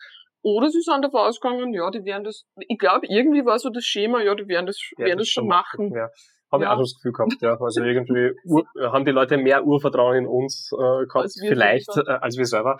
Oder 0.44 0.70
sie 0.70 0.82
sind 0.82 1.04
davon 1.04 1.22
ausgegangen, 1.22 1.74
ja, 1.74 1.92
die 1.92 2.04
werden 2.04 2.24
das, 2.24 2.46
ich 2.56 2.80
glaube, 2.80 3.06
irgendwie 3.08 3.46
war 3.46 3.60
so 3.60 3.70
das 3.70 3.84
Schema, 3.84 4.22
ja, 4.24 4.34
die 4.34 4.48
werden 4.48 4.66
das, 4.66 4.80
werden 4.98 5.20
das, 5.20 5.28
das 5.28 5.34
schon 5.34 5.48
machen. 5.48 5.90
machen. 5.90 5.96
Ja. 5.96 6.10
Habe 6.52 6.64
ja. 6.64 6.72
ich 6.72 6.76
auch 6.76 6.82
das 6.82 6.96
Gefühl 6.96 7.14
gehabt, 7.14 7.42
ja. 7.42 7.58
Also 7.60 7.84
irgendwie 7.84 8.32
haben 8.82 9.06
die 9.06 9.12
Leute 9.12 9.38
mehr 9.38 9.66
Urvertrauen 9.66 10.18
in 10.18 10.28
uns 10.28 10.70
äh, 10.74 11.06
gehabt, 11.06 11.24
als 11.24 11.40
vielleicht, 11.40 11.90
äh, 11.96 12.12
als 12.12 12.38
wir 12.38 12.46
selber. 12.46 12.78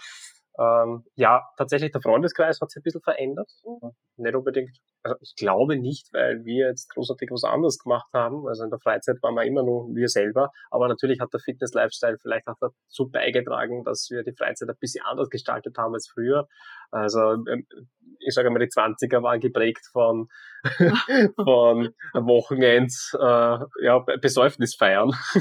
Ähm, 0.60 1.06
ja, 1.16 1.42
tatsächlich 1.58 1.92
der 1.92 2.02
Freundeskreis 2.02 2.60
hat 2.62 2.70
sich 2.70 2.82
ein 2.82 2.84
bisschen 2.84 3.02
verändert. 3.02 3.50
Mhm. 3.64 3.92
Nicht 4.18 4.36
unbedingt, 4.36 4.78
also 5.02 5.16
ich 5.22 5.34
glaube 5.38 5.78
nicht, 5.78 6.10
weil 6.14 6.44
wir 6.44 6.68
jetzt 6.68 6.90
großartig 6.90 7.30
was 7.32 7.44
anderes 7.44 7.80
gemacht 7.80 8.10
haben. 8.14 8.48
Also 8.48 8.66
in 8.66 8.70
der 8.70 8.80
Freizeit 8.80 9.18
waren 9.22 9.36
wir 9.36 9.44
immer 9.44 9.64
nur 9.64 9.88
wir 9.96 10.10
selber. 10.10 10.52
Aber 10.70 10.88
natürlich 10.88 11.20
hat 11.22 11.30
der 11.34 11.40
Fitness-Lifestyle 11.40 12.18
vielleicht 12.22 12.48
auch 12.48 12.58
dazu 12.60 13.10
beigetragen, 13.10 13.84
dass 13.86 14.08
wir 14.12 14.24
die 14.24 14.36
Freizeit 14.38 14.70
ein 14.70 14.76
bisschen 14.80 15.06
anders 15.06 15.30
gestaltet 15.30 15.78
haben 15.78 15.94
als 15.94 16.10
früher. 16.14 16.48
Also 16.92 17.20
ähm, 17.20 17.66
ich 18.26 18.34
sage 18.34 18.50
mal, 18.50 18.60
die 18.60 18.68
20er 18.68 19.24
waren 19.24 19.40
geprägt 19.40 19.86
von, 19.92 20.28
von 21.36 21.94
Wochenends, 22.14 23.16
äh, 23.20 23.58
ja, 23.84 24.00
Besäufnisfeiern. 24.22 25.10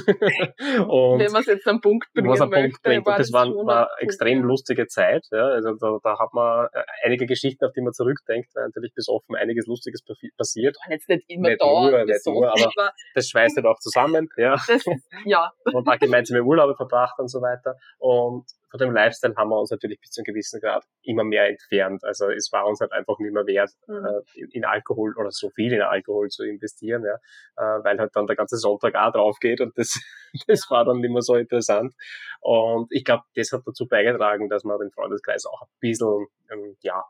und 0.89 1.19
Wenn 1.19 1.33
man 1.33 1.43
es 1.43 1.47
jetzt 1.47 1.67
am 1.69 1.81
Punkt 1.81 2.09
bringen 2.15 2.31
am 2.41 2.51
Punkt 2.51 2.83
bringt. 2.83 3.07
War 3.07 3.15
und 3.15 3.19
das, 3.19 3.33
war, 3.33 3.47
war 3.49 3.91
extrem 3.99 4.43
lustige 4.43 4.87
Zeit. 4.87 5.27
Ja. 5.31 5.49
Also 5.49 5.75
da, 5.75 5.99
da 6.03 6.19
hat 6.19 6.33
man 6.33 6.69
äh, 6.73 6.83
einige 7.05 7.27
Geschichten, 7.27 7.65
auf 7.65 7.73
die 7.73 7.83
man 7.83 7.93
zurückdenkt, 7.93 8.51
weil 8.55 8.65
natürlich 8.65 8.95
besoffen 8.95 9.37
einiges 9.37 9.67
Lustiges 9.67 10.03
passiert. 10.37 10.77
Jetzt 10.89 11.09
nicht 11.09 11.25
immer 11.29 11.51
nicht 11.51 11.61
da. 11.61 11.67
Nur, 11.67 12.05
nicht 12.05 12.27
nur, 12.27 12.51
aber, 12.51 12.93
das 13.15 13.29
schweißt 13.29 13.57
halt 13.57 13.67
auch 13.67 13.79
zusammen. 13.79 14.29
Ja. 14.37 14.57
Das, 14.67 14.85
ja. 15.25 15.53
und 15.73 15.89
auch 15.89 15.99
gemeinsame 15.99 16.43
Urlaube 16.43 16.77
verbracht 16.77 17.19
und 17.19 17.29
so 17.29 17.41
weiter. 17.41 17.77
Und 17.99 18.47
von 18.71 18.79
dem 18.79 18.93
Lifestyle 18.93 19.35
haben 19.37 19.51
wir 19.51 19.59
uns 19.59 19.71
natürlich 19.71 20.01
bis 20.01 20.11
zu 20.11 20.21
einem 20.21 20.27
gewissen 20.27 20.61
Grad 20.61 20.85
immer 21.03 21.25
mehr 21.25 21.49
entfernt. 21.49 22.05
Also 22.05 22.31
es 22.31 22.51
war 22.53 22.67
uns 22.67 22.81
halt 22.81 22.93
einfach 22.93 23.19
nicht 23.19 23.33
mehr 23.33 23.47
wert, 23.47 23.71
mhm. 23.87 24.05
äh, 24.05 24.41
in, 24.41 24.51
in, 24.51 24.65
Alkohol 24.65 25.15
oder 25.17 25.31
so 25.31 25.51
viel 25.51 25.73
in 25.73 25.83
Alkohol 25.83 26.29
zu 26.29 26.45
investieren, 26.45 27.05
ja, 27.05 27.15
äh, 27.57 27.85
weil 27.85 27.99
halt 27.99 28.15
dann 28.15 28.27
der 28.27 28.37
ganze 28.37 28.57
Sonntag 28.57 28.95
auch 28.95 29.13
drauf 29.13 29.39
geht 29.41 29.61
und 29.61 29.77
das, 29.77 30.01
das 30.47 30.71
war 30.71 30.85
dann 30.85 30.99
nicht 30.99 31.11
mehr 31.11 31.23
so 31.23 31.35
interessant. 31.35 31.95
Und 32.41 32.87
ich 32.91 33.05
glaube, 33.05 33.25
das 33.35 33.51
hat 33.53 33.63
dazu 33.67 33.87
beigetragen, 33.87 34.49
dass 34.49 34.65
wir 34.65 34.79
den 34.79 34.93
Freundeskreis 34.93 35.47
auch 35.47 35.63
ein 35.63 35.69
bisschen, 35.81 36.27
ähm, 36.51 36.77
ja, 36.81 37.05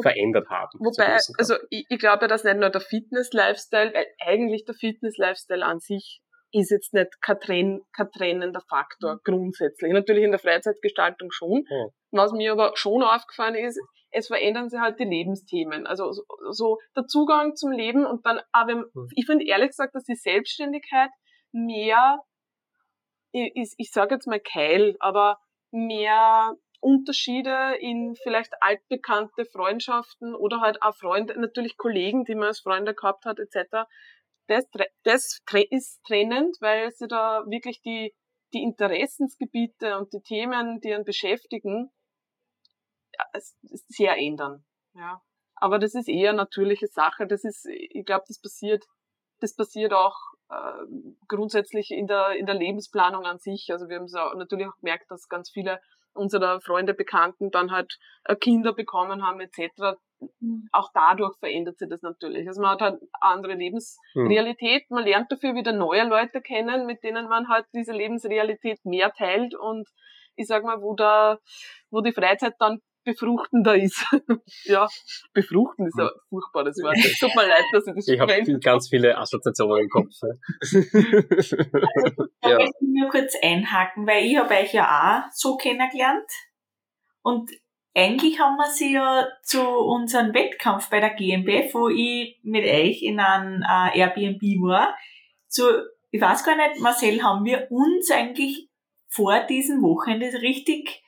verändert 0.00 0.48
haben. 0.48 0.78
Wobei, 0.78 1.18
also 1.36 1.56
ich, 1.68 1.84
ich 1.88 1.98
glaube, 1.98 2.26
dass 2.26 2.44
nicht 2.44 2.56
nur 2.56 2.70
der 2.70 2.80
Fitness-Lifestyle, 2.80 3.92
weil 3.92 4.06
eigentlich 4.20 4.64
der 4.64 4.74
Fitness-Lifestyle 4.74 5.64
an 5.64 5.80
sich 5.80 6.22
ist 6.52 6.70
jetzt 6.70 6.92
nicht 6.94 7.20
kein, 7.20 7.40
trenn, 7.40 7.80
kein 7.92 8.10
trennender 8.10 8.60
Faktor 8.68 9.20
grundsätzlich. 9.24 9.92
Natürlich 9.92 10.24
in 10.24 10.30
der 10.30 10.38
Freizeitgestaltung 10.38 11.30
schon. 11.30 11.64
Mhm. 11.68 11.90
Was 12.10 12.32
mir 12.32 12.52
aber 12.52 12.72
schon 12.74 13.02
aufgefallen 13.02 13.54
ist, 13.54 13.80
es 14.10 14.26
verändern 14.26 14.68
sich 14.68 14.78
halt 14.78 14.98
die 15.00 15.04
Lebensthemen. 15.04 15.86
Also 15.86 16.12
so, 16.12 16.24
so 16.50 16.78
der 16.94 17.06
Zugang 17.06 17.56
zum 17.56 17.72
Leben 17.72 18.04
und 18.04 18.26
dann, 18.26 18.40
aber 18.52 18.76
mhm. 18.76 19.08
ich 19.16 19.24
finde 19.24 19.46
ehrlich 19.46 19.68
gesagt, 19.68 19.94
dass 19.94 20.04
die 20.04 20.14
Selbstständigkeit 20.14 21.10
mehr, 21.52 22.20
ich, 23.32 23.74
ich 23.78 23.90
sage 23.90 24.14
jetzt 24.14 24.26
mal 24.26 24.40
Keil, 24.40 24.96
aber 25.00 25.38
mehr 25.70 26.54
Unterschiede 26.80 27.76
in 27.80 28.16
vielleicht 28.22 28.52
altbekannte 28.60 29.46
Freundschaften 29.46 30.34
oder 30.34 30.60
halt 30.60 30.82
auch 30.82 30.94
Freunde, 30.94 31.40
natürlich 31.40 31.78
Kollegen, 31.78 32.24
die 32.24 32.34
man 32.34 32.48
als 32.48 32.60
Freunde 32.60 32.92
gehabt 32.92 33.24
hat, 33.24 33.38
etc 33.38 33.86
das, 34.46 34.64
das 35.04 35.40
ist 35.70 36.02
trennend, 36.04 36.56
weil 36.60 36.90
sie 36.92 37.08
da 37.08 37.44
wirklich 37.46 37.80
die, 37.82 38.14
die 38.52 38.62
Interessensgebiete 38.62 39.98
und 39.98 40.12
die 40.12 40.22
Themen, 40.22 40.80
die 40.80 40.94
einen 40.94 41.04
beschäftigen, 41.04 41.90
sehr 43.88 44.16
ändern. 44.16 44.64
Ja. 44.94 45.22
Aber 45.54 45.78
das 45.78 45.94
ist 45.94 46.08
eher 46.08 46.32
natürliche 46.32 46.88
Sache. 46.88 47.26
Das 47.26 47.44
ist, 47.44 47.66
ich 47.66 48.04
glaube, 48.04 48.24
das 48.26 48.40
passiert, 48.40 48.84
das 49.40 49.54
passiert 49.54 49.92
auch 49.92 50.16
äh, 50.48 50.84
grundsätzlich 51.28 51.90
in 51.90 52.06
der, 52.06 52.36
in 52.36 52.46
der 52.46 52.56
Lebensplanung 52.56 53.24
an 53.24 53.38
sich. 53.38 53.68
Also 53.70 53.88
wir 53.88 53.96
haben 53.96 54.04
es 54.04 54.12
natürlich 54.12 54.66
auch 54.66 54.76
gemerkt, 54.78 55.10
dass 55.10 55.28
ganz 55.28 55.50
viele 55.50 55.80
unserer 56.14 56.60
Freunde, 56.60 56.94
Bekannten 56.94 57.50
dann 57.50 57.70
halt 57.70 57.98
äh, 58.24 58.36
Kinder 58.36 58.74
bekommen 58.74 59.24
haben 59.24 59.40
etc. 59.40 59.98
Mhm. 60.40 60.68
Auch 60.72 60.90
dadurch 60.94 61.36
verändert 61.38 61.78
sich 61.78 61.88
das 61.88 62.02
natürlich. 62.02 62.46
Also 62.46 62.60
man 62.60 62.72
hat 62.72 62.80
halt 62.80 63.00
andere 63.20 63.54
Lebensrealität, 63.54 64.90
man 64.90 65.04
lernt 65.04 65.30
dafür 65.30 65.54
wieder 65.54 65.72
neue 65.72 66.04
Leute 66.04 66.40
kennen, 66.40 66.86
mit 66.86 67.02
denen 67.02 67.28
man 67.28 67.48
halt 67.48 67.66
diese 67.74 67.92
Lebensrealität 67.92 68.84
mehr 68.84 69.12
teilt 69.12 69.54
und 69.54 69.88
ich 70.36 70.46
sag 70.46 70.64
mal, 70.64 70.80
wo 70.80 70.94
da, 70.94 71.38
wo 71.90 72.00
die 72.00 72.12
Freizeit 72.12 72.54
dann 72.58 72.80
befruchtender 73.04 73.76
ist. 73.76 74.04
ja, 74.64 74.86
befruchten 75.32 75.86
ist 75.86 75.98
ein 75.98 76.08
furchtbares 76.28 76.76
Wort. 76.82 76.96
Es 76.96 77.18
tut 77.20 77.34
mir 77.34 77.48
leid, 77.48 77.64
dass 77.72 77.86
ich 77.86 77.94
das 77.94 78.08
Ich 78.08 78.20
habe 78.20 78.60
ganz 78.60 78.88
viele 78.88 79.18
Assoziationen 79.18 79.84
im 79.84 79.88
Kopf. 79.88 80.10
also, 80.60 80.80
da 82.40 82.50
ja. 82.50 82.58
möchte 82.58 82.78
ich 82.80 82.88
nur 82.88 83.10
kurz 83.10 83.34
einhaken, 83.42 84.06
weil 84.06 84.24
ich 84.24 84.36
habe 84.36 84.54
euch 84.54 84.72
ja 84.72 85.26
auch 85.26 85.30
so 85.32 85.56
kennengelernt. 85.56 86.30
Und 87.22 87.50
eigentlich 87.94 88.40
haben 88.40 88.56
wir 88.56 88.70
sie 88.70 88.94
ja 88.94 89.26
zu 89.42 89.62
unserem 89.62 90.34
Wettkampf 90.34 90.88
bei 90.88 91.00
der 91.00 91.10
GmbF, 91.10 91.74
wo 91.74 91.88
ich 91.88 92.38
mit 92.42 92.64
euch 92.64 93.02
in 93.02 93.20
einem 93.20 93.62
äh, 93.62 93.98
Airbnb 93.98 94.40
war, 94.62 94.96
so, 95.46 95.64
ich 96.10 96.20
weiß 96.20 96.44
gar 96.44 96.56
nicht, 96.56 96.80
Marcel, 96.80 97.22
haben 97.22 97.44
wir 97.44 97.66
uns 97.70 98.10
eigentlich 98.10 98.70
vor 99.08 99.40
diesem 99.40 99.82
Wochenende 99.82 100.32
richtig 100.40 101.02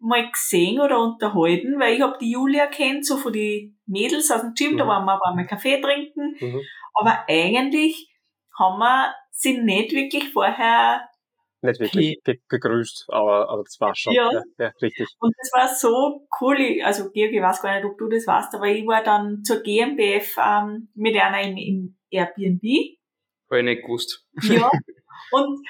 mal 0.00 0.28
gesehen 0.30 0.80
oder 0.80 0.98
unterhalten, 0.98 1.78
weil 1.78 1.94
ich 1.94 2.00
habe 2.00 2.18
die 2.20 2.32
Julia 2.32 2.66
kennt, 2.66 3.06
so 3.06 3.16
von 3.16 3.32
die 3.32 3.74
Mädels 3.86 4.30
aus 4.30 4.40
dem 4.40 4.54
Gym, 4.54 4.72
mhm. 4.72 4.78
da 4.78 4.86
waren 4.86 5.04
wir 5.04 5.20
ein 5.24 5.36
mal 5.36 5.46
Kaffee 5.46 5.80
trinken, 5.80 6.36
mhm. 6.40 6.60
aber 6.94 7.24
eigentlich 7.28 8.10
haben 8.58 8.78
wir 8.78 9.14
sie 9.30 9.58
nicht 9.58 9.92
wirklich 9.92 10.32
vorher 10.32 11.08
nicht 11.64 11.80
wirklich 11.80 12.18
okay. 12.20 12.40
gegrüßt, 12.48 13.06
aber, 13.08 13.48
aber 13.48 13.62
das 13.64 13.76
war 13.80 13.94
schon. 13.94 14.12
Ja. 14.12 14.30
ja. 14.32 14.42
Ja, 14.58 14.72
richtig. 14.80 15.08
Und 15.18 15.34
das 15.38 15.50
war 15.52 15.74
so 15.74 16.26
cool, 16.40 16.56
also 16.84 17.10
Georg, 17.10 17.32
ich 17.32 17.42
weiß 17.42 17.62
gar 17.62 17.74
nicht, 17.74 17.84
ob 17.84 17.98
du 17.98 18.08
das 18.08 18.26
weißt, 18.26 18.54
aber 18.54 18.66
ich 18.66 18.86
war 18.86 19.02
dann 19.02 19.42
zur 19.42 19.62
GmbF 19.62 20.36
ähm, 20.38 20.88
mit 20.94 21.16
einer 21.16 21.42
im, 21.42 21.56
im 21.56 21.96
Airbnb. 22.10 22.62
Habe 23.50 23.58
ich 23.58 23.64
nicht 23.64 23.82
gewusst. 23.82 24.26
Ja. 24.42 24.70
Und 25.32 25.66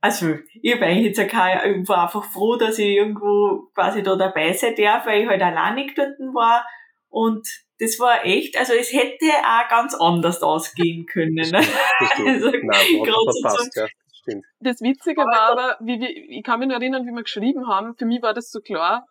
also 0.00 0.36
ich 0.62 0.74
habe 0.74 0.86
eigentlich 0.86 1.16
jetzt 1.16 1.30
kein, 1.30 1.82
ich 1.82 1.88
war 1.88 2.04
einfach 2.04 2.24
froh, 2.24 2.56
dass 2.56 2.78
ich 2.78 2.96
irgendwo 2.96 3.70
quasi 3.74 4.02
da 4.02 4.16
dabei 4.16 4.52
sein 4.52 4.74
darf, 4.76 5.06
weil 5.06 5.22
ich 5.22 5.28
halt 5.28 5.42
alleinig 5.42 5.94
dort 5.94 6.18
war. 6.34 6.64
Und 7.08 7.48
das 7.78 7.98
war 7.98 8.24
echt, 8.24 8.56
also 8.56 8.74
es 8.74 8.92
hätte 8.92 9.26
auch 9.44 9.68
ganz 9.68 9.94
anders 9.94 10.42
ausgehen 10.42 11.06
können. 11.06 11.34
Ne? 11.50 11.58
also, 11.58 12.50
Nein, 12.50 13.04
verpasst, 13.04 13.76
ja. 13.76 13.86
Stimmt. 14.28 14.44
Das 14.60 14.80
Witzige 14.80 15.22
war 15.22 15.52
aber, 15.52 15.76
wie 15.80 16.00
wir, 16.00 16.08
ich 16.10 16.42
kann 16.42 16.60
mich 16.60 16.68
noch 16.68 16.76
erinnern, 16.76 17.06
wie 17.06 17.12
wir 17.12 17.22
geschrieben 17.22 17.68
haben, 17.68 17.94
für 17.96 18.06
mich 18.06 18.22
war 18.22 18.34
das 18.34 18.50
so 18.50 18.60
klar, 18.60 19.06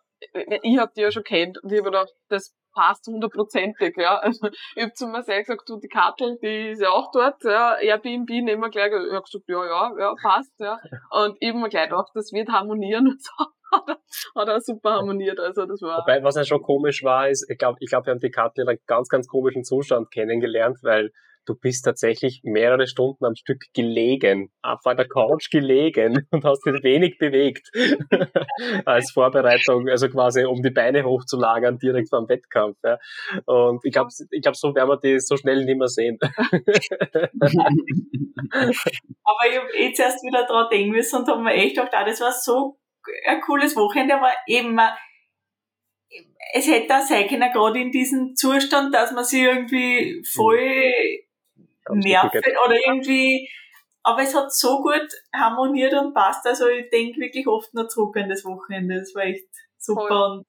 ich 0.62 0.78
hab 0.78 0.94
die 0.94 1.02
ja 1.02 1.10
schon 1.10 1.24
kennt 1.24 1.62
und 1.62 1.72
ich 1.72 1.78
habe 1.78 1.90
gedacht, 1.90 2.12
das 2.28 2.54
passt 2.74 3.06
hundertprozentig, 3.06 3.96
ja. 3.96 4.18
Also, 4.18 4.48
ich 4.76 4.82
hab 4.82 4.94
zu 4.94 5.08
Marcel 5.08 5.40
gesagt, 5.40 5.68
du, 5.68 5.78
die 5.78 5.88
Kattel, 5.88 6.38
die 6.42 6.70
ist 6.70 6.82
ja 6.82 6.90
auch 6.90 7.10
dort, 7.12 7.42
ja, 7.44 7.76
Airbnb 7.76 8.28
nehmen 8.28 8.60
wir 8.60 8.70
gleich, 8.70 8.92
ich 8.92 9.14
hab 9.14 9.24
gesagt, 9.24 9.44
ja, 9.48 9.64
ja, 9.64 9.92
ja, 9.98 10.14
passt, 10.20 10.58
ja. 10.58 10.78
Und 11.10 11.36
ich 11.40 11.48
hab 11.48 11.56
mir 11.56 11.68
gleich 11.68 11.88
gedacht, 11.88 12.10
das 12.14 12.32
wird 12.32 12.48
harmonieren 12.50 13.08
und 13.08 13.22
so. 13.22 13.32
Hat 13.70 13.84
er, 13.86 13.98
hat 14.34 14.48
er 14.48 14.60
super 14.62 14.92
harmoniert, 14.92 15.38
also 15.38 15.66
das 15.66 15.82
war. 15.82 15.98
Wobei, 15.98 16.22
was 16.24 16.36
ja 16.36 16.44
schon 16.44 16.62
komisch 16.62 17.04
war, 17.04 17.28
ist, 17.28 17.50
ich 17.50 17.58
glaube, 17.58 17.76
ich 17.80 17.90
glaub, 17.90 18.06
wir 18.06 18.12
haben 18.12 18.18
die 18.18 18.30
Kattel 18.30 18.62
in 18.62 18.68
einem 18.68 18.78
ganz, 18.86 19.10
ganz 19.10 19.28
komischen 19.28 19.62
Zustand 19.62 20.10
kennengelernt, 20.10 20.78
weil 20.80 21.10
du 21.48 21.54
bist 21.54 21.84
tatsächlich 21.84 22.42
mehrere 22.44 22.86
Stunden 22.86 23.24
am 23.24 23.34
Stück 23.34 23.64
gelegen, 23.74 24.52
auf 24.62 24.84
einer 24.84 25.06
Couch 25.06 25.50
gelegen 25.50 26.26
und 26.30 26.44
hast 26.44 26.64
dich 26.66 26.82
wenig 26.82 27.18
bewegt 27.18 27.70
als 28.84 29.10
Vorbereitung, 29.12 29.88
also 29.88 30.08
quasi 30.08 30.44
um 30.44 30.62
die 30.62 30.70
Beine 30.70 31.04
hochzulagern 31.04 31.78
direkt 31.78 32.10
beim 32.10 32.28
Wettkampf. 32.28 32.76
Ja. 32.84 32.98
Und 33.46 33.80
ich 33.84 33.92
glaube, 33.92 34.10
ich 34.30 34.42
glaub, 34.42 34.56
so 34.56 34.74
werden 34.74 34.90
wir 34.90 34.98
die 34.98 35.18
so 35.20 35.36
schnell 35.36 35.64
nicht 35.64 35.78
mehr 35.78 35.88
sehen. 35.88 36.18
Aber 36.22 36.32
ich 39.50 39.58
habe 39.58 39.68
jetzt 39.78 40.00
erst 40.00 40.22
wieder 40.24 40.46
dran 40.46 40.68
denken 40.70 40.92
müssen 40.92 41.20
und 41.20 41.28
habe 41.28 41.42
mir 41.42 41.54
echt 41.54 41.76
gedacht, 41.76 41.92
ah, 41.94 42.04
das 42.04 42.20
war 42.20 42.32
so 42.32 42.78
ein 43.26 43.40
cooles 43.40 43.74
Wochenende, 43.74 44.14
aber 44.16 44.30
eben 44.46 44.78
es 46.54 46.66
hätte 46.66 46.96
auch 46.96 47.02
sein 47.02 47.26
können, 47.28 47.52
gerade 47.52 47.80
in 47.80 47.90
diesem 47.90 48.34
Zustand, 48.34 48.94
dass 48.94 49.12
man 49.12 49.24
sich 49.24 49.42
irgendwie 49.42 50.22
voll 50.24 50.92
nervig 51.90 52.44
oder 52.64 52.76
irgendwie, 52.86 53.48
aber 54.02 54.22
es 54.22 54.34
hat 54.34 54.52
so 54.52 54.82
gut 54.82 55.08
harmoniert 55.34 55.94
und 55.94 56.14
passt. 56.14 56.46
Also 56.46 56.68
ich 56.68 56.88
denke 56.90 57.20
wirklich 57.20 57.46
oft 57.46 57.72
noch 57.74 57.88
zurück 57.88 58.16
an 58.16 58.28
das 58.28 58.44
Wochenende. 58.44 58.98
Das 59.00 59.14
war 59.14 59.24
echt 59.24 59.48
super. 59.76 60.08
Voll. 60.08 60.38
Und 60.38 60.46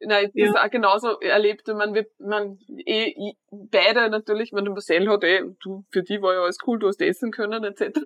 Nein, 0.00 0.26
das 0.26 0.34
ja. 0.34 0.46
ist 0.46 0.56
auch 0.56 0.70
genauso 0.70 1.20
erlebt, 1.20 1.66
man 1.66 1.92
wird, 1.92 2.08
man, 2.20 2.58
eh, 2.86 3.32
beide 3.50 4.08
natürlich, 4.10 4.52
man 4.52 4.64
Marcel 4.64 5.08
hat 5.08 5.24
eh, 5.24 5.42
du, 5.60 5.84
für 5.90 6.04
die 6.04 6.22
war 6.22 6.34
ja 6.34 6.42
alles 6.42 6.58
cool, 6.66 6.78
du 6.78 6.86
hast 6.86 7.00
essen 7.02 7.32
können, 7.32 7.64
etc. 7.64 7.98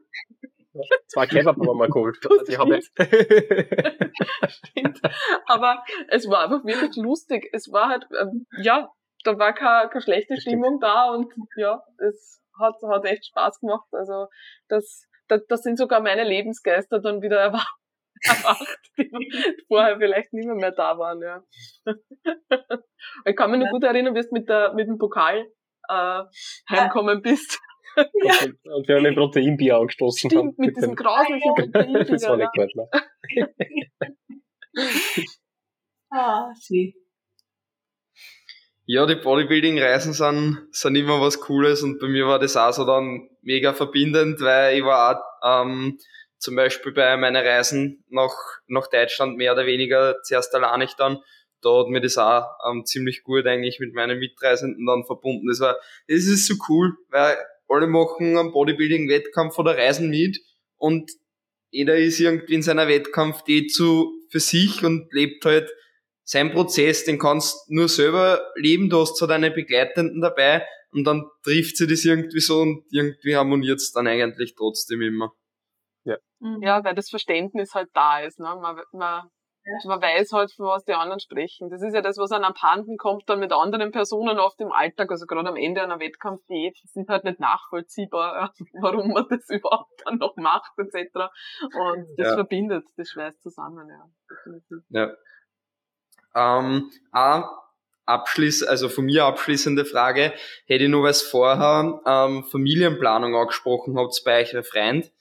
Zwei 1.07 1.27
Kebab 1.27 1.57
haben 1.57 1.67
wir 1.67 1.75
mal 1.75 1.89
geholt. 1.89 2.17
Die 2.49 2.57
haben 2.57 2.81
Stimmt. 4.49 5.01
Aber 5.47 5.85
es 6.09 6.29
war 6.31 6.45
einfach 6.45 6.65
wirklich 6.65 6.97
lustig. 6.97 7.51
Es 7.53 7.71
war 7.71 7.91
halt, 7.91 8.07
ähm, 8.19 8.47
ja, 8.59 8.91
da 9.25 9.39
war 9.39 9.53
keine, 9.55 9.89
keine 9.89 10.03
schlechte 10.03 10.41
Stimmung 10.41 10.79
da 10.81 11.11
und 11.11 11.33
ja, 11.57 11.83
es 11.99 12.43
hat, 12.59 12.77
hat 12.89 13.05
echt 13.05 13.27
Spaß 13.27 13.61
gemacht. 13.61 13.89
Also 13.93 14.27
das, 14.69 15.09
das, 15.29 15.47
das 15.49 15.63
sind 15.63 15.79
sogar 15.79 16.01
meine 16.01 16.25
Lebensgeister 16.25 17.01
dann 17.01 17.23
wieder 17.23 17.41
erwacht, 17.41 17.79
die 18.99 19.11
vorher 19.69 19.99
vielleicht 19.99 20.33
nicht 20.33 20.47
mehr, 20.47 20.55
mehr 20.55 20.73
da 20.73 20.99
waren. 20.99 21.21
Ja. 21.23 21.43
Ich 23.25 23.35
kann 23.35 23.51
mich 23.51 23.59
noch 23.59 23.71
gut 23.71 23.83
erinnern, 23.83 24.15
wie 24.15 24.21
du 24.21 24.29
mit, 24.31 24.49
der, 24.49 24.75
mit 24.75 24.87
dem 24.87 24.97
Pokal 24.97 25.45
äh, 25.89 26.23
heimkommen 26.71 27.21
bist. 27.21 27.61
Ja. 27.97 28.35
Und, 28.73 28.89
wir 28.89 28.97
haben 28.97 29.07
ein 29.07 29.15
Proteinbier 29.15 29.77
angestoßen. 29.77 30.31
Stimmt, 30.31 30.53
haben, 30.53 30.55
mit, 30.57 30.77
diesem 30.77 30.95
grauslichen 30.95 31.55
Proteinbier. 31.55 32.05
das 32.05 32.29
war 32.29 32.37
nicht 32.37 32.53
gut, 32.53 32.77
ne? 32.77 32.89
ah, 36.11 36.53
sie. 36.55 37.02
Ja, 38.85 39.07
die 39.07 39.15
Bodybuilding-Reisen 39.15 40.13
sind, 40.13 40.67
sind 40.73 40.97
immer 40.97 41.21
was 41.21 41.41
Cooles 41.41 41.83
und 41.83 42.01
bei 42.01 42.09
mir 42.09 42.27
war 42.27 42.41
das 42.41 42.57
auch 42.57 42.73
so 42.73 42.85
dann 42.85 43.29
mega 43.41 43.73
verbindend, 43.75 44.41
weil 44.41 44.79
ich 44.79 44.85
war 44.85 45.17
auch, 45.43 45.63
ähm, 45.63 45.99
zum 46.39 46.57
Beispiel 46.57 46.93
bei 46.93 47.17
meinen 47.17 47.37
Reisen 47.37 48.05
nach, 48.09 48.35
nach 48.67 48.89
Deutschland 48.89 49.37
mehr 49.37 49.53
oder 49.53 49.67
weniger 49.67 50.17
zuerst 50.25 50.53
alleine 50.57 50.85
ich 50.85 50.95
dann. 50.95 51.19
Da 51.61 51.79
hat 51.79 51.89
mir 51.89 52.01
das 52.01 52.19
auch 52.19 52.45
ähm, 52.69 52.85
ziemlich 52.85 53.23
gut 53.23 53.47
eigentlich 53.47 53.79
mit 53.79 53.95
meinen 53.95 54.19
Mitreisenden 54.19 54.85
dann 54.85 55.05
verbunden. 55.05 55.47
Das 55.47 55.61
war, 55.61 55.77
das 56.09 56.25
ist 56.25 56.47
so 56.47 56.55
cool, 56.69 56.95
weil 57.11 57.37
alle 57.69 57.87
machen 57.87 58.37
einen 58.37 58.51
Bodybuilding-Wettkampf 58.51 59.57
oder 59.59 59.77
Reisen 59.77 60.11
mit 60.11 60.41
und 60.77 61.13
jeder 61.71 61.97
ist 61.97 62.19
irgendwie 62.19 62.55
in 62.55 62.63
seiner 62.63 62.89
Wettkampf 62.89 63.43
die 63.45 63.69
zu 63.69 64.13
für 64.29 64.41
sich 64.41 64.85
und 64.85 65.13
lebt 65.13 65.45
halt 65.45 65.71
sein 66.33 66.51
Prozess, 66.51 67.05
den 67.05 67.19
kannst 67.19 67.69
du 67.69 67.75
nur 67.75 67.89
selber 67.89 68.41
leben, 68.57 68.89
du 68.89 69.01
hast 69.01 69.19
so 69.19 69.27
deine 69.27 69.51
Begleitenden 69.51 70.23
dabei 70.23 70.67
und 70.91 71.05
dann 71.05 71.27
trifft 71.45 71.77
sie 71.77 71.87
das 71.87 72.07
irgendwie 72.07 72.41
so 72.41 72.61
und 72.61 72.85
irgendwie 72.91 73.37
harmoniert 73.37 73.77
es 73.77 73.93
dann 73.93 74.07
eigentlich 74.07 74.55
trotzdem 74.57 75.03
immer. 75.03 75.33
Ja. 76.05 76.17
Mhm. 76.41 76.63
ja, 76.63 76.83
weil 76.85 76.95
das 76.95 77.11
Verständnis 77.11 77.75
halt 77.75 77.91
da 77.93 78.21
ist. 78.21 78.41
Ne? 78.41 78.47
Man, 78.47 78.81
man, 78.93 79.29
man 79.85 80.03
weiß 80.03 80.33
halt, 80.33 80.51
von 80.53 80.69
was 80.69 80.85
die 80.85 80.95
anderen 80.95 81.21
sprechen. 81.21 81.69
Das 81.69 81.83
ist 81.83 81.95
ja 81.95 82.01
das, 82.01 82.17
was 82.17 82.33
einem 82.33 82.45
abhanden 82.45 82.97
kommt 82.97 83.29
dann 83.29 83.39
mit 83.39 83.53
anderen 83.53 83.93
Personen 83.93 84.39
oft 84.39 84.59
im 84.63 84.73
Alltag, 84.73 85.11
also 85.11 85.27
gerade 85.27 85.51
am 85.51 85.57
Ende 85.57 85.83
einer 85.83 86.01
Wettkampfdiät, 86.01 86.79
sind 86.87 87.11
halt 87.11 87.25
nicht 87.25 87.41
nachvollziehbar, 87.41 88.55
warum 88.81 89.13
man 89.13 89.27
das 89.29 89.47
überhaupt 89.51 90.01
dann 90.07 90.17
noch 90.17 90.37
macht, 90.37 90.73
etc. 90.79 91.29
Und 91.61 92.07
das 92.17 92.29
ja. 92.29 92.35
verbindet, 92.37 92.87
das 92.97 93.11
schweißt 93.11 93.43
zusammen, 93.43 93.87
ja. 93.87 94.09
Ja. 94.89 95.15
Ähm, 96.35 96.91
auch 97.13 97.63
abschließ, 98.07 98.65
also 98.65 98.89
von 98.89 99.05
mir 99.05 99.25
abschließende 99.25 99.85
Frage, 99.85 100.33
hätte 100.67 100.85
ich 100.85 100.91
noch 100.91 101.03
was 101.03 101.23
vorher, 101.23 102.01
ähm, 102.07 102.45
Familienplanung 102.45 103.35
angesprochen 103.35 103.97
habt 103.99 104.21
bei 104.25 104.43
euch 104.43 104.67
Freund. 104.67 105.13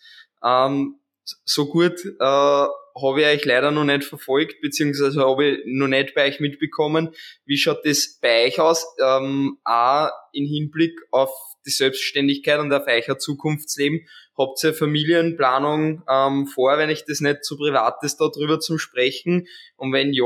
Ähm, 0.43 0.99
so 1.45 1.68
gut 1.68 2.03
äh, 2.20 2.24
habe 2.24 3.22
ich 3.22 3.28
euch 3.28 3.45
leider 3.45 3.72
noch 3.72 3.84
nicht 3.84 4.03
verfolgt, 4.03 4.62
beziehungsweise 4.62 5.22
habe 5.22 5.45
ich 5.45 5.59
noch 5.66 5.88
nicht 5.88 6.14
bei 6.14 6.28
euch 6.28 6.39
mitbekommen. 6.39 7.14
Wie 7.45 7.57
schaut 7.57 7.86
das 7.86 8.20
bei 8.22 8.47
euch 8.47 8.59
aus? 8.59 8.86
Ähm, 8.99 9.57
auch 9.64 10.09
im 10.34 10.45
Hinblick 10.45 10.99
auf 11.12 11.32
die 11.66 11.70
Selbstständigkeit 11.70 12.59
und 12.59 12.74
auf 12.74 12.84
euer 12.88 13.18
Zukunftsleben. 13.18 14.07
Habt 14.38 14.64
ihr 14.64 14.74
Familienplanung 14.74 16.03
ähm, 16.09 16.47
vor, 16.47 16.78
wenn 16.78 16.89
ich 16.89 17.05
das 17.05 17.22
nicht 17.22 17.45
zu 17.45 17.57
privat 17.57 18.03
ist, 18.03 18.18
darüber 18.18 18.59
zum 18.59 18.80
Sprechen? 18.80 19.47
Und 19.76 19.93
wenn 19.93 20.14
ja, 20.14 20.26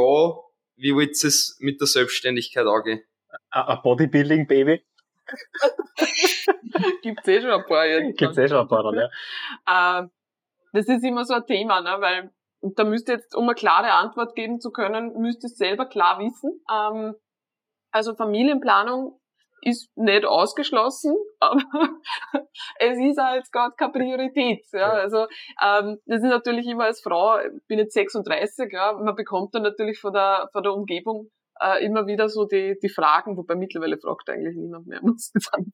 wie 0.78 0.94
wollt 0.94 1.24
ihr 1.24 1.28
es 1.28 1.58
mit 1.60 1.80
der 1.80 1.88
Selbstständigkeit 1.88 2.66
angehen? 2.66 3.02
Ein 3.50 3.80
Bodybuilding-Baby? 3.82 4.84
Gibt's 7.02 7.28
eh 7.28 7.42
schon 7.42 7.52
ein 7.52 7.66
paar 7.66 7.86
jetzt. 7.86 8.18
Gibt's 8.18 8.38
eh 8.38 8.48
schon 8.48 8.60
ein 8.60 8.68
paar 8.68 8.84
dann, 8.84 8.96
ja. 8.96 10.02
Äh, 10.02 10.08
das 10.74 10.88
ist 10.88 11.04
immer 11.04 11.26
so 11.26 11.34
ein 11.34 11.46
Thema, 11.46 11.82
ne, 11.82 11.98
weil 12.00 12.32
da 12.62 12.84
müsst 12.84 13.10
ihr 13.10 13.16
jetzt, 13.16 13.36
um 13.36 13.46
eine 13.46 13.56
klare 13.56 13.94
Antwort 13.94 14.36
geben 14.36 14.60
zu 14.60 14.72
können, 14.72 15.20
müsst 15.20 15.44
ihr 15.44 15.48
es 15.48 15.58
selber 15.58 15.86
klar 15.88 16.20
wissen. 16.20 16.62
Ähm, 16.72 17.16
also 17.92 18.16
Familienplanung 18.16 19.20
ist 19.66 19.90
nicht 19.96 20.26
ausgeschlossen, 20.26 21.16
aber 21.40 21.62
es 22.80 22.98
ist 23.00 23.20
auch 23.20 23.34
jetzt 23.34 23.52
gerade 23.52 23.76
keine 23.76 23.92
Priorität. 23.92 24.66
Ja. 24.72 24.92
Also 24.92 25.28
ähm, 25.62 25.98
das 26.06 26.22
ist 26.22 26.30
natürlich 26.30 26.68
immer 26.68 26.86
als 26.86 27.02
Frau, 27.02 27.40
bin 27.68 27.80
jetzt 27.80 27.94
36, 27.94 28.72
ja, 28.72 28.94
man 28.94 29.16
bekommt 29.16 29.56
dann 29.56 29.64
natürlich 29.64 30.00
von 30.00 30.14
der, 30.14 30.50
von 30.54 30.64
der 30.64 30.74
Umgebung 30.74 31.32
äh, 31.60 31.84
immer 31.86 32.06
wieder 32.06 32.30
so 32.30 32.46
die, 32.46 32.78
die 32.82 32.90
Fragen, 32.90 33.38
wobei 33.38 33.56
mittlerweile 33.56 33.98
fragt 33.98 34.30
eigentlich 34.30 34.56
niemand 34.56 34.88
mehr, 34.88 35.00
muss 35.04 35.32
ich 35.36 35.44
sagen. 35.44 35.72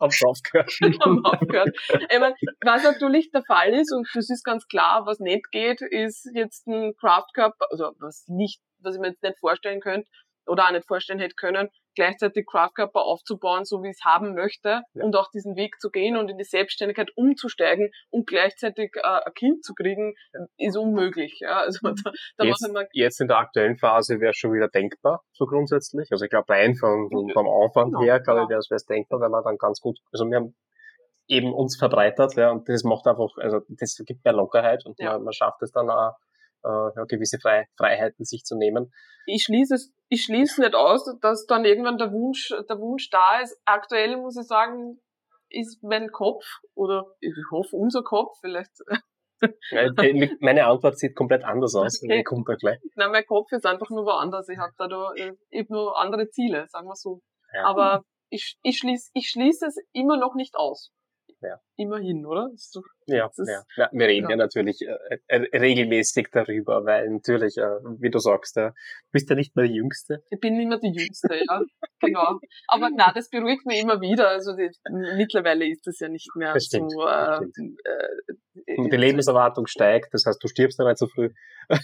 Haben 0.00 0.12
aufgehört. 0.26 0.72
Haben 1.04 1.24
aufgehört. 1.24 1.76
Ich 2.10 2.18
mein, 2.18 2.34
was 2.64 2.84
natürlich 2.84 3.30
der 3.30 3.42
Fall 3.42 3.74
ist, 3.74 3.92
und 3.92 4.08
das 4.14 4.30
ist 4.30 4.44
ganz 4.44 4.66
klar, 4.66 5.04
was 5.06 5.20
nicht 5.20 5.50
geht, 5.50 5.82
ist 5.82 6.30
jetzt 6.34 6.66
ein 6.66 6.94
Craftkörper, 6.96 7.66
also 7.70 7.92
was 7.98 8.24
nicht, 8.28 8.60
was 8.80 8.94
ich 8.94 9.00
mir 9.00 9.08
jetzt 9.08 9.22
nicht 9.22 9.38
vorstellen 9.38 9.80
könnte, 9.80 10.08
oder 10.46 10.66
auch 10.66 10.72
nicht 10.72 10.86
vorstellen 10.86 11.18
hätte 11.18 11.34
können, 11.34 11.68
gleichzeitig 11.94 12.46
Craftkörper 12.46 13.02
aufzubauen, 13.02 13.64
so 13.64 13.82
wie 13.82 13.88
ich 13.88 13.96
es 13.98 14.04
haben 14.04 14.34
möchte 14.34 14.82
ja. 14.94 15.04
und 15.04 15.14
auch 15.16 15.30
diesen 15.30 15.56
Weg 15.56 15.80
zu 15.80 15.90
gehen 15.90 16.16
und 16.16 16.30
in 16.30 16.38
die 16.38 16.44
Selbstständigkeit 16.44 17.10
umzusteigen 17.16 17.90
und 18.10 18.26
gleichzeitig 18.26 18.92
äh, 18.96 19.00
ein 19.02 19.34
Kind 19.34 19.64
zu 19.64 19.74
kriegen, 19.74 20.14
ist 20.56 20.76
unmöglich. 20.76 21.38
Ja? 21.40 21.60
Also 21.60 21.80
da, 21.82 22.12
da 22.38 22.44
jetzt, 22.44 22.66
jetzt 22.92 23.20
in 23.20 23.28
der 23.28 23.38
aktuellen 23.38 23.76
Phase 23.76 24.20
wäre 24.20 24.34
schon 24.34 24.52
wieder 24.52 24.68
denkbar, 24.68 25.22
so 25.32 25.46
grundsätzlich. 25.46 26.08
Also 26.10 26.24
ich 26.24 26.30
glaube 26.30 26.48
rein 26.48 26.74
vom, 26.74 27.08
vom 27.32 27.46
Aufwand 27.46 27.92
genau, 27.92 28.04
her, 28.04 28.20
glaube 28.20 28.42
ich, 28.42 28.48
wäre 28.48 28.76
es 28.76 28.86
denkbar, 28.86 29.20
weil 29.20 29.30
man 29.30 29.44
dann 29.44 29.58
ganz 29.58 29.80
gut, 29.80 29.98
also 30.12 30.26
wir 30.26 30.36
haben 30.36 30.54
eben 31.28 31.52
uns 31.52 31.76
verbreitert, 31.76 32.34
ja, 32.36 32.50
und 32.50 32.68
das 32.68 32.84
macht 32.84 33.06
einfach, 33.06 33.28
also 33.38 33.60
das 33.68 33.96
gibt 34.04 34.24
mehr 34.24 34.34
Lockerheit 34.34 34.84
und 34.84 34.98
ja. 34.98 35.12
man, 35.12 35.24
man 35.24 35.32
schafft 35.32 35.62
es 35.62 35.70
dann 35.70 35.88
auch, 35.88 36.14
ja, 36.64 37.04
gewisse 37.08 37.38
Frei 37.40 37.66
Freiheiten 37.76 38.24
sich 38.24 38.44
zu 38.44 38.56
nehmen. 38.56 38.92
Ich 39.26 39.44
schließe 39.44 39.74
es, 39.74 39.92
ich 40.08 40.24
schließe 40.24 40.60
nicht 40.60 40.74
aus, 40.74 41.04
dass 41.20 41.46
dann 41.46 41.64
irgendwann 41.64 41.98
der 41.98 42.12
Wunsch, 42.12 42.48
der 42.68 42.78
Wunsch 42.78 43.10
da 43.10 43.40
ist. 43.40 43.56
Aktuell 43.64 44.16
muss 44.16 44.36
ich 44.36 44.46
sagen, 44.46 45.00
ist 45.48 45.82
mein 45.82 46.10
Kopf 46.10 46.44
oder 46.74 47.06
ich 47.20 47.34
hoffe 47.50 47.76
unser 47.76 48.02
Kopf 48.02 48.36
vielleicht. 48.40 48.70
Meine 50.40 50.66
Antwort 50.66 50.98
sieht 50.98 51.16
komplett 51.16 51.42
anders 51.42 51.74
aus. 51.74 52.00
Okay. 52.02 52.22
Kommt 52.22 52.48
da 52.48 52.54
gleich. 52.54 52.78
Nein, 52.94 53.10
mein 53.10 53.26
Kopf 53.26 53.50
ist 53.50 53.66
einfach 53.66 53.90
nur 53.90 54.04
woanders. 54.04 54.48
Ich 54.48 54.58
habe 54.58 54.72
da, 54.78 54.86
da 54.86 55.10
hab 55.10 55.68
nur 55.68 55.98
andere 55.98 56.28
Ziele, 56.28 56.66
sagen 56.68 56.86
wir 56.86 56.94
so. 56.94 57.22
Ja. 57.52 57.64
Aber 57.64 58.04
ich, 58.30 58.56
ich 58.62 58.78
schließe 58.78 59.10
ich 59.14 59.28
schließe 59.30 59.66
es 59.66 59.76
immer 59.92 60.16
noch 60.16 60.36
nicht 60.36 60.54
aus 60.54 60.92
ja. 61.42 61.58
immerhin, 61.76 62.24
oder? 62.26 62.50
Doch, 62.74 62.84
ja, 63.06 63.30
ja, 63.36 63.62
ja. 63.76 63.88
Wir 63.92 64.06
reden 64.06 64.24
ja, 64.24 64.30
ja 64.30 64.36
natürlich 64.36 64.80
äh, 64.82 65.18
äh, 65.28 65.58
regelmäßig 65.58 66.28
darüber, 66.32 66.84
weil 66.84 67.08
natürlich, 67.10 67.56
äh, 67.58 67.78
wie 68.00 68.10
du 68.10 68.18
sagst, 68.18 68.56
äh, 68.56 68.72
bist 69.10 69.30
ja 69.30 69.36
nicht 69.36 69.54
mehr 69.56 69.66
die 69.66 69.74
Jüngste. 69.74 70.22
Ich 70.30 70.40
bin 70.40 70.56
nicht 70.56 70.68
mehr 70.68 70.78
die 70.78 70.92
Jüngste, 70.92 71.34
ja, 71.34 71.62
genau. 72.00 72.38
Aber 72.68 72.90
na, 72.94 73.12
das 73.12 73.28
beruhigt 73.30 73.66
mich 73.66 73.80
immer 73.80 74.00
wieder. 74.00 74.28
Also 74.28 74.56
die, 74.56 74.70
mittlerweile 75.16 75.68
ist 75.68 75.86
das 75.86 75.98
ja 76.00 76.08
nicht 76.08 76.30
mehr 76.36 76.54
das 76.54 76.64
stimmt, 76.64 76.92
so. 76.92 77.06
Äh, 77.06 77.40
äh, 78.66 78.88
die 78.90 78.96
Lebenserwartung 78.96 79.66
steigt, 79.66 80.12
das 80.12 80.26
heißt, 80.26 80.42
du 80.42 80.48
stirbst 80.48 80.78
dann 80.78 80.88
nicht 80.88 80.98
so 80.98 81.06
früh. 81.06 81.30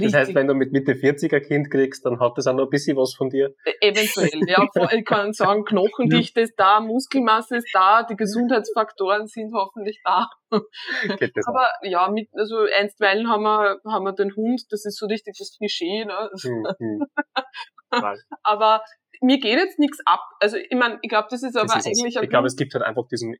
Das 0.00 0.14
heißt, 0.14 0.34
wenn 0.34 0.46
du 0.46 0.54
mit 0.54 0.72
Mitte 0.72 0.92
40er 0.92 1.40
Kind 1.40 1.70
kriegst, 1.70 2.04
dann 2.06 2.20
hat 2.20 2.34
das 2.36 2.46
auch 2.46 2.54
noch 2.54 2.64
ein 2.64 2.70
bisschen 2.70 2.96
was 2.96 3.14
von 3.14 3.30
dir. 3.30 3.52
E, 3.64 3.88
eventuell, 3.88 4.40
ja. 4.46 4.64
Ich 4.92 5.04
kann 5.04 5.32
sagen, 5.32 5.64
Knochendichte 5.68 6.40
ist 6.42 6.54
da, 6.56 6.80
Muskelmasse 6.80 7.56
ist 7.56 7.70
da, 7.72 8.04
die 8.04 8.16
Gesundheitsfaktoren 8.16 9.26
sind 9.26 9.52
hoffentlich 9.54 10.00
da. 10.04 10.28
Aber 10.50 11.68
ja, 11.82 12.08
mit, 12.10 12.28
also 12.32 12.66
einstweilen 12.78 13.28
haben 13.28 13.42
wir, 13.42 13.80
haben 13.86 14.04
wir 14.04 14.12
den 14.12 14.34
Hund, 14.36 14.62
das 14.70 14.84
ist 14.84 14.98
so 14.98 15.06
richtig 15.06 15.36
das 15.38 15.56
Klischee, 15.56 16.04
ne? 16.04 16.30
Hm, 16.42 16.66
hm. 16.78 17.06
aber 18.42 18.82
mir 19.20 19.38
geht 19.38 19.58
jetzt 19.58 19.78
nichts 19.78 19.98
ab. 20.04 20.20
Also 20.40 20.56
ich 20.56 20.76
meine, 20.76 20.98
ich 21.02 21.08
glaube, 21.08 21.28
das 21.30 21.42
ist 21.42 21.56
aber 21.56 21.66
das 21.66 21.86
ist 21.86 21.86
eigentlich. 21.86 22.16
Ich 22.20 22.30
glaube, 22.30 22.46
es 22.46 22.56
gibt 22.56 22.74
halt 22.74 22.84
einfach 22.84 23.06
diesen, 23.08 23.36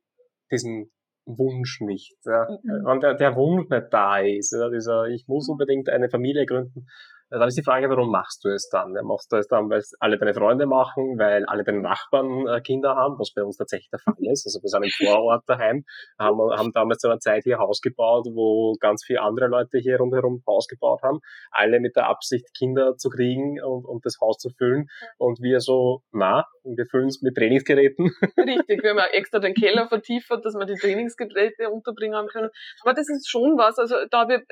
diesen 0.50 0.90
Wunsch 1.26 1.80
nicht. 1.80 2.16
Ja. 2.24 2.46
Mhm. 2.62 2.84
Wenn 2.84 3.00
der, 3.00 3.14
der 3.14 3.36
Wunsch 3.36 3.68
nicht 3.68 3.86
da 3.90 4.18
ist, 4.18 4.52
ja, 4.52 4.68
dieser, 4.70 5.06
ich 5.06 5.26
muss 5.26 5.48
unbedingt 5.48 5.88
eine 5.88 6.08
Familie 6.08 6.46
gründen, 6.46 6.86
dann 7.30 7.48
ist 7.48 7.58
die 7.58 7.64
Frage, 7.64 7.90
warum 7.90 8.10
machst 8.10 8.44
du 8.44 8.48
es 8.48 8.68
dann? 8.70 8.92
Machst 9.04 9.32
du 9.32 9.36
es 9.36 9.48
dann, 9.48 9.68
weil 9.68 9.78
es 9.78 9.94
alle 9.98 10.16
deine 10.16 10.34
Freunde 10.34 10.66
machen, 10.66 11.18
weil 11.18 11.44
alle 11.46 11.64
deine 11.64 11.80
Nachbarn 11.80 12.46
äh, 12.46 12.60
Kinder 12.60 12.94
haben, 12.94 13.18
was 13.18 13.32
bei 13.34 13.42
uns 13.42 13.56
tatsächlich 13.56 13.90
der 13.90 13.98
Fall 13.98 14.14
ist. 14.20 14.46
Also 14.46 14.62
wir 14.62 14.68
sind 14.68 14.84
im 14.84 14.90
Vorort 14.90 15.42
daheim, 15.46 15.84
haben, 16.18 16.38
haben 16.56 16.72
damals 16.72 16.98
zu 16.98 17.08
einer 17.08 17.18
Zeit 17.18 17.42
hier 17.44 17.58
Haus 17.58 17.80
gebaut, 17.80 18.26
wo 18.32 18.74
ganz 18.80 19.04
viele 19.04 19.22
andere 19.22 19.48
Leute 19.48 19.78
hier 19.78 19.98
rundherum 19.98 20.42
Haus 20.46 20.68
gebaut 20.68 21.02
haben, 21.02 21.18
alle 21.50 21.80
mit 21.80 21.96
der 21.96 22.06
Absicht, 22.06 22.46
Kinder 22.56 22.96
zu 22.96 23.08
kriegen 23.08 23.60
und, 23.62 23.84
und 23.84 24.06
das 24.06 24.18
Haus 24.20 24.38
zu 24.38 24.50
füllen. 24.50 24.86
Und 25.18 25.40
wir 25.42 25.60
so, 25.60 26.02
na, 26.12 26.44
wir 26.62 26.86
füllen 26.86 27.08
es 27.08 27.22
mit 27.22 27.34
Trainingsgeräten. 27.34 28.12
Richtig, 28.38 28.82
wir 28.82 28.90
haben 28.90 28.98
ja 28.98 29.06
extra 29.06 29.40
den 29.40 29.54
Keller 29.54 29.88
vertiefert, 29.88 30.44
dass 30.44 30.54
wir 30.54 30.66
die 30.66 30.74
Trainingsgeräte 30.74 31.70
unterbringen 31.70 32.28
können. 32.28 32.50
Aber 32.82 32.94
das 32.94 33.08
ist 33.08 33.28
schon 33.28 33.58
was, 33.58 33.78
also 33.78 33.96
da 34.10 34.28
wir, 34.28 34.36
äh, 34.36 34.42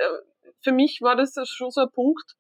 für 0.62 0.72
mich 0.72 1.01
war 1.03 1.16
das 1.16 1.35
schon 1.45 1.70
so 1.70 1.83
ein 1.83 1.91
Punkt, 1.93 2.35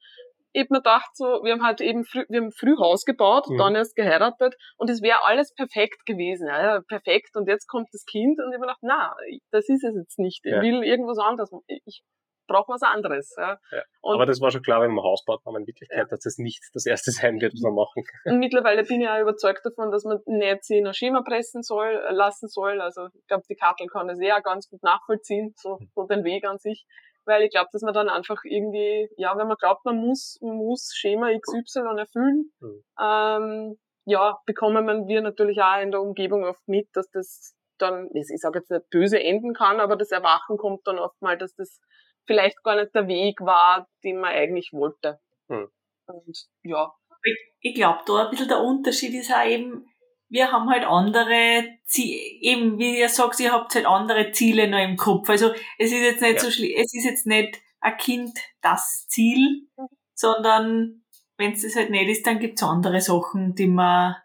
ich 0.54 0.70
mir 0.70 0.78
gedacht, 0.78 1.10
so, 1.14 1.42
wir 1.42 1.52
haben 1.52 1.64
halt 1.64 1.80
eben 1.80 2.04
früh, 2.04 2.24
wir 2.28 2.40
haben 2.40 2.52
früh 2.52 2.76
Haus 2.78 3.04
gebaut, 3.04 3.46
mhm. 3.48 3.58
dann 3.58 3.74
erst 3.74 3.96
geheiratet 3.96 4.54
und 4.76 4.88
es 4.88 5.02
wäre 5.02 5.24
alles 5.24 5.52
perfekt 5.52 6.06
gewesen, 6.06 6.46
ja, 6.46 6.80
perfekt 6.88 7.36
und 7.36 7.48
jetzt 7.48 7.66
kommt 7.66 7.88
das 7.92 8.04
Kind 8.04 8.38
und 8.40 8.52
ich 8.52 8.58
mir 8.58 8.66
gedacht, 8.66 8.82
na, 8.82 9.14
das 9.50 9.68
ist 9.68 9.84
es 9.84 9.94
jetzt 9.96 10.18
nicht, 10.18 10.40
ich 10.44 10.52
ja. 10.52 10.62
will 10.62 10.84
irgendwas 10.84 11.18
anderes, 11.18 11.50
ich 11.66 12.02
brauche 12.46 12.72
was 12.72 12.82
anderes. 12.82 13.34
Ja. 13.38 13.58
ja. 13.72 13.82
Aber 14.02 14.26
das 14.26 14.40
war 14.40 14.50
schon 14.50 14.62
klar, 14.62 14.82
wenn 14.82 14.92
man 14.92 15.02
Haus 15.02 15.24
baut, 15.24 15.40
man 15.44 15.62
in 15.62 15.66
Wirklichkeit, 15.66 15.98
ja. 15.98 16.04
dass 16.04 16.20
das 16.20 16.36
nicht 16.38 16.62
das 16.74 16.86
erste 16.86 17.10
sein 17.10 17.40
wird, 17.40 17.54
was 17.54 17.62
wir 17.62 17.72
machen. 17.72 18.04
Und 18.24 18.38
mittlerweile 18.38 18.84
bin 18.84 19.00
ich 19.00 19.08
auch 19.08 19.18
überzeugt 19.18 19.64
davon, 19.64 19.90
dass 19.90 20.04
man 20.04 20.18
nicht 20.26 20.64
sie 20.64 20.78
in 20.78 20.86
ein 20.86 20.94
Schema 20.94 21.22
pressen 21.22 21.62
soll, 21.62 22.02
lassen 22.10 22.48
soll. 22.48 22.80
Also 22.80 23.06
ich 23.14 23.26
glaube, 23.26 23.44
die 23.48 23.56
Kartel 23.56 23.86
kann 23.86 24.08
das 24.08 24.20
eher 24.20 24.40
ganz 24.42 24.68
gut 24.68 24.82
nachvollziehen, 24.82 25.54
so, 25.56 25.78
so 25.94 26.06
den 26.06 26.24
Weg 26.24 26.44
an 26.46 26.58
sich 26.58 26.84
weil 27.26 27.42
ich 27.42 27.50
glaube, 27.50 27.68
dass 27.72 27.82
man 27.82 27.94
dann 27.94 28.08
einfach 28.08 28.40
irgendwie, 28.44 29.08
ja, 29.16 29.36
wenn 29.36 29.48
man 29.48 29.56
glaubt, 29.56 29.84
man 29.84 29.96
muss, 29.96 30.38
man 30.40 30.56
muss 30.56 30.92
Schema 30.94 31.28
XY 31.38 31.98
erfüllen, 31.98 32.52
mhm. 32.60 32.84
ähm, 33.00 33.78
ja, 34.06 34.38
bekommen 34.46 35.08
wir 35.08 35.22
natürlich 35.22 35.60
auch 35.62 35.80
in 35.80 35.90
der 35.90 36.02
Umgebung 36.02 36.44
oft 36.44 36.66
mit, 36.66 36.88
dass 36.92 37.10
das 37.10 37.54
dann, 37.78 38.10
ich 38.12 38.26
sage 38.40 38.58
jetzt 38.58 38.70
nicht 38.70 38.88
böse 38.90 39.20
enden 39.20 39.54
kann, 39.54 39.80
aber 39.80 39.96
das 39.96 40.10
Erwachen 40.10 40.56
kommt 40.58 40.86
dann 40.86 40.98
oft 40.98 41.20
mal, 41.20 41.36
dass 41.36 41.54
das 41.54 41.80
vielleicht 42.26 42.62
gar 42.62 42.76
nicht 42.76 42.94
der 42.94 43.08
Weg 43.08 43.40
war, 43.40 43.88
den 44.02 44.18
man 44.18 44.32
eigentlich 44.32 44.70
wollte. 44.72 45.18
Mhm. 45.48 45.68
Und 46.06 46.46
ja. 46.62 46.92
Ich, 47.22 47.52
ich 47.60 47.74
glaube, 47.74 48.00
da 48.06 48.24
ein 48.24 48.30
bisschen 48.30 48.48
der 48.48 48.60
Unterschied 48.60 49.14
ist 49.14 49.32
auch 49.32 49.46
eben, 49.46 49.86
wir 50.34 50.50
haben 50.50 50.68
halt 50.68 50.82
andere, 50.84 51.78
Ziele, 51.84 52.18
eben 52.40 52.76
wie 52.76 52.98
ihr 52.98 53.08
sagt, 53.08 53.38
ihr 53.38 53.52
habt 53.52 53.72
halt 53.76 53.86
andere 53.86 54.32
Ziele 54.32 54.68
noch 54.68 54.82
im 54.82 54.96
Kopf. 54.96 55.30
Also 55.30 55.52
es 55.78 55.92
ist 55.92 56.02
jetzt 56.02 56.22
nicht 56.22 56.34
ja. 56.34 56.40
so 56.40 56.50
schlimm, 56.50 56.72
es 56.76 56.92
ist 56.92 57.04
jetzt 57.04 57.26
nicht 57.26 57.62
ein 57.80 57.96
Kind 57.98 58.36
das 58.60 59.06
Ziel, 59.06 59.68
sondern 60.12 61.04
wenn 61.38 61.52
es 61.52 61.62
das 61.62 61.76
halt 61.76 61.90
nicht 61.90 62.10
ist, 62.10 62.26
dann 62.26 62.40
gibt's 62.40 62.64
andere 62.64 63.00
Sachen, 63.00 63.54
die 63.54 63.68
man, 63.68 64.16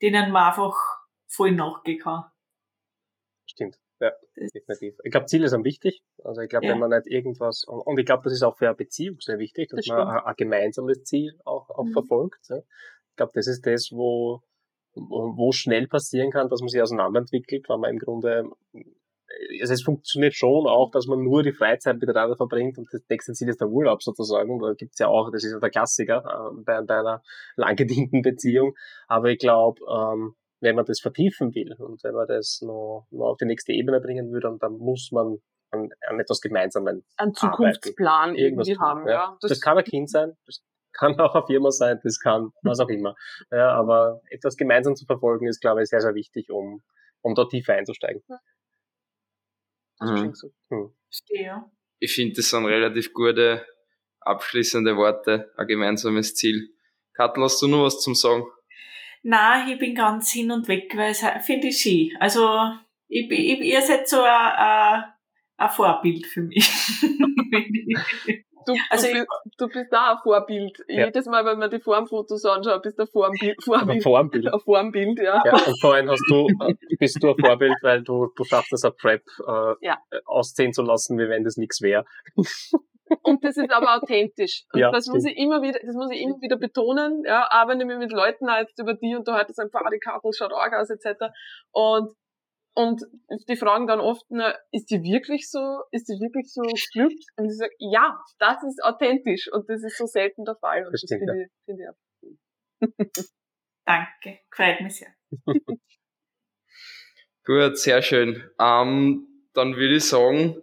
denen 0.00 0.30
man 0.30 0.50
einfach 0.50 0.76
voll 1.26 1.50
nachgehen 1.50 1.98
kann. 1.98 2.26
Stimmt. 3.46 3.80
Ja, 3.98 4.12
definitiv. 4.36 4.94
Ich 5.02 5.10
glaube, 5.10 5.26
Ziele 5.26 5.48
sind 5.48 5.64
wichtig. 5.64 6.04
Also 6.22 6.40
ich 6.40 6.48
glaube, 6.48 6.66
ja. 6.66 6.72
wenn 6.72 6.78
man 6.78 6.90
nicht 6.90 7.08
irgendwas, 7.08 7.64
und 7.64 7.98
ich 7.98 8.06
glaube, 8.06 8.22
das 8.22 8.32
ist 8.32 8.44
auch 8.44 8.56
für 8.56 8.66
eine 8.66 8.76
Beziehung 8.76 9.18
sehr 9.18 9.40
wichtig, 9.40 9.70
dass 9.70 9.84
das 9.84 9.88
man 9.88 10.06
ein, 10.06 10.24
ein, 10.24 10.34
gemeinsames 10.36 11.02
Ziel 11.02 11.36
auch, 11.44 11.68
auch 11.70 11.82
mhm. 11.82 11.92
verfolgt. 11.94 12.38
Ich 12.48 13.16
glaube, 13.16 13.32
das 13.34 13.48
ist 13.48 13.66
das, 13.66 13.90
wo, 13.90 14.44
wo 15.08 15.52
schnell 15.52 15.86
passieren 15.86 16.30
kann, 16.30 16.48
dass 16.48 16.60
man 16.60 16.68
sich 16.68 16.82
auseinanderentwickelt, 16.82 17.68
weil 17.68 17.78
man 17.78 17.90
im 17.90 17.98
Grunde 17.98 18.50
also 19.60 19.74
es 19.74 19.82
funktioniert 19.82 20.34
schon 20.34 20.66
auch, 20.66 20.90
dass 20.90 21.06
man 21.06 21.22
nur 21.22 21.42
die 21.42 21.52
Freizeit 21.52 21.98
miteinander 21.98 22.36
verbringt 22.36 22.78
und 22.78 22.88
das 22.92 23.02
nächste 23.08 23.32
Ziel 23.32 23.48
ist 23.48 23.60
der 23.60 23.68
Urlaub 23.68 24.02
sozusagen. 24.02 24.58
Da 24.58 24.72
gibt's 24.72 24.98
ja 24.98 25.08
auch, 25.08 25.30
das 25.30 25.44
ist 25.44 25.52
ja 25.52 25.58
der 25.58 25.70
Klassiker 25.70 26.24
äh, 26.24 26.62
bei, 26.64 26.80
bei 26.82 26.98
einer 26.98 27.22
langgedienten 27.56 28.22
Beziehung. 28.22 28.74
Aber 29.06 29.28
ich 29.28 29.38
glaube, 29.38 29.80
ähm, 29.88 30.34
wenn 30.60 30.76
man 30.76 30.84
das 30.86 31.00
vertiefen 31.00 31.54
will 31.54 31.74
und 31.78 32.02
wenn 32.02 32.14
man 32.14 32.26
das 32.26 32.60
noch, 32.62 33.06
noch 33.10 33.26
auf 33.26 33.36
die 33.36 33.44
nächste 33.44 33.72
Ebene 33.72 34.00
bringen 34.00 34.32
will, 34.32 34.40
dann, 34.40 34.58
dann 34.58 34.78
muss 34.78 35.10
man 35.12 35.38
an, 35.70 35.90
an 36.08 36.18
etwas 36.18 36.40
Gemeinsamen 36.40 37.04
Ein 37.16 37.34
Zukunftsplan 37.34 38.30
arbeiten. 38.30 38.38
irgendwie 38.38 38.78
haben, 38.78 39.06
ja. 39.06 39.36
Das, 39.40 39.50
das, 39.50 39.60
kann 39.60 39.76
ein 39.76 39.84
Kind 39.84 40.10
sein, 40.10 40.32
das 40.46 40.62
kann 40.92 41.18
auch 41.20 41.34
eine 41.34 41.46
Firma 41.46 41.70
sein, 41.70 42.00
das 42.02 42.18
kann 42.20 42.52
was 42.62 42.80
auch 42.80 42.88
immer. 42.88 43.14
Ja, 43.50 43.72
aber 43.72 44.20
etwas 44.30 44.56
gemeinsam 44.56 44.96
zu 44.96 45.06
verfolgen 45.06 45.46
ist, 45.46 45.60
glaube 45.60 45.82
ich, 45.82 45.88
sehr, 45.88 46.00
sehr 46.00 46.14
wichtig, 46.14 46.50
um, 46.50 46.82
um 47.22 47.34
dort 47.34 47.50
tiefer 47.50 47.74
einzusteigen. 47.74 48.22
Mhm. 50.00 50.34
So. 50.34 50.50
Hm. 50.70 50.94
Ich 51.98 52.14
finde, 52.14 52.34
das 52.36 52.50
sind 52.50 52.66
relativ 52.66 53.12
gute 53.12 53.66
abschließende 54.20 54.96
Worte, 54.96 55.52
ein 55.56 55.66
gemeinsames 55.66 56.34
Ziel. 56.34 56.70
Kattel, 57.14 57.42
hast 57.44 57.60
du 57.62 57.66
noch 57.66 57.84
was 57.84 58.00
zum 58.00 58.14
Sagen? 58.14 58.44
Nein, 59.22 59.68
ich 59.68 59.78
bin 59.78 59.94
ganz 59.94 60.30
hin 60.30 60.50
und 60.52 60.68
weg, 60.68 60.92
weil 60.94 61.10
es 61.10 61.24
finde 61.44 61.68
ich 61.68 61.78
schön. 61.78 62.16
Also, 62.20 62.72
ich, 63.08 63.30
ich, 63.30 63.60
ihr 63.60 63.82
seid 63.82 64.08
so 64.08 64.22
ein, 64.22 65.04
ein 65.56 65.70
Vorbild 65.70 66.26
für 66.26 66.42
mich. 66.42 66.68
Du, 68.68 68.74
also 68.90 69.06
du, 69.06 69.12
bist, 69.14 69.26
du 69.56 69.68
bist 69.68 69.92
da 69.92 70.12
ein 70.12 70.18
Vorbild. 70.22 70.84
Ja. 70.88 71.06
Jedes 71.06 71.24
Mal, 71.24 71.42
wenn 71.46 71.58
man 71.58 71.70
die 71.70 71.80
Formfotos 71.80 72.44
anschaut, 72.44 72.82
bist 72.82 72.98
du 72.98 73.04
ein 73.04 73.08
Vorbild. 73.08 73.56
Vorbild. 73.64 74.02
Formbild. 74.02 74.52
Ein 74.52 74.60
Formbild, 74.60 75.18
ja. 75.20 75.42
ja. 75.42 75.52
Und 75.52 75.80
vor 75.80 75.94
allem 75.94 76.10
hast 76.10 76.24
du, 76.28 76.46
bist 76.98 77.22
du 77.22 77.30
ein 77.30 77.38
Vorbild, 77.38 77.76
weil 77.80 78.02
du, 78.02 78.26
du 78.36 78.44
schaffst 78.44 78.74
es, 78.74 78.84
ein 78.84 78.92
Prep 78.94 79.22
äh, 79.46 79.86
ja. 79.86 79.98
aussehen 80.26 80.74
zu 80.74 80.82
lassen, 80.82 81.18
wie 81.18 81.30
wenn 81.30 81.44
das 81.44 81.56
nichts 81.56 81.80
wäre. 81.80 82.04
Und 83.22 83.42
das 83.42 83.56
ist 83.56 83.72
aber 83.72 83.96
authentisch. 83.96 84.64
Und 84.74 84.80
ja, 84.80 84.90
das 84.90 85.06
muss 85.06 85.24
ich 85.24 85.38
immer 85.38 85.62
wieder, 85.62 85.78
das 85.82 85.94
muss 85.94 86.10
ich 86.10 86.20
immer 86.20 86.38
wieder 86.42 86.58
betonen, 86.58 87.22
ja, 87.24 87.48
ich 87.72 87.86
mich 87.86 87.96
mit 87.96 88.12
Leuten 88.12 88.50
halt 88.50 88.68
über 88.78 88.92
die 88.92 89.16
unterhalte, 89.16 89.54
sagen, 89.54 89.70
die 89.90 89.98
Kartel 89.98 90.30
schaut 90.34 90.52
arg 90.52 90.74
aus, 90.74 90.90
etc. 90.90 91.32
Und 91.70 92.12
und 92.78 93.02
die 93.48 93.56
fragen 93.56 93.88
dann 93.88 93.98
oft, 93.98 94.24
na, 94.28 94.54
ist 94.70 94.92
die 94.92 95.02
wirklich 95.02 95.50
so, 95.50 95.82
ist 95.90 96.08
die 96.08 96.20
wirklich 96.20 96.52
so 96.52 96.62
glückt? 96.92 97.24
Und 97.36 97.46
ich 97.46 97.56
sage, 97.56 97.74
ja, 97.80 98.16
das 98.38 98.62
ist 98.62 98.80
authentisch 98.84 99.52
und 99.52 99.68
das 99.68 99.82
ist 99.82 99.98
so 99.98 100.06
selten 100.06 100.44
der 100.44 100.54
Fall. 100.54 100.86
Und 100.86 100.92
das, 100.92 101.02
das 101.02 101.18
finde 101.18 101.42
ich, 101.42 101.50
find 101.64 101.80
ich 101.80 101.88
auch 101.88 101.96
Danke, 103.84 104.38
freut 104.54 104.80
mich 104.80 104.96
sehr. 104.96 105.12
Gut, 107.44 107.78
sehr 107.78 108.00
schön. 108.00 108.48
Ähm, 108.60 109.26
dann 109.54 109.74
würde 109.74 109.96
ich 109.96 110.04
sagen, 110.04 110.62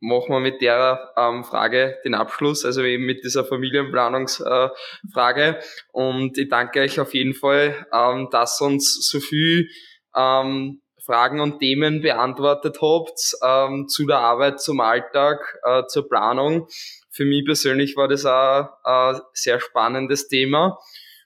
machen 0.00 0.30
wir 0.30 0.40
mit 0.40 0.60
der 0.62 1.12
ähm, 1.16 1.44
Frage 1.44 2.00
den 2.04 2.14
Abschluss, 2.14 2.64
also 2.64 2.82
eben 2.82 3.06
mit 3.06 3.22
dieser 3.22 3.44
Familienplanungsfrage. 3.44 5.44
Äh, 5.44 5.62
und 5.92 6.36
ich 6.38 6.48
danke 6.48 6.80
euch 6.80 6.98
auf 6.98 7.14
jeden 7.14 7.34
Fall, 7.34 7.86
ähm, 7.92 8.30
dass 8.32 8.60
uns 8.60 9.08
so 9.08 9.20
viel 9.20 9.68
ähm, 10.16 10.80
Fragen 11.04 11.40
und 11.40 11.58
Themen 11.58 12.00
beantwortet 12.00 12.78
habt 12.80 13.36
ähm, 13.42 13.88
zu 13.88 14.06
der 14.06 14.18
Arbeit, 14.18 14.60
zum 14.60 14.80
Alltag, 14.80 15.58
äh, 15.62 15.82
zur 15.86 16.08
Planung. 16.08 16.68
Für 17.10 17.24
mich 17.24 17.44
persönlich 17.44 17.96
war 17.96 18.08
das 18.08 18.24
auch 18.24 18.68
ein 18.82 19.20
sehr 19.32 19.60
spannendes 19.60 20.28
Thema 20.28 20.78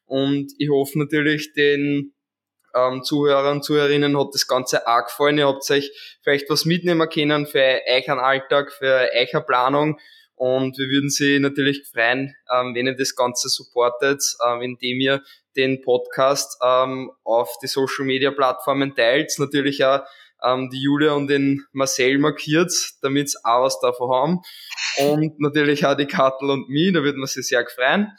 und 0.07 0.53
ich 0.59 0.71
hoffe 0.71 0.99
natürlich 0.99 1.53
den 1.53 2.15
ähm, 2.75 3.03
Zuhörer 3.03 3.51
und 3.51 3.65
Zuhörerinnen 3.65 4.19
hat 4.19 4.29
das 4.33 4.47
Ganze 4.47 4.87
auch 4.87 5.05
gefallen. 5.05 5.39
Ihr 5.39 5.47
habt 5.47 5.71
euch 5.71 5.91
vielleicht 6.23 6.51
was 6.51 6.65
mitnehmen 6.65 7.09
können 7.09 7.47
für 7.47 7.81
euren 7.87 8.19
Alltag, 8.19 8.73
für 8.73 9.09
eure 9.15 9.45
Planung. 9.45 9.99
Und 10.35 10.79
wir 10.79 10.87
würden 10.87 11.11
Sie 11.11 11.41
natürlich 11.41 11.83
freuen, 11.93 12.35
ähm, 12.53 12.75
wenn 12.75 12.87
ihr 12.87 12.97
das 12.97 13.17
Ganze 13.17 13.49
supportet, 13.49 14.23
ähm, 14.47 14.63
indem 14.63 15.01
ihr 15.01 15.23
den 15.59 15.83
Podcast 15.83 16.57
ähm, 16.65 17.11
auf 17.25 17.51
die 17.63 17.67
Social 17.67 18.07
Media 18.07 18.31
Plattformen 18.31 18.95
teilt. 18.95 19.35
Natürlich 19.39 19.85
auch 19.85 20.01
ähm, 20.43 20.71
die 20.71 20.81
Julia 20.81 21.13
und 21.13 21.27
den 21.27 21.67
Marcel 21.73 22.19
markiert, 22.19 22.73
damit 23.03 23.31
sie 23.31 23.39
auch 23.45 23.65
was 23.65 23.81
davon 23.81 24.11
haben. 24.11 24.41
Und 24.99 25.41
natürlich 25.41 25.85
auch 25.85 25.97
die 25.97 26.07
Kattel 26.07 26.51
und 26.51 26.69
mich, 26.69 26.93
da 26.95 27.03
würden 27.03 27.21
wir 27.21 27.27
sie 27.27 27.43
sehr 27.43 27.67
freuen. 27.67 28.13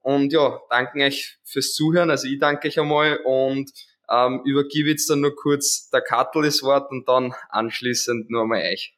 Und 0.00 0.32
ja, 0.32 0.60
danken 0.70 1.02
euch 1.02 1.36
fürs 1.44 1.74
Zuhören. 1.74 2.10
Also 2.10 2.28
ich 2.28 2.38
danke 2.38 2.68
euch 2.68 2.78
einmal 2.78 3.18
und 3.24 3.70
ähm, 4.08 4.42
übergebe 4.44 4.90
jetzt 4.90 5.10
dann 5.10 5.20
nur 5.20 5.34
kurz 5.34 5.90
der 5.90 6.00
Kattel 6.00 6.42
das 6.42 6.62
Wort 6.62 6.90
und 6.92 7.08
dann 7.08 7.34
anschließend 7.48 8.30
nur 8.30 8.42
einmal 8.42 8.62
euch. 8.62 8.96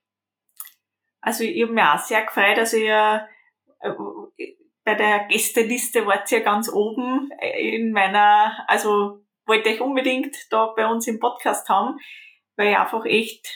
Also 1.22 1.44
ich 1.44 1.62
habe 1.62 1.72
mich 1.72 1.82
auch 1.82 1.98
sehr 1.98 2.24
gefreut, 2.24 2.58
also 2.58 2.76
ihr 2.76 3.26
äh, 3.80 3.90
bei 4.88 4.94
der 4.94 5.26
Gästeliste 5.28 6.06
wart 6.06 6.32
ihr 6.32 6.40
ganz 6.40 6.70
oben 6.72 7.30
in 7.58 7.92
meiner, 7.92 8.64
also 8.68 9.22
wollte 9.44 9.68
ich 9.68 9.82
unbedingt 9.82 10.34
da 10.48 10.72
bei 10.74 10.86
uns 10.86 11.06
im 11.06 11.20
Podcast 11.20 11.68
haben, 11.68 11.98
weil 12.56 12.70
ich 12.70 12.78
einfach 12.78 13.04
echt 13.04 13.46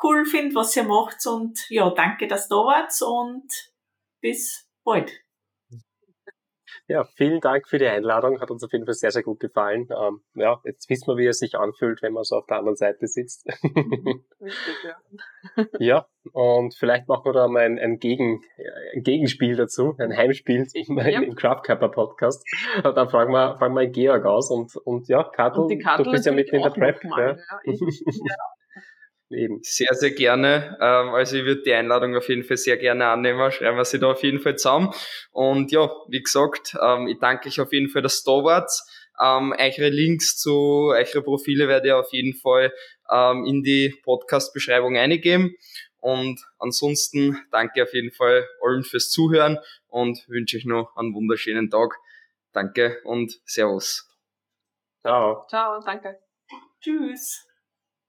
cool 0.00 0.24
finde, 0.24 0.54
was 0.54 0.76
ihr 0.76 0.84
macht 0.84 1.26
und 1.26 1.58
ja, 1.70 1.90
danke, 1.90 2.28
dass 2.28 2.46
ihr 2.46 2.50
da 2.50 2.56
wart 2.66 3.02
und 3.02 3.48
bis 4.20 4.70
bald. 4.84 5.12
Ja, 6.88 7.04
vielen 7.16 7.40
Dank 7.40 7.68
für 7.68 7.78
die 7.78 7.86
Einladung. 7.86 8.40
Hat 8.40 8.50
uns 8.50 8.62
auf 8.62 8.72
jeden 8.72 8.84
Fall 8.84 8.94
sehr, 8.94 9.10
sehr 9.10 9.24
gut 9.24 9.40
gefallen. 9.40 9.88
Ähm, 9.90 10.20
ja, 10.34 10.60
jetzt 10.64 10.88
wissen 10.88 11.08
wir, 11.08 11.16
wie 11.16 11.26
es 11.26 11.40
sich 11.40 11.56
anfühlt, 11.56 12.00
wenn 12.00 12.12
man 12.12 12.22
so 12.22 12.36
auf 12.36 12.46
der 12.46 12.58
anderen 12.58 12.76
Seite 12.76 13.08
sitzt. 13.08 13.46
Richtig, 14.40 14.76
ja. 14.84 15.66
ja, 15.80 16.06
und 16.32 16.76
vielleicht 16.76 17.08
machen 17.08 17.24
wir 17.24 17.32
da 17.32 17.48
mal 17.48 17.62
ein, 17.62 17.78
ein, 17.80 17.98
Gegen, 17.98 18.42
ein 18.94 19.02
Gegenspiel 19.02 19.56
dazu, 19.56 19.96
ein 19.98 20.16
Heimspiel 20.16 20.66
im, 20.74 20.98
ja. 20.98 21.20
im 21.22 21.34
Craftkörper 21.34 21.88
Podcast. 21.88 22.46
Dann 22.82 23.08
fragen 23.08 23.32
wir, 23.32 23.56
fragen 23.58 23.74
wir 23.74 23.88
Georg 23.88 24.24
aus 24.24 24.50
und, 24.52 24.76
und 24.76 25.08
ja, 25.08 25.24
Kattel, 25.24 25.62
und 25.62 25.70
du 25.70 26.10
bist 26.12 26.26
ja 26.26 26.32
mitten 26.32 26.54
in 26.54 26.62
der 26.62 26.70
Prep. 26.70 27.02
Mal, 27.02 27.42
ja. 27.50 27.60
Ich, 27.64 27.80
ja. 27.80 28.36
Eben. 29.28 29.58
Sehr, 29.62 29.92
sehr 29.92 30.12
gerne. 30.12 30.76
Ähm, 30.80 31.08
also 31.08 31.36
ich 31.36 31.44
würde 31.44 31.62
die 31.62 31.72
Einladung 31.72 32.16
auf 32.16 32.28
jeden 32.28 32.44
Fall 32.44 32.56
sehr 32.56 32.76
gerne 32.76 33.08
annehmen. 33.08 33.50
Schreiben 33.50 33.76
wir 33.76 33.84
sie 33.84 33.98
da 33.98 34.12
auf 34.12 34.22
jeden 34.22 34.40
Fall 34.40 34.56
zusammen. 34.56 34.92
Und 35.32 35.72
ja, 35.72 35.90
wie 36.08 36.22
gesagt, 36.22 36.76
ähm, 36.80 37.08
ich 37.08 37.18
danke 37.18 37.48
euch 37.48 37.60
auf 37.60 37.72
jeden 37.72 37.88
Fall, 37.88 38.02
dass 38.02 38.22
ihr 38.26 38.32
da 38.32 38.44
wart. 38.44 38.70
Ähm, 39.20 39.52
eure 39.58 39.88
Links 39.88 40.36
zu 40.36 40.92
eure 40.92 41.22
Profile 41.22 41.66
werde 41.66 41.88
ich 41.88 41.94
auf 41.94 42.12
jeden 42.12 42.34
Fall 42.34 42.72
ähm, 43.10 43.44
in 43.46 43.62
die 43.62 43.94
Podcast-Beschreibung 44.04 44.96
eingeben. 44.96 45.56
Und 45.98 46.40
ansonsten 46.58 47.36
danke 47.50 47.82
auf 47.82 47.92
jeden 47.94 48.12
Fall 48.12 48.46
allen 48.62 48.84
fürs 48.84 49.10
Zuhören 49.10 49.58
und 49.88 50.24
wünsche 50.28 50.56
euch 50.56 50.66
noch 50.66 50.94
einen 50.96 51.14
wunderschönen 51.14 51.68
Tag. 51.68 51.96
Danke 52.52 53.00
und 53.02 53.40
Servus. 53.44 54.08
Ciao. 55.00 55.46
Ciao, 55.48 55.80
danke. 55.84 56.20
Tschüss. 56.80 57.46